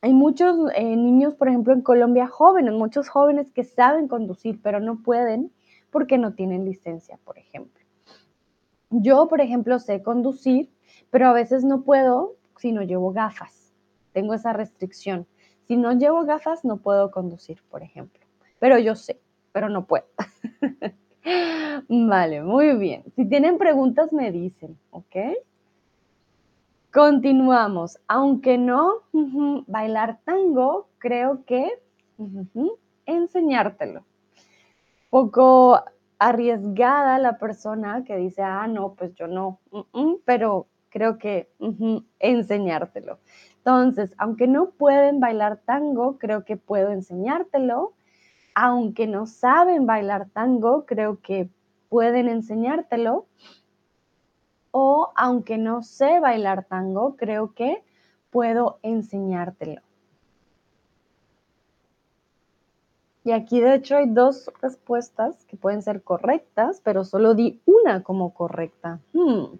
Hay 0.00 0.14
muchos 0.14 0.70
eh, 0.74 0.96
niños, 0.96 1.34
por 1.34 1.48
ejemplo, 1.48 1.74
en 1.74 1.82
Colombia 1.82 2.28
jóvenes, 2.28 2.72
muchos 2.72 3.10
jóvenes 3.10 3.50
que 3.52 3.64
saben 3.64 4.08
conducir, 4.08 4.58
pero 4.62 4.80
no 4.80 5.02
pueden 5.02 5.50
porque 5.94 6.18
no 6.18 6.34
tienen 6.34 6.64
licencia, 6.64 7.20
por 7.24 7.38
ejemplo. 7.38 7.80
Yo, 8.90 9.28
por 9.28 9.40
ejemplo, 9.40 9.78
sé 9.78 10.02
conducir, 10.02 10.68
pero 11.10 11.28
a 11.28 11.32
veces 11.32 11.62
no 11.62 11.82
puedo 11.82 12.34
si 12.58 12.72
no 12.72 12.82
llevo 12.82 13.12
gafas. 13.12 13.72
Tengo 14.12 14.34
esa 14.34 14.52
restricción. 14.52 15.28
Si 15.68 15.76
no 15.76 15.92
llevo 15.92 16.24
gafas, 16.24 16.64
no 16.64 16.78
puedo 16.78 17.12
conducir, 17.12 17.62
por 17.70 17.84
ejemplo. 17.84 18.26
Pero 18.58 18.76
yo 18.80 18.96
sé, 18.96 19.20
pero 19.52 19.68
no 19.68 19.86
puedo. 19.86 20.06
vale, 21.88 22.42
muy 22.42 22.76
bien. 22.76 23.04
Si 23.14 23.24
tienen 23.28 23.56
preguntas, 23.56 24.12
me 24.12 24.32
dicen, 24.32 24.76
¿ok? 24.90 25.14
Continuamos. 26.92 28.00
Aunque 28.08 28.58
no 28.58 29.02
bailar 29.68 30.18
tango, 30.24 30.88
creo 30.98 31.44
que 31.44 31.70
enseñártelo. 33.06 34.04
Poco 35.14 35.80
arriesgada 36.18 37.20
la 37.20 37.38
persona 37.38 38.02
que 38.02 38.16
dice, 38.16 38.42
ah, 38.42 38.66
no, 38.66 38.94
pues 38.94 39.14
yo 39.14 39.28
no, 39.28 39.60
pero 40.24 40.66
creo 40.88 41.18
que 41.18 41.48
enseñártelo. 42.18 43.20
Entonces, 43.58 44.12
aunque 44.18 44.48
no 44.48 44.70
pueden 44.70 45.20
bailar 45.20 45.58
tango, 45.64 46.18
creo 46.18 46.44
que 46.44 46.56
puedo 46.56 46.90
enseñártelo. 46.90 47.92
Aunque 48.56 49.06
no 49.06 49.26
saben 49.26 49.86
bailar 49.86 50.30
tango, 50.30 50.84
creo 50.84 51.20
que 51.20 51.48
pueden 51.88 52.28
enseñártelo 52.28 53.28
o 54.72 55.12
aunque 55.14 55.58
no 55.58 55.84
sé 55.84 56.18
bailar 56.18 56.64
tango, 56.64 57.14
creo 57.14 57.54
que 57.54 57.84
puedo 58.30 58.80
enseñártelo. 58.82 59.83
Y 63.24 63.32
aquí 63.32 63.60
de 63.60 63.74
hecho 63.74 63.96
hay 63.96 64.06
dos 64.10 64.50
respuestas 64.60 65.44
que 65.46 65.56
pueden 65.56 65.80
ser 65.80 66.02
correctas, 66.02 66.82
pero 66.84 67.04
solo 67.04 67.34
di 67.34 67.62
una 67.64 68.02
como 68.02 68.34
correcta. 68.34 69.00
Hmm. 69.14 69.56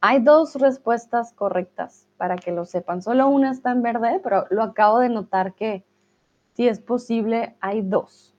Hay 0.00 0.22
dos 0.22 0.54
respuestas 0.56 1.32
correctas 1.32 2.06
para 2.18 2.36
que 2.36 2.52
lo 2.52 2.66
sepan. 2.66 3.02
Solo 3.02 3.28
una 3.28 3.50
está 3.50 3.72
en 3.72 3.82
verde, 3.82 4.20
pero 4.22 4.44
lo 4.50 4.62
acabo 4.62 4.98
de 5.00 5.08
notar 5.08 5.54
que 5.54 5.82
si 6.54 6.68
es 6.68 6.78
posible 6.78 7.56
hay 7.60 7.80
dos. 7.80 8.34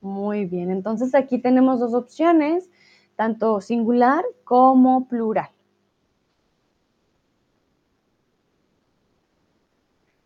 Muy 0.00 0.46
bien, 0.46 0.72
entonces 0.72 1.14
aquí 1.14 1.38
tenemos 1.38 1.78
dos 1.78 1.94
opciones, 1.94 2.68
tanto 3.22 3.60
singular 3.60 4.24
como 4.42 5.06
plural. 5.06 5.48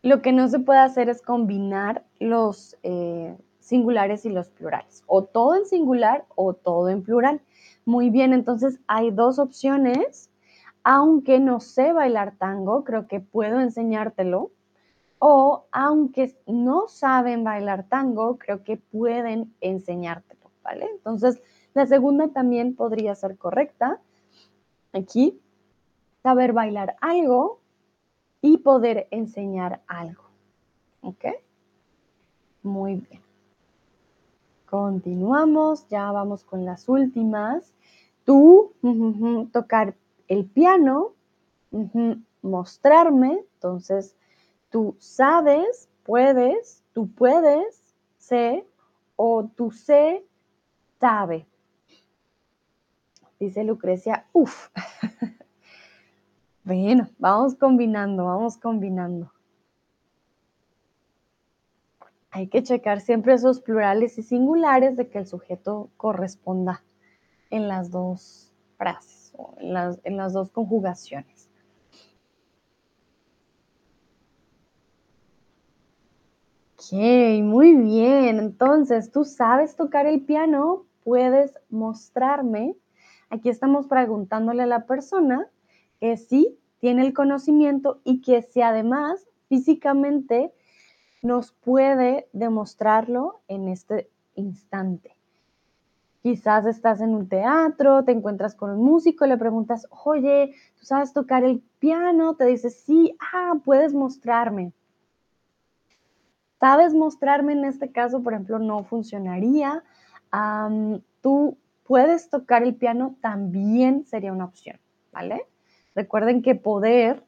Lo 0.01 0.23
que 0.23 0.33
no 0.33 0.49
se 0.49 0.61
puede 0.61 0.79
hacer 0.79 1.11
es 1.11 1.21
combinar 1.21 2.07
los 2.21 2.75
eh, 2.83 3.37
singulares 3.59 4.25
y 4.25 4.31
los 4.31 4.49
plurales, 4.49 5.05
o 5.07 5.25
todo 5.25 5.57
en 5.57 5.67
singular 5.67 6.25
o 6.37 6.55
todo 6.55 6.89
en 6.89 7.03
plural. 7.03 7.43
Muy 7.85 8.09
bien, 8.09 8.33
entonces 8.33 8.81
hay 8.87 9.11
dos 9.11 9.39
opciones. 9.39 10.31
Aunque 10.83 11.39
no 11.39 11.61
sé 11.61 11.93
bailar 11.93 12.37
tango, 12.39 12.83
creo 12.83 13.09
que 13.09 13.21
puedo 13.21 13.61
enseñártelo 13.61 14.53
o 15.19 15.67
aunque 15.71 16.35
no 16.47 16.89
saben 16.89 17.45
bailar 17.45 17.89
tango, 17.91 18.39
creo 18.39 18.65
que 18.65 18.79
pueden 18.79 19.55
enseñártelo, 19.61 20.51
¿vale? 20.63 20.89
Entonces, 20.95 21.43
la 21.77 21.85
segunda 21.85 22.29
también 22.29 22.75
podría 22.75 23.15
ser 23.15 23.37
correcta. 23.37 24.01
Aquí, 24.95 25.39
saber 26.23 26.55
bailar 26.55 26.97
algo 27.03 27.61
y 28.41 28.57
poder 28.57 29.09
enseñar 29.11 29.83
algo. 29.87 30.25
¿Ok? 31.03 31.27
Muy 32.63 32.95
bien. 32.95 33.21
Continuamos, 34.71 35.87
ya 35.89 36.11
vamos 36.13 36.45
con 36.45 36.65
las 36.65 36.89
últimas. 36.89 37.75
Tú, 38.25 38.73
tocar 39.53 39.97
el 40.29 40.47
piano, 40.47 41.13
mostrarme, 42.41 43.45
entonces 43.53 44.17
tú 44.71 44.97
sabes, 44.99 45.91
puedes, 46.05 46.83
tú 46.95 47.07
puedes, 47.11 47.95
sé, 48.17 48.67
o 49.15 49.45
tú 49.55 49.71
sé, 49.71 50.25
sabe. 50.99 51.47
Dice 53.39 53.65
Lucrecia, 53.65 54.27
uff. 54.33 54.71
bueno, 56.65 57.09
vamos 57.19 57.55
combinando, 57.55 58.25
vamos 58.25 58.57
combinando. 58.57 59.33
Hay 62.31 62.49
que 62.49 62.63
checar 62.63 63.01
siempre 63.01 63.35
esos 63.35 63.61
plurales 63.61 64.19
y 64.19 64.23
singulares 64.23 64.97
de 64.97 65.09
que 65.09 65.19
el 65.19 65.27
sujeto 65.27 65.91
corresponda 65.97 66.83
en 67.51 67.69
las 67.69 67.91
dos 67.91 68.53
frases 68.77 69.33
o 69.37 69.55
en 69.59 69.73
las, 69.73 70.01
en 70.05 70.17
las 70.17 70.33
dos 70.33 70.51
conjugaciones. 70.51 71.49
Ok, 76.75 76.93
muy 77.43 77.75
bien. 77.75 78.39
Entonces, 78.39 79.11
tú 79.11 79.25
sabes 79.25 79.77
tocar 79.77 80.07
el 80.07 80.21
piano, 80.21 80.85
puedes 81.05 81.53
mostrarme. 81.71 82.77
Aquí 83.31 83.49
estamos 83.49 83.87
preguntándole 83.87 84.63
a 84.63 84.67
la 84.67 84.87
persona 84.87 85.49
que 86.01 86.17
sí 86.17 86.59
tiene 86.79 87.07
el 87.07 87.13
conocimiento 87.13 88.01
y 88.05 88.21
que 88.21 88.43
si 88.43 88.63
además 88.63 89.27
físicamente 89.49 90.53
nos 91.23 91.53
puede 91.53 92.29
demostrarlo 92.33 93.41
en 93.49 93.69
este 93.69 94.11
instante. 94.35 95.17
Quizás 96.23 96.67
estás 96.67 97.01
en 97.01 97.15
un 97.15 97.29
teatro, 97.29 98.05
te 98.05 98.13
encuentras 98.13 98.55
con 98.55 98.71
un 98.71 98.85
músico, 98.85 99.27
le 99.27 99.37
preguntas, 99.37 99.87
oye, 100.05 100.55
¿tú 100.79 100.85
sabes 100.85 101.13
tocar 101.13 101.45
el 101.45 101.61
piano? 101.79 102.35
Te 102.35 102.47
dice, 102.47 102.71
sí, 102.71 103.17
ah, 103.33 103.55
puedes 103.65 103.95
mostrarme. 103.95 104.73
¿Sabes 106.59 106.95
mostrarme 106.95 107.53
en 107.53 107.65
este 107.65 107.93
caso, 107.93 108.23
por 108.23 108.33
ejemplo, 108.33 108.59
no 108.59 108.85
funcionaría? 108.85 109.85
tú 111.23 111.57
puedes 111.87 112.29
tocar 112.31 112.63
el 112.63 112.75
piano, 112.75 113.17
también 113.21 114.05
sería 114.05 114.33
una 114.33 114.47
opción, 114.47 114.79
¿vale? 115.13 115.47
Recuerden 115.95 116.43
que 116.43 116.55
poder 116.55 117.23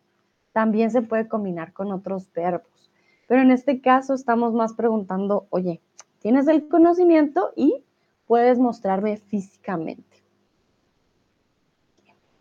también 0.52 0.90
se 0.90 1.02
puede 1.02 1.28
combinar 1.28 1.72
con 1.72 1.92
otros 1.92 2.32
verbos, 2.32 2.90
pero 3.26 3.42
en 3.42 3.50
este 3.50 3.80
caso 3.80 4.14
estamos 4.14 4.52
más 4.54 4.72
preguntando, 4.74 5.46
oye, 5.50 5.80
¿tienes 6.20 6.48
el 6.48 6.68
conocimiento 6.68 7.52
y 7.54 7.84
puedes 8.26 8.58
mostrarme 8.58 9.16
físicamente? 9.16 10.22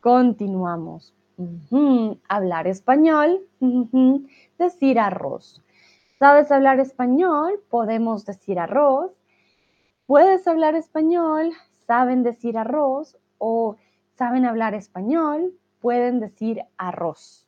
Continuamos. 0.02 1.14
Hablar 2.28 2.68
español, 2.68 3.42
decir 4.58 5.00
arroz. 5.00 5.62
¿Sabes 6.18 6.52
hablar 6.52 6.80
español? 6.80 7.62
Podemos 7.70 8.26
decir 8.26 8.58
arroz. 8.58 9.12
¿Puedes 10.08 10.48
hablar 10.48 10.74
español? 10.74 11.52
¿Saben 11.88 12.22
decir 12.22 12.58
arroz? 12.58 13.18
O 13.38 13.78
¿saben 14.16 14.46
hablar 14.46 14.74
español? 14.76 15.58
Pueden 15.80 16.20
decir 16.20 16.64
arroz. 16.78 17.48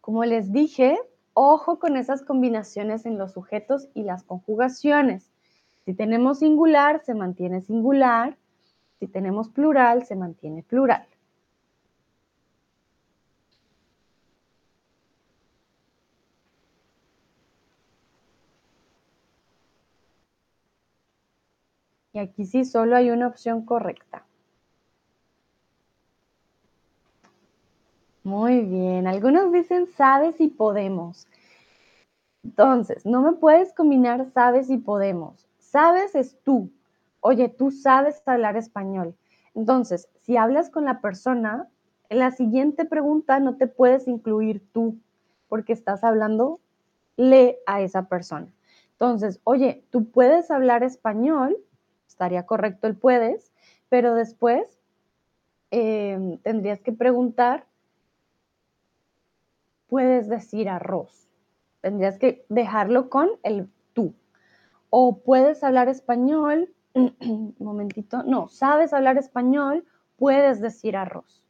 Como 0.00 0.24
les 0.24 0.52
dije, 0.52 0.98
ojo 1.34 1.78
con 1.78 1.96
esas 1.96 2.22
combinaciones 2.22 3.04
en 3.04 3.18
los 3.18 3.32
sujetos 3.32 3.88
y 3.94 4.04
las 4.04 4.22
conjugaciones. 4.22 5.30
Si 5.84 5.92
tenemos 5.92 6.38
singular, 6.38 7.02
se 7.04 7.14
mantiene 7.14 7.60
singular. 7.60 8.38
Si 9.00 9.06
tenemos 9.06 9.50
plural, 9.50 10.06
se 10.06 10.16
mantiene 10.16 10.62
plural. 10.62 11.06
Y 22.14 22.20
aquí 22.20 22.46
sí 22.46 22.64
solo 22.64 22.96
hay 22.96 23.10
una 23.10 23.26
opción 23.26 23.66
correcta. 23.66 24.24
Muy 28.22 28.60
bien. 28.62 29.06
Algunos 29.06 29.52
dicen 29.52 29.88
sabes 29.88 30.40
y 30.40 30.48
podemos. 30.48 31.26
Entonces, 32.44 33.04
no 33.04 33.20
me 33.20 33.32
puedes 33.32 33.72
combinar 33.72 34.30
sabes 34.32 34.70
y 34.70 34.78
podemos. 34.78 35.48
Sabes 35.58 36.14
es 36.14 36.38
tú. 36.44 36.70
Oye, 37.20 37.48
tú 37.48 37.72
sabes 37.72 38.22
hablar 38.26 38.56
español. 38.56 39.16
Entonces, 39.54 40.08
si 40.22 40.36
hablas 40.36 40.70
con 40.70 40.84
la 40.84 41.00
persona, 41.00 41.68
en 42.10 42.20
la 42.20 42.30
siguiente 42.30 42.84
pregunta 42.84 43.40
no 43.40 43.56
te 43.56 43.66
puedes 43.66 44.06
incluir 44.06 44.62
tú, 44.72 44.98
porque 45.48 45.72
estás 45.72 46.04
hablando 46.04 46.60
le 47.16 47.58
a 47.66 47.80
esa 47.80 48.08
persona. 48.08 48.46
Entonces, 48.92 49.40
oye, 49.42 49.84
tú 49.90 50.10
puedes 50.10 50.50
hablar 50.50 50.84
español, 50.84 51.56
estaría 52.14 52.46
correcto 52.46 52.86
el 52.86 52.96
puedes, 52.96 53.52
pero 53.88 54.14
después 54.14 54.80
em, 55.72 56.38
tendrías 56.38 56.80
que 56.80 56.92
preguntar, 56.92 57.66
puedes 59.88 60.28
decir 60.28 60.68
arroz. 60.68 61.28
Tendrías 61.80 62.18
que 62.18 62.46
dejarlo 62.48 63.10
con 63.10 63.30
el 63.42 63.68
tú. 63.94 64.14
O 64.90 65.18
puedes 65.18 65.64
hablar 65.64 65.88
español, 65.88 66.72
un 66.94 67.16
momentito, 67.58 68.22
no, 68.22 68.48
sabes 68.48 68.92
hablar 68.92 69.18
español, 69.18 69.84
puedes 70.16 70.60
decir 70.60 70.96
arroz. 70.96 71.42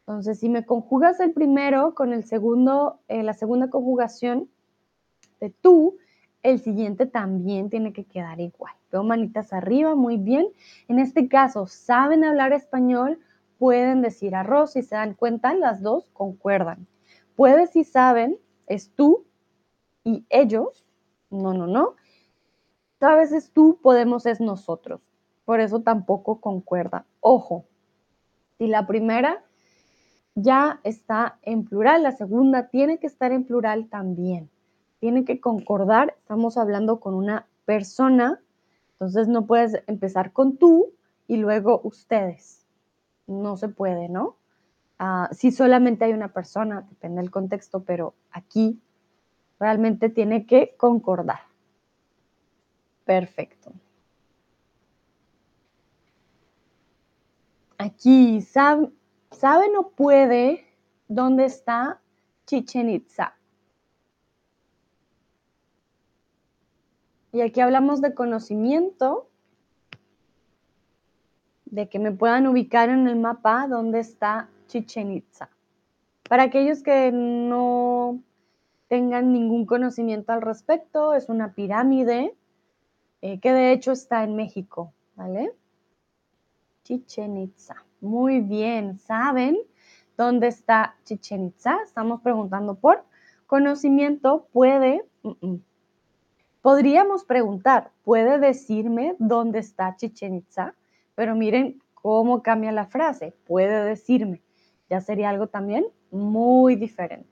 Entonces, 0.00 0.40
si 0.40 0.48
me 0.48 0.66
conjugas 0.66 1.20
el 1.20 1.32
primero 1.32 1.94
con 1.94 2.12
el 2.12 2.24
segundo, 2.24 2.98
eh, 3.06 3.22
la 3.22 3.32
segunda 3.32 3.70
conjugación 3.70 4.50
de 5.40 5.50
tú, 5.50 5.98
el 6.44 6.60
siguiente 6.60 7.06
también 7.06 7.70
tiene 7.70 7.92
que 7.92 8.04
quedar 8.04 8.38
igual. 8.38 8.74
Veo 8.92 9.02
manitas 9.02 9.52
arriba, 9.52 9.94
muy 9.94 10.18
bien. 10.18 10.46
En 10.88 10.98
este 10.98 11.26
caso, 11.26 11.66
saben 11.66 12.22
hablar 12.22 12.52
español, 12.52 13.18
pueden 13.58 14.02
decir 14.02 14.34
arroz. 14.36 14.72
Si 14.72 14.82
se 14.82 14.94
dan 14.94 15.14
cuenta, 15.14 15.54
las 15.54 15.80
dos 15.80 16.06
concuerdan. 16.12 16.86
Puedes 17.34 17.74
y 17.74 17.84
saben 17.84 18.38
es 18.66 18.90
tú 18.94 19.24
y 20.04 20.26
ellos. 20.28 20.84
No, 21.30 21.54
no, 21.54 21.66
no. 21.66 21.94
A 23.00 23.16
veces 23.16 23.50
tú, 23.50 23.78
podemos 23.82 24.26
es 24.26 24.38
nosotros. 24.40 25.00
Por 25.46 25.60
eso 25.60 25.80
tampoco 25.80 26.40
concuerda. 26.40 27.06
Ojo, 27.20 27.64
si 28.58 28.66
la 28.66 28.86
primera 28.86 29.42
ya 30.34 30.80
está 30.84 31.38
en 31.42 31.64
plural, 31.64 32.02
la 32.02 32.12
segunda 32.12 32.68
tiene 32.68 32.98
que 32.98 33.06
estar 33.06 33.32
en 33.32 33.44
plural 33.44 33.88
también. 33.88 34.50
Tiene 35.04 35.26
que 35.26 35.38
concordar, 35.38 36.16
estamos 36.18 36.56
hablando 36.56 36.98
con 36.98 37.12
una 37.12 37.46
persona, 37.66 38.40
entonces 38.92 39.28
no 39.28 39.44
puedes 39.44 39.82
empezar 39.86 40.32
con 40.32 40.56
tú 40.56 40.94
y 41.28 41.36
luego 41.36 41.82
ustedes. 41.84 42.64
No 43.26 43.58
se 43.58 43.68
puede, 43.68 44.08
¿no? 44.08 44.38
Ah, 44.98 45.28
si 45.30 45.52
solamente 45.52 46.06
hay 46.06 46.14
una 46.14 46.32
persona, 46.32 46.86
depende 46.88 47.20
del 47.20 47.30
contexto, 47.30 47.84
pero 47.84 48.14
aquí 48.30 48.80
realmente 49.60 50.08
tiene 50.08 50.46
que 50.46 50.74
concordar. 50.78 51.40
Perfecto. 53.04 53.72
Aquí, 57.76 58.40
¿sabe, 58.40 58.90
¿sabe 59.32 59.66
o 59.76 59.90
puede 59.90 60.64
dónde 61.08 61.44
está 61.44 62.00
Chichen 62.46 62.88
Itza? 62.88 63.34
Y 67.34 67.40
aquí 67.40 67.60
hablamos 67.60 68.00
de 68.00 68.14
conocimiento, 68.14 69.28
de 71.64 71.88
que 71.88 71.98
me 71.98 72.12
puedan 72.12 72.46
ubicar 72.46 72.90
en 72.90 73.08
el 73.08 73.16
mapa 73.16 73.66
dónde 73.68 73.98
está 73.98 74.48
Chichen 74.68 75.10
Itza. 75.10 75.50
Para 76.28 76.44
aquellos 76.44 76.84
que 76.84 77.10
no 77.10 78.20
tengan 78.86 79.32
ningún 79.32 79.66
conocimiento 79.66 80.32
al 80.32 80.42
respecto, 80.42 81.12
es 81.12 81.28
una 81.28 81.54
pirámide 81.54 82.36
eh, 83.20 83.40
que 83.40 83.52
de 83.52 83.72
hecho 83.72 83.90
está 83.90 84.22
en 84.22 84.36
México, 84.36 84.92
¿vale? 85.16 85.52
Chichen 86.84 87.36
Itza. 87.36 87.84
Muy 88.00 88.42
bien, 88.42 89.00
¿saben 89.00 89.58
dónde 90.16 90.46
está 90.46 90.94
Chichen 91.02 91.46
Itza? 91.46 91.80
Estamos 91.82 92.20
preguntando 92.20 92.76
por 92.76 93.02
conocimiento, 93.48 94.46
puede... 94.52 95.04
Podríamos 96.64 97.26
preguntar, 97.26 97.90
¿puede 98.04 98.38
decirme 98.38 99.16
dónde 99.18 99.58
está 99.58 99.96
Chichen 99.96 100.36
Itza? 100.36 100.74
Pero 101.14 101.36
miren 101.36 101.82
cómo 101.92 102.42
cambia 102.42 102.72
la 102.72 102.86
frase, 102.86 103.34
puede 103.46 103.84
decirme. 103.84 104.40
Ya 104.88 105.02
sería 105.02 105.28
algo 105.28 105.46
también 105.46 105.84
muy 106.10 106.76
diferente. 106.76 107.28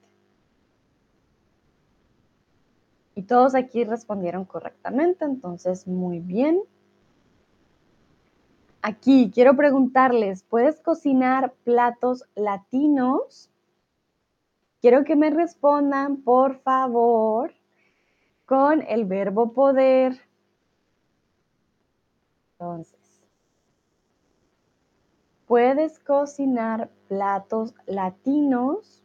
Y 3.15 3.23
todos 3.23 3.55
aquí 3.55 3.83
respondieron 3.83 4.45
correctamente, 4.45 5.25
entonces 5.25 5.87
muy 5.87 6.19
bien. 6.19 6.61
Aquí 8.83 9.31
quiero 9.33 9.55
preguntarles, 9.55 10.43
¿puedes 10.43 10.79
cocinar 10.79 11.55
platos 11.63 12.23
latinos? 12.35 13.49
Quiero 14.79 15.03
que 15.03 15.15
me 15.15 15.31
respondan, 15.31 16.17
por 16.17 16.59
favor, 16.59 17.51
con 18.53 18.83
el 18.83 19.05
verbo 19.05 19.51
poder. 19.51 20.13
Entonces, 22.51 23.25
¿puedes 25.47 25.97
cocinar 25.97 26.91
platos 27.07 27.73
latinos? 27.87 28.99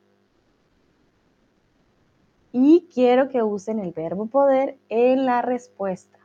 y 2.51 2.89
quiero 2.93 3.29
que 3.29 3.43
usen 3.43 3.79
el 3.79 3.93
verbo 3.93 4.27
poder 4.27 4.79
en 4.89 5.27
la 5.27 5.43
respuesta. 5.43 6.19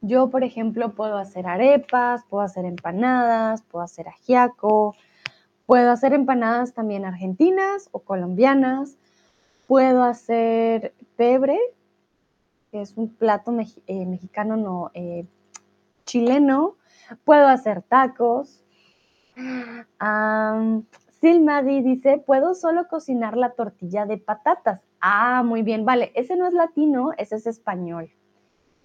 Yo, 0.00 0.30
por 0.30 0.42
ejemplo, 0.42 0.94
puedo 0.94 1.16
hacer 1.16 1.46
arepas, 1.46 2.24
puedo 2.28 2.42
hacer 2.42 2.64
empanadas, 2.64 3.62
puedo 3.62 3.84
hacer 3.84 4.08
ajiaco, 4.08 4.96
puedo 5.66 5.90
hacer 5.92 6.12
empanadas 6.12 6.72
también 6.72 7.04
argentinas 7.04 7.88
o 7.92 8.00
colombianas, 8.00 8.98
puedo 9.66 10.02
hacer 10.02 10.94
pebre, 11.16 11.58
que 12.70 12.82
es 12.82 12.96
un 12.96 13.08
plato 13.08 13.54
eh, 13.86 14.06
mexicano, 14.06 14.56
no 14.56 14.90
eh, 14.94 15.26
chileno, 16.04 16.76
puedo 17.24 17.48
hacer 17.48 17.82
tacos, 17.82 18.62
Silmadi 21.20 21.82
dice, 21.82 22.18
puedo 22.18 22.54
solo 22.54 22.88
cocinar 22.88 23.36
la 23.36 23.50
tortilla 23.52 24.06
de 24.06 24.18
patatas. 24.18 24.80
Ah, 25.00 25.42
muy 25.44 25.62
bien, 25.62 25.84
vale, 25.84 26.12
ese 26.14 26.36
no 26.36 26.46
es 26.46 26.52
latino, 26.52 27.12
ese 27.16 27.36
es 27.36 27.46
español. 27.46 28.10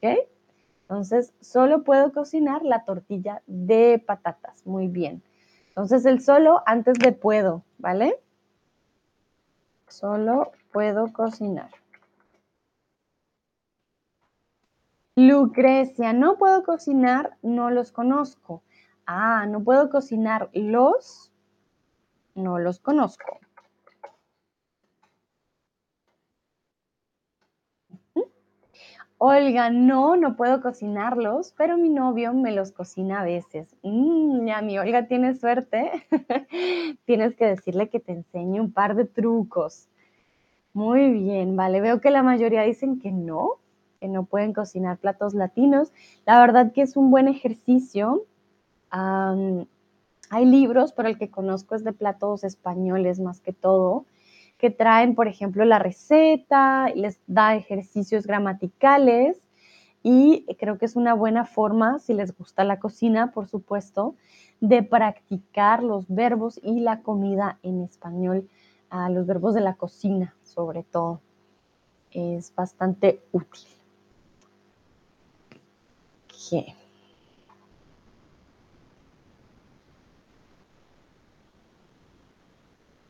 Entonces, 0.01 1.33
solo 1.41 1.83
puedo 1.83 2.13
cocinar 2.13 2.63
la 2.63 2.85
tortilla 2.85 3.41
de 3.45 4.01
patatas. 4.05 4.65
Muy 4.65 4.87
bien. 4.87 5.21
Entonces, 5.69 6.05
el 6.05 6.21
solo 6.21 6.61
antes 6.65 6.97
de 6.99 7.11
puedo, 7.11 7.63
¿vale? 7.77 8.19
Solo 9.87 10.51
puedo 10.71 11.11
cocinar. 11.13 11.71
Lucrecia, 15.15 16.13
no 16.13 16.37
puedo 16.37 16.63
cocinar, 16.63 17.37
no 17.41 17.71
los 17.71 17.91
conozco. 17.91 18.63
Ah, 19.05 19.45
no 19.47 19.63
puedo 19.63 19.89
cocinar 19.89 20.49
los 20.53 21.31
no 22.37 22.59
los 22.59 22.79
conozco. 22.79 23.39
Olga, 29.19 29.71
no, 29.71 30.15
no 30.15 30.35
puedo 30.35 30.61
cocinarlos, 30.61 31.53
pero 31.57 31.75
mi 31.77 31.89
novio 31.89 32.33
me 32.33 32.51
los 32.51 32.71
cocina 32.71 33.21
a 33.21 33.23
veces. 33.23 33.67
Mm, 33.81 34.45
ya, 34.45 34.61
mi 34.61 34.77
Olga 34.77 35.07
tiene 35.07 35.33
suerte. 35.35 35.91
Tienes 37.05 37.35
que 37.35 37.45
decirle 37.45 37.89
que 37.89 37.99
te 37.99 38.11
enseñe 38.11 38.59
un 38.59 38.71
par 38.71 38.95
de 38.95 39.05
trucos. 39.05 39.87
Muy 40.73 41.11
bien, 41.11 41.55
vale. 41.55 41.81
Veo 41.81 41.99
que 41.99 42.11
la 42.11 42.21
mayoría 42.21 42.61
dicen 42.61 42.99
que 42.99 43.11
no, 43.11 43.53
que 43.99 44.07
no 44.07 44.25
pueden 44.25 44.53
cocinar 44.53 44.97
platos 44.97 45.33
latinos. 45.33 45.91
La 46.27 46.39
verdad 46.39 46.71
que 46.71 46.83
es 46.83 46.95
un 46.95 47.09
buen 47.09 47.27
ejercicio. 47.27 48.23
Hay 48.91 50.45
libros, 50.45 50.93
pero 50.93 51.09
el 51.09 51.17
que 51.17 51.31
conozco 51.31 51.73
es 51.73 51.83
de 51.83 51.93
platos 51.93 52.43
españoles 52.43 53.19
más 53.19 53.39
que 53.39 53.53
todo, 53.53 54.05
que 54.57 54.69
traen, 54.69 55.15
por 55.15 55.27
ejemplo, 55.27 55.65
la 55.65 55.79
receta, 55.79 56.89
les 56.95 57.19
da 57.27 57.55
ejercicios 57.55 58.25
gramaticales 58.25 59.41
y 60.03 60.45
creo 60.57 60.77
que 60.77 60.85
es 60.85 60.95
una 60.95 61.13
buena 61.13 61.45
forma, 61.45 61.99
si 61.99 62.13
les 62.13 62.35
gusta 62.35 62.63
la 62.63 62.79
cocina, 62.79 63.31
por 63.31 63.47
supuesto, 63.47 64.15
de 64.59 64.81
practicar 64.81 65.83
los 65.83 66.07
verbos 66.07 66.59
y 66.63 66.79
la 66.79 67.01
comida 67.01 67.59
en 67.61 67.83
español, 67.83 68.47
a 68.89 69.09
los 69.09 69.27
verbos 69.27 69.53
de 69.53 69.61
la 69.61 69.75
cocina, 69.75 70.35
sobre 70.43 70.83
todo. 70.83 71.21
Es 72.11 72.55
bastante 72.55 73.21
útil. 73.31 73.67
Ok. 76.25 76.76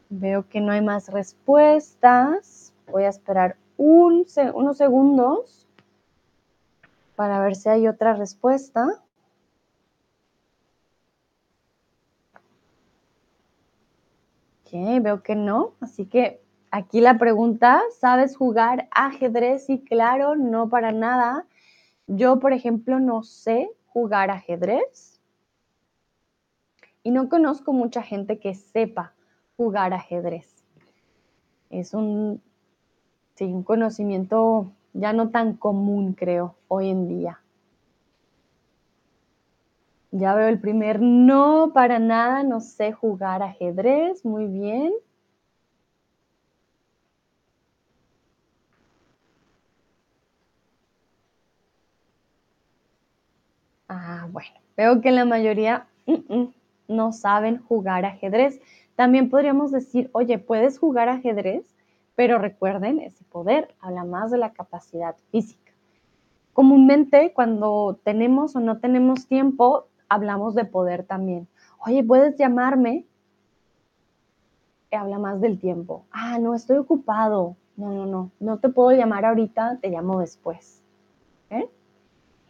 Veo 0.10 0.48
que 0.48 0.62
no 0.62 0.72
hay 0.72 0.82
más 0.82 1.10
respuestas. 1.10 2.74
Voy 2.92 3.04
a 3.04 3.10
esperar 3.10 3.58
unos 3.78 4.78
segundos 4.78 5.68
para 7.16 7.42
ver 7.42 7.56
si 7.56 7.68
hay 7.70 7.88
otra 7.88 8.14
respuesta. 8.14 9.04
Ok, 14.64 15.02
veo 15.02 15.24
que 15.24 15.36
no. 15.36 15.74
Así 15.82 16.06
que 16.06 16.42
aquí 16.72 17.02
la 17.02 17.18
pregunta, 17.18 17.82
¿sabes 18.00 18.38
jugar 18.38 18.88
ajedrez? 18.92 19.70
Y 19.70 19.80
claro, 19.84 20.36
no 20.36 20.70
para 20.70 20.92
nada. 20.92 21.46
Yo, 22.08 22.40
por 22.40 22.54
ejemplo, 22.54 23.00
no 23.00 23.24
sé 23.24 23.70
jugar 23.88 24.32
ajedrez. 24.32 25.20
Y 27.04 27.12
no 27.12 27.28
conozco 27.28 27.74
mucha 27.74 28.02
gente 28.02 28.40
que 28.40 28.54
sepa 28.56 29.14
jugar 29.58 29.94
ajedrez. 29.94 30.64
Es 31.70 31.94
un, 31.94 32.42
sí, 33.36 33.46
un 33.46 33.64
conocimiento 33.64 34.72
ya 34.94 35.14
no 35.14 35.30
tan 35.32 35.56
común, 35.58 36.14
creo, 36.14 36.56
hoy 36.70 36.90
en 36.90 37.08
día. 37.08 37.42
Ya 40.12 40.36
veo 40.36 40.50
el 40.50 40.60
primer 40.60 41.00
no, 41.02 41.72
para 41.74 41.98
nada, 41.98 42.44
no 42.44 42.60
sé 42.60 42.92
jugar 42.92 43.42
ajedrez, 43.42 44.26
muy 44.26 44.46
bien. 44.48 44.92
Ah, 53.90 54.28
bueno, 54.32 54.50
veo 54.76 55.02
que 55.02 55.12
la 55.12 55.26
mayoría 55.26 55.88
mm, 56.06 56.34
mm, 56.34 56.54
no 56.90 57.12
saben 57.14 57.62
jugar 57.64 58.06
ajedrez. 58.06 58.60
También 58.98 59.30
podríamos 59.30 59.70
decir, 59.70 60.10
oye, 60.12 60.40
puedes 60.40 60.80
jugar 60.80 61.08
ajedrez, 61.08 61.64
pero 62.16 62.40
recuerden, 62.40 63.00
ese 63.00 63.24
poder 63.26 63.76
habla 63.80 64.04
más 64.04 64.32
de 64.32 64.40
la 64.40 64.54
capacidad 64.54 65.16
física. 65.30 65.72
Comúnmente 66.52 67.32
cuando 67.32 68.00
tenemos 68.04 68.56
o 68.56 68.60
no 68.60 68.80
tenemos 68.80 69.28
tiempo, 69.28 69.86
hablamos 70.10 70.56
de 70.56 70.66
poder 70.66 71.04
también. 71.04 71.48
Oye, 71.86 72.04
¿puedes 72.04 72.38
llamarme? 72.40 73.06
Habla 74.92 75.20
más 75.20 75.42
del 75.42 75.60
tiempo. 75.60 76.06
Ah, 76.10 76.40
no, 76.40 76.56
estoy 76.56 76.78
ocupado. 76.78 77.56
No, 77.76 77.92
no, 77.92 78.08
no, 78.08 78.32
no 78.40 78.58
te 78.58 78.70
puedo 78.70 78.98
llamar 78.98 79.26
ahorita, 79.26 79.78
te 79.80 79.90
llamo 79.92 80.20
después. 80.20 80.82
¿Eh? 81.52 81.70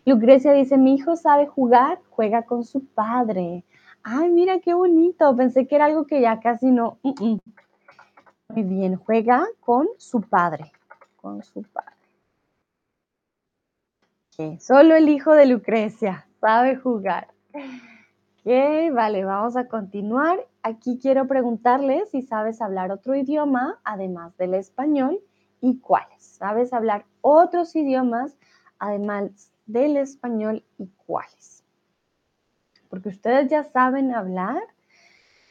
Lucrecia 0.05 0.53
dice, 0.53 0.77
mi 0.77 0.95
hijo 0.95 1.17
sabe 1.17 1.45
jugar, 1.45 1.99
juega 2.09 2.43
con 2.43 2.63
su 2.63 2.85
padre. 2.85 3.65
Ay, 4.03 4.29
mira 4.29 4.59
qué 4.59 4.73
bonito. 4.73 5.35
Pensé 5.35 5.67
que 5.67 5.75
era 5.75 5.85
algo 5.85 6.05
que 6.05 6.21
ya 6.21 6.39
casi 6.39 6.71
no. 6.71 6.99
Muy 7.03 8.63
bien, 8.63 8.95
juega 8.95 9.45
con 9.59 9.87
su 9.97 10.21
padre. 10.21 10.71
Con 11.17 11.43
su 11.43 11.63
padre. 11.63 11.97
Solo 14.59 14.95
el 14.95 15.09
hijo 15.09 15.33
de 15.33 15.47
Lucrecia 15.47 16.27
sabe 16.39 16.75
jugar. 16.75 17.27
Ok, 17.55 18.93
vale, 18.93 19.25
vamos 19.25 19.57
a 19.57 19.67
continuar. 19.67 20.39
Aquí 20.61 20.99
quiero 21.01 21.27
preguntarles 21.27 22.11
si 22.11 22.21
sabes 22.21 22.61
hablar 22.61 22.91
otro 22.91 23.15
idioma 23.15 23.79
además 23.83 24.37
del 24.37 24.53
español 24.53 25.19
y 25.59 25.79
cuáles. 25.79 26.23
¿Sabes 26.23 26.71
hablar 26.71 27.05
otros 27.21 27.75
idiomas 27.75 28.37
además 28.79 29.51
del 29.65 29.97
español 29.97 30.63
y 30.77 30.87
cuáles? 31.05 31.56
Porque 32.89 33.09
ustedes 33.09 33.49
ya 33.49 33.63
saben 33.63 34.13
hablar 34.13 34.61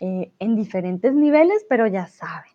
eh, 0.00 0.32
en 0.38 0.56
diferentes 0.56 1.14
niveles, 1.14 1.64
pero 1.68 1.86
ya 1.86 2.06
saben. 2.06 2.52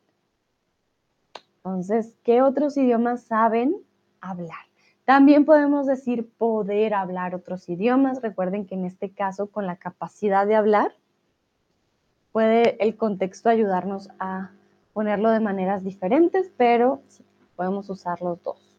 Entonces, 1.58 2.16
¿qué 2.24 2.42
otros 2.42 2.78
idiomas 2.78 3.24
saben 3.24 3.76
hablar? 4.20 4.66
También 5.06 5.46
podemos 5.46 5.88
decir 5.88 6.30
poder 6.38 6.94
hablar 6.94 7.36
otros 7.36 7.68
idiomas. 7.70 8.22
Recuerden 8.22 8.66
que 8.66 8.76
en 8.76 8.86
este 8.86 9.12
caso, 9.12 9.48
con 9.48 9.68
la 9.68 9.76
capacidad 9.76 10.48
de 10.48 10.56
hablar, 10.56 10.94
puede 12.32 12.82
el 12.84 12.96
contexto 12.96 13.50
ayudarnos 13.50 14.10
a 14.20 14.52
ponerlo 14.94 15.32
de 15.32 15.40
maneras 15.40 15.84
diferentes, 15.84 16.52
pero 16.58 17.02
podemos 17.56 17.90
usar 17.90 18.22
los 18.22 18.42
dos. 18.44 18.71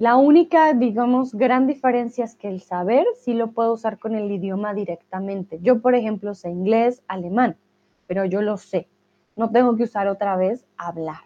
La 0.00 0.16
única, 0.16 0.72
digamos, 0.72 1.34
gran 1.34 1.66
diferencia 1.66 2.24
es 2.24 2.34
que 2.34 2.48
el 2.48 2.62
saber 2.62 3.04
sí 3.16 3.34
lo 3.34 3.52
puedo 3.52 3.74
usar 3.74 3.98
con 3.98 4.14
el 4.14 4.30
idioma 4.30 4.72
directamente. 4.72 5.58
Yo, 5.60 5.82
por 5.82 5.94
ejemplo, 5.94 6.34
sé 6.34 6.48
inglés, 6.48 7.02
alemán, 7.06 7.58
pero 8.06 8.24
yo 8.24 8.40
lo 8.40 8.56
sé. 8.56 8.88
No 9.36 9.50
tengo 9.50 9.76
que 9.76 9.82
usar 9.82 10.08
otra 10.08 10.36
vez 10.36 10.64
hablar. 10.78 11.20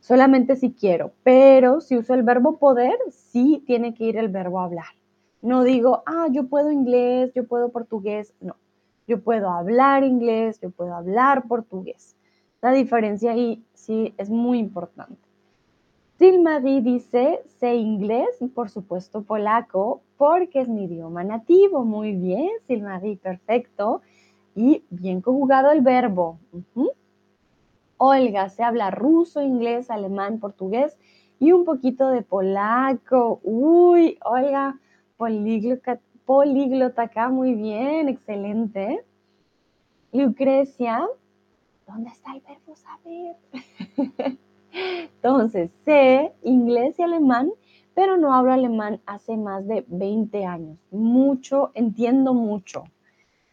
Solamente 0.00 0.56
si 0.56 0.72
quiero, 0.72 1.12
pero 1.22 1.80
si 1.80 1.96
uso 1.96 2.14
el 2.14 2.24
verbo 2.24 2.58
poder, 2.58 2.98
sí 3.10 3.62
tiene 3.64 3.94
que 3.94 4.06
ir 4.06 4.16
el 4.16 4.28
verbo 4.28 4.58
hablar. 4.58 4.96
No 5.40 5.62
digo, 5.62 6.02
ah, 6.04 6.26
yo 6.32 6.48
puedo 6.48 6.72
inglés, 6.72 7.32
yo 7.32 7.46
puedo 7.46 7.68
portugués. 7.68 8.34
No, 8.40 8.56
yo 9.06 9.22
puedo 9.22 9.48
hablar 9.50 10.02
inglés, 10.02 10.58
yo 10.60 10.70
puedo 10.72 10.96
hablar 10.96 11.46
portugués. 11.46 12.16
La 12.60 12.72
diferencia 12.72 13.30
ahí 13.30 13.64
sí 13.72 14.14
es 14.18 14.30
muy 14.30 14.58
importante. 14.58 15.21
Silmarie 16.18 16.82
dice, 16.82 17.42
sé 17.58 17.74
inglés 17.74 18.40
y 18.40 18.48
por 18.48 18.70
supuesto 18.70 19.22
polaco 19.22 20.02
porque 20.16 20.60
es 20.60 20.68
mi 20.68 20.84
idioma 20.84 21.24
nativo. 21.24 21.84
Muy 21.84 22.12
bien, 22.14 22.50
Silmarie, 22.66 23.16
perfecto. 23.16 24.02
Y 24.54 24.84
bien 24.90 25.20
conjugado 25.20 25.70
el 25.72 25.80
verbo. 25.80 26.38
Olga, 27.96 28.48
se 28.50 28.62
habla 28.62 28.90
ruso, 28.90 29.42
inglés, 29.42 29.90
alemán, 29.90 30.38
portugués 30.38 30.96
y 31.38 31.52
un 31.52 31.64
poquito 31.64 32.10
de 32.10 32.22
polaco. 32.22 33.40
Uy, 33.42 34.18
Olga, 34.24 34.78
políglota, 35.16 35.98
políglota 36.24 37.02
acá, 37.02 37.30
muy 37.30 37.54
bien, 37.54 38.08
excelente. 38.08 39.04
Lucrecia, 40.12 41.08
¿dónde 41.86 42.10
está 42.10 42.34
el 42.34 42.42
verbo 42.42 42.76
saber? 42.76 44.38
Entonces, 45.22 45.70
sé 45.84 46.32
inglés 46.42 46.98
y 46.98 47.02
alemán, 47.02 47.52
pero 47.94 48.16
no 48.16 48.34
hablo 48.34 48.52
alemán 48.52 49.00
hace 49.06 49.36
más 49.36 49.64
de 49.68 49.84
20 49.86 50.44
años. 50.44 50.78
Mucho, 50.90 51.70
entiendo 51.74 52.34
mucho. 52.34 52.82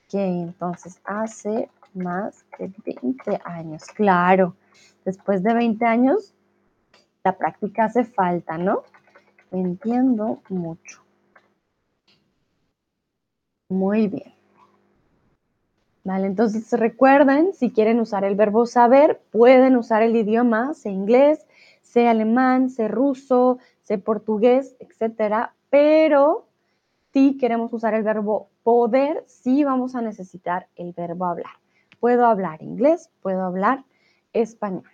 Que 0.10 0.26
entonces 0.26 1.00
hace 1.04 1.70
más 1.94 2.44
de 2.58 2.74
20 2.84 3.40
años. 3.46 3.84
Claro, 3.94 4.56
después 5.06 5.44
de 5.44 5.54
20 5.54 5.86
años, 5.86 6.34
la 7.24 7.38
práctica 7.38 7.86
hace 7.86 8.04
falta, 8.04 8.58
¿no? 8.58 8.82
Entiendo 9.52 10.42
mucho. 10.50 11.04
Muy 13.70 14.08
bien. 14.08 14.34
Vale, 16.04 16.26
entonces 16.26 16.72
recuerden, 16.72 17.54
si 17.54 17.70
quieren 17.70 18.00
usar 18.00 18.24
el 18.24 18.34
verbo 18.34 18.66
saber, 18.66 19.22
pueden 19.32 19.76
usar 19.78 20.02
el 20.02 20.16
idioma, 20.16 20.74
sé 20.74 20.90
inglés, 20.90 21.46
sé 21.92 22.08
alemán, 22.08 22.70
sé 22.70 22.88
ruso, 22.88 23.60
sé 23.82 23.98
portugués, 23.98 24.76
etcétera, 24.80 25.54
pero 25.70 26.48
si 27.12 27.38
queremos 27.38 27.74
usar 27.74 27.94
el 27.94 28.04
verbo 28.04 28.50
poder, 28.64 29.24
sí 29.28 29.64
vamos 29.64 29.96
a 29.96 30.02
necesitar 30.02 30.68
el 30.76 30.94
verbo 30.94 31.26
hablar. 31.26 31.54
Puedo 32.00 32.26
hablar 32.26 32.62
inglés, 32.62 33.10
puedo 33.22 33.42
hablar 33.42 33.84
español. 34.34 34.90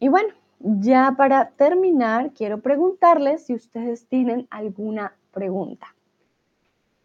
Y 0.00 0.08
bueno, 0.08 0.34
ya 0.60 1.14
para 1.16 1.50
terminar, 1.50 2.32
quiero 2.32 2.60
preguntarles 2.60 3.46
si 3.46 3.54
ustedes 3.54 4.06
tienen 4.08 4.46
alguna 4.50 5.16
pregunta 5.32 5.94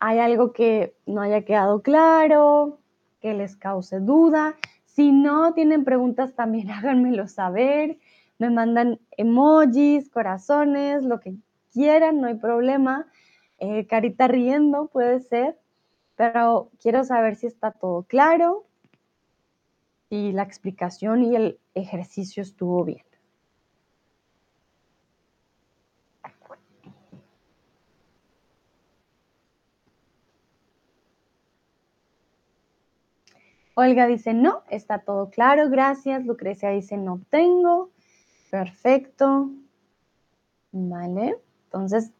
hay 0.06 0.20
algo 0.20 0.52
que 0.52 0.98
no 1.06 1.22
haya 1.22 1.46
quedado 1.46 1.82
claro, 1.82 2.80
que 3.22 3.34
les 3.34 3.56
cause 3.56 4.02
duda. 4.02 4.54
Si 4.94 5.12
no 5.12 5.54
tienen 5.54 5.84
preguntas, 5.84 6.36
también 6.36 6.70
háganmelo 6.72 7.28
saber. 7.28 7.98
Me 8.38 8.50
mandan 8.50 9.00
emojis, 9.18 10.10
corazones, 10.10 11.04
lo 11.04 11.20
que 11.20 11.36
quieran, 11.72 12.22
no 12.22 12.28
hay 12.28 12.36
problema. 12.36 13.08
Eh, 13.60 13.88
carita 13.88 14.28
riendo 14.28 14.88
puede 14.88 15.20
ser, 15.20 15.58
pero 16.16 16.70
quiero 16.82 17.04
saber 17.04 17.36
si 17.36 17.48
está 17.48 17.72
todo 17.72 18.04
claro, 18.04 18.66
si 20.10 20.32
la 20.32 20.44
explicación 20.44 21.24
y 21.24 21.36
el 21.36 21.60
ejercicio 21.74 22.44
estuvo 22.44 22.84
bien. 22.84 23.06
Olga 33.76 34.08
dice, 34.08 34.34
no, 34.34 34.64
está 34.70 35.00
todo 35.00 35.30
claro, 35.30 35.70
gracias. 35.70 36.26
Lucrecia 36.26 36.70
dice, 36.70 36.98
no 36.98 37.22
tengo. 37.30 37.90
Perfecto. 38.52 39.50
Vale. 40.72 41.38
Entonces, 41.66 42.12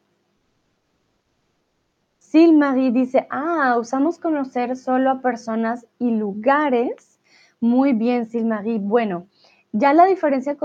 Silmarie 2.18 2.92
dice, 2.92 3.28
ah, 3.30 3.78
usamos 3.80 4.18
conocer 4.18 4.76
solo 4.76 5.12
a 5.12 5.22
personas 5.22 5.86
y 6.00 6.10
lugares. 6.10 7.20
Muy 7.60 7.94
bien, 7.94 8.26
Silmarie. 8.26 8.80
Bueno, 8.80 9.28
ya 9.72 9.94
la 9.94 10.06
diferencia 10.06 10.58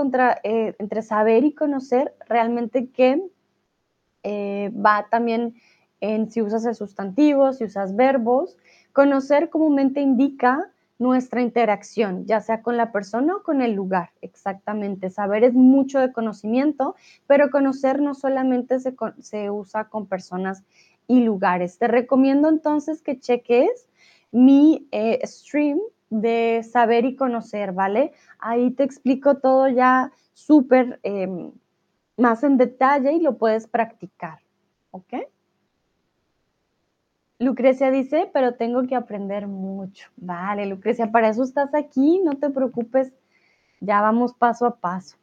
eh, 0.43 0.75
entre 0.79 1.01
saber 1.03 1.43
y 1.43 1.53
conocer 1.53 2.15
realmente 2.27 2.89
que 2.89 3.21
eh, 4.23 4.71
va 4.73 5.07
también 5.09 5.55
en 6.01 6.31
si 6.31 6.41
usas 6.41 6.65
el 6.65 6.75
sustantivo, 6.75 7.53
si 7.53 7.65
usas 7.65 7.95
verbos. 7.95 8.57
Conocer 8.91 9.49
comúnmente 9.49 10.01
indica 10.01 10.71
nuestra 10.99 11.41
interacción, 11.41 12.25
ya 12.25 12.41
sea 12.41 12.61
con 12.61 12.75
la 12.75 12.91
persona 12.91 13.37
o 13.37 13.43
con 13.43 13.61
el 13.61 13.73
lugar, 13.73 14.11
exactamente. 14.21 15.09
Saber 15.09 15.45
es 15.45 15.53
mucho 15.53 15.99
de 15.99 16.11
conocimiento, 16.11 16.95
pero 17.25 17.49
conocer 17.49 18.01
no 18.01 18.13
solamente 18.13 18.77
se, 18.79 19.49
usa 19.49 19.85
con 19.85 20.07
personas 20.07 20.63
y 21.07 21.21
lugares. 21.21 21.77
Te 21.77 21.87
recomiendo 21.87 22.49
entonces 22.49 23.01
que 23.01 23.17
cheques 23.17 23.87
mi 24.31 24.87
eh, 24.91 25.19
stream 25.25 25.79
de 26.09 26.65
saber 26.69 27.05
y 27.05 27.15
conocer, 27.15 27.71
¿vale? 27.71 28.11
Ahí 28.37 28.71
te 28.71 28.83
explico 28.83 29.37
todo 29.37 29.69
ya 29.69 30.11
súper 30.33 30.99
em, 31.03 31.51
más 32.17 32.43
en 32.43 32.57
detalle 32.57 33.13
y 33.13 33.21
lo 33.21 33.37
puedes 33.37 33.67
practicar, 33.67 34.39
¿ok? 34.91 35.13
Lucrecia 37.39 37.89
dice, 37.89 38.29
pero 38.33 38.55
tengo 38.55 38.85
que 38.85 38.95
aprender 38.95 39.47
mucho. 39.47 40.09
Vale, 40.17 40.65
Lucrecia, 40.65 41.09
para 41.11 41.29
eso 41.29 41.43
estás 41.43 41.73
aquí, 41.73 42.19
no 42.23 42.37
te 42.37 42.49
preocupes, 42.49 43.13
ya 43.79 44.01
vamos 44.01 44.33
paso 44.33 44.65
a 44.65 44.75
paso. 44.75 45.15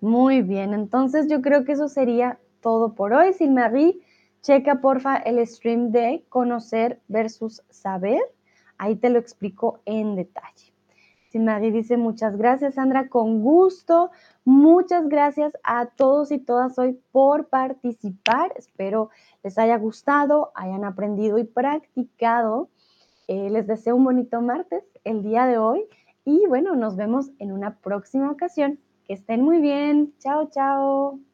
Muy 0.00 0.42
bien, 0.42 0.74
entonces 0.74 1.28
yo 1.28 1.42
creo 1.42 1.64
que 1.64 1.72
eso 1.72 1.88
sería 1.88 2.38
todo 2.60 2.94
por 2.94 3.12
hoy. 3.12 3.32
Silmarie, 3.32 3.98
checa 4.42 4.80
porfa 4.80 5.16
el 5.16 5.44
stream 5.46 5.90
de 5.90 6.24
conocer 6.28 7.00
versus 7.08 7.62
saber, 7.70 8.20
ahí 8.78 8.94
te 8.94 9.10
lo 9.10 9.18
explico 9.18 9.80
en 9.84 10.14
detalle. 10.14 10.75
Silmarie 11.30 11.72
dice, 11.72 11.96
muchas 11.96 12.36
gracias 12.36 12.74
Sandra, 12.74 13.08
con 13.08 13.42
gusto. 13.42 14.10
Muchas 14.44 15.08
gracias 15.08 15.52
a 15.64 15.86
todos 15.86 16.30
y 16.30 16.38
todas 16.38 16.78
hoy 16.78 17.00
por 17.12 17.48
participar. 17.48 18.52
Espero 18.56 19.10
les 19.42 19.58
haya 19.58 19.76
gustado, 19.78 20.52
hayan 20.54 20.84
aprendido 20.84 21.38
y 21.38 21.44
practicado. 21.44 22.68
Eh, 23.28 23.50
les 23.50 23.66
deseo 23.66 23.96
un 23.96 24.04
bonito 24.04 24.40
martes 24.40 24.84
el 25.04 25.22
día 25.22 25.46
de 25.46 25.58
hoy 25.58 25.84
y 26.24 26.46
bueno, 26.46 26.74
nos 26.74 26.96
vemos 26.96 27.30
en 27.38 27.52
una 27.52 27.78
próxima 27.78 28.30
ocasión. 28.30 28.78
Que 29.06 29.14
estén 29.14 29.42
muy 29.42 29.60
bien. 29.60 30.14
Chao, 30.18 30.48
chao. 30.50 31.25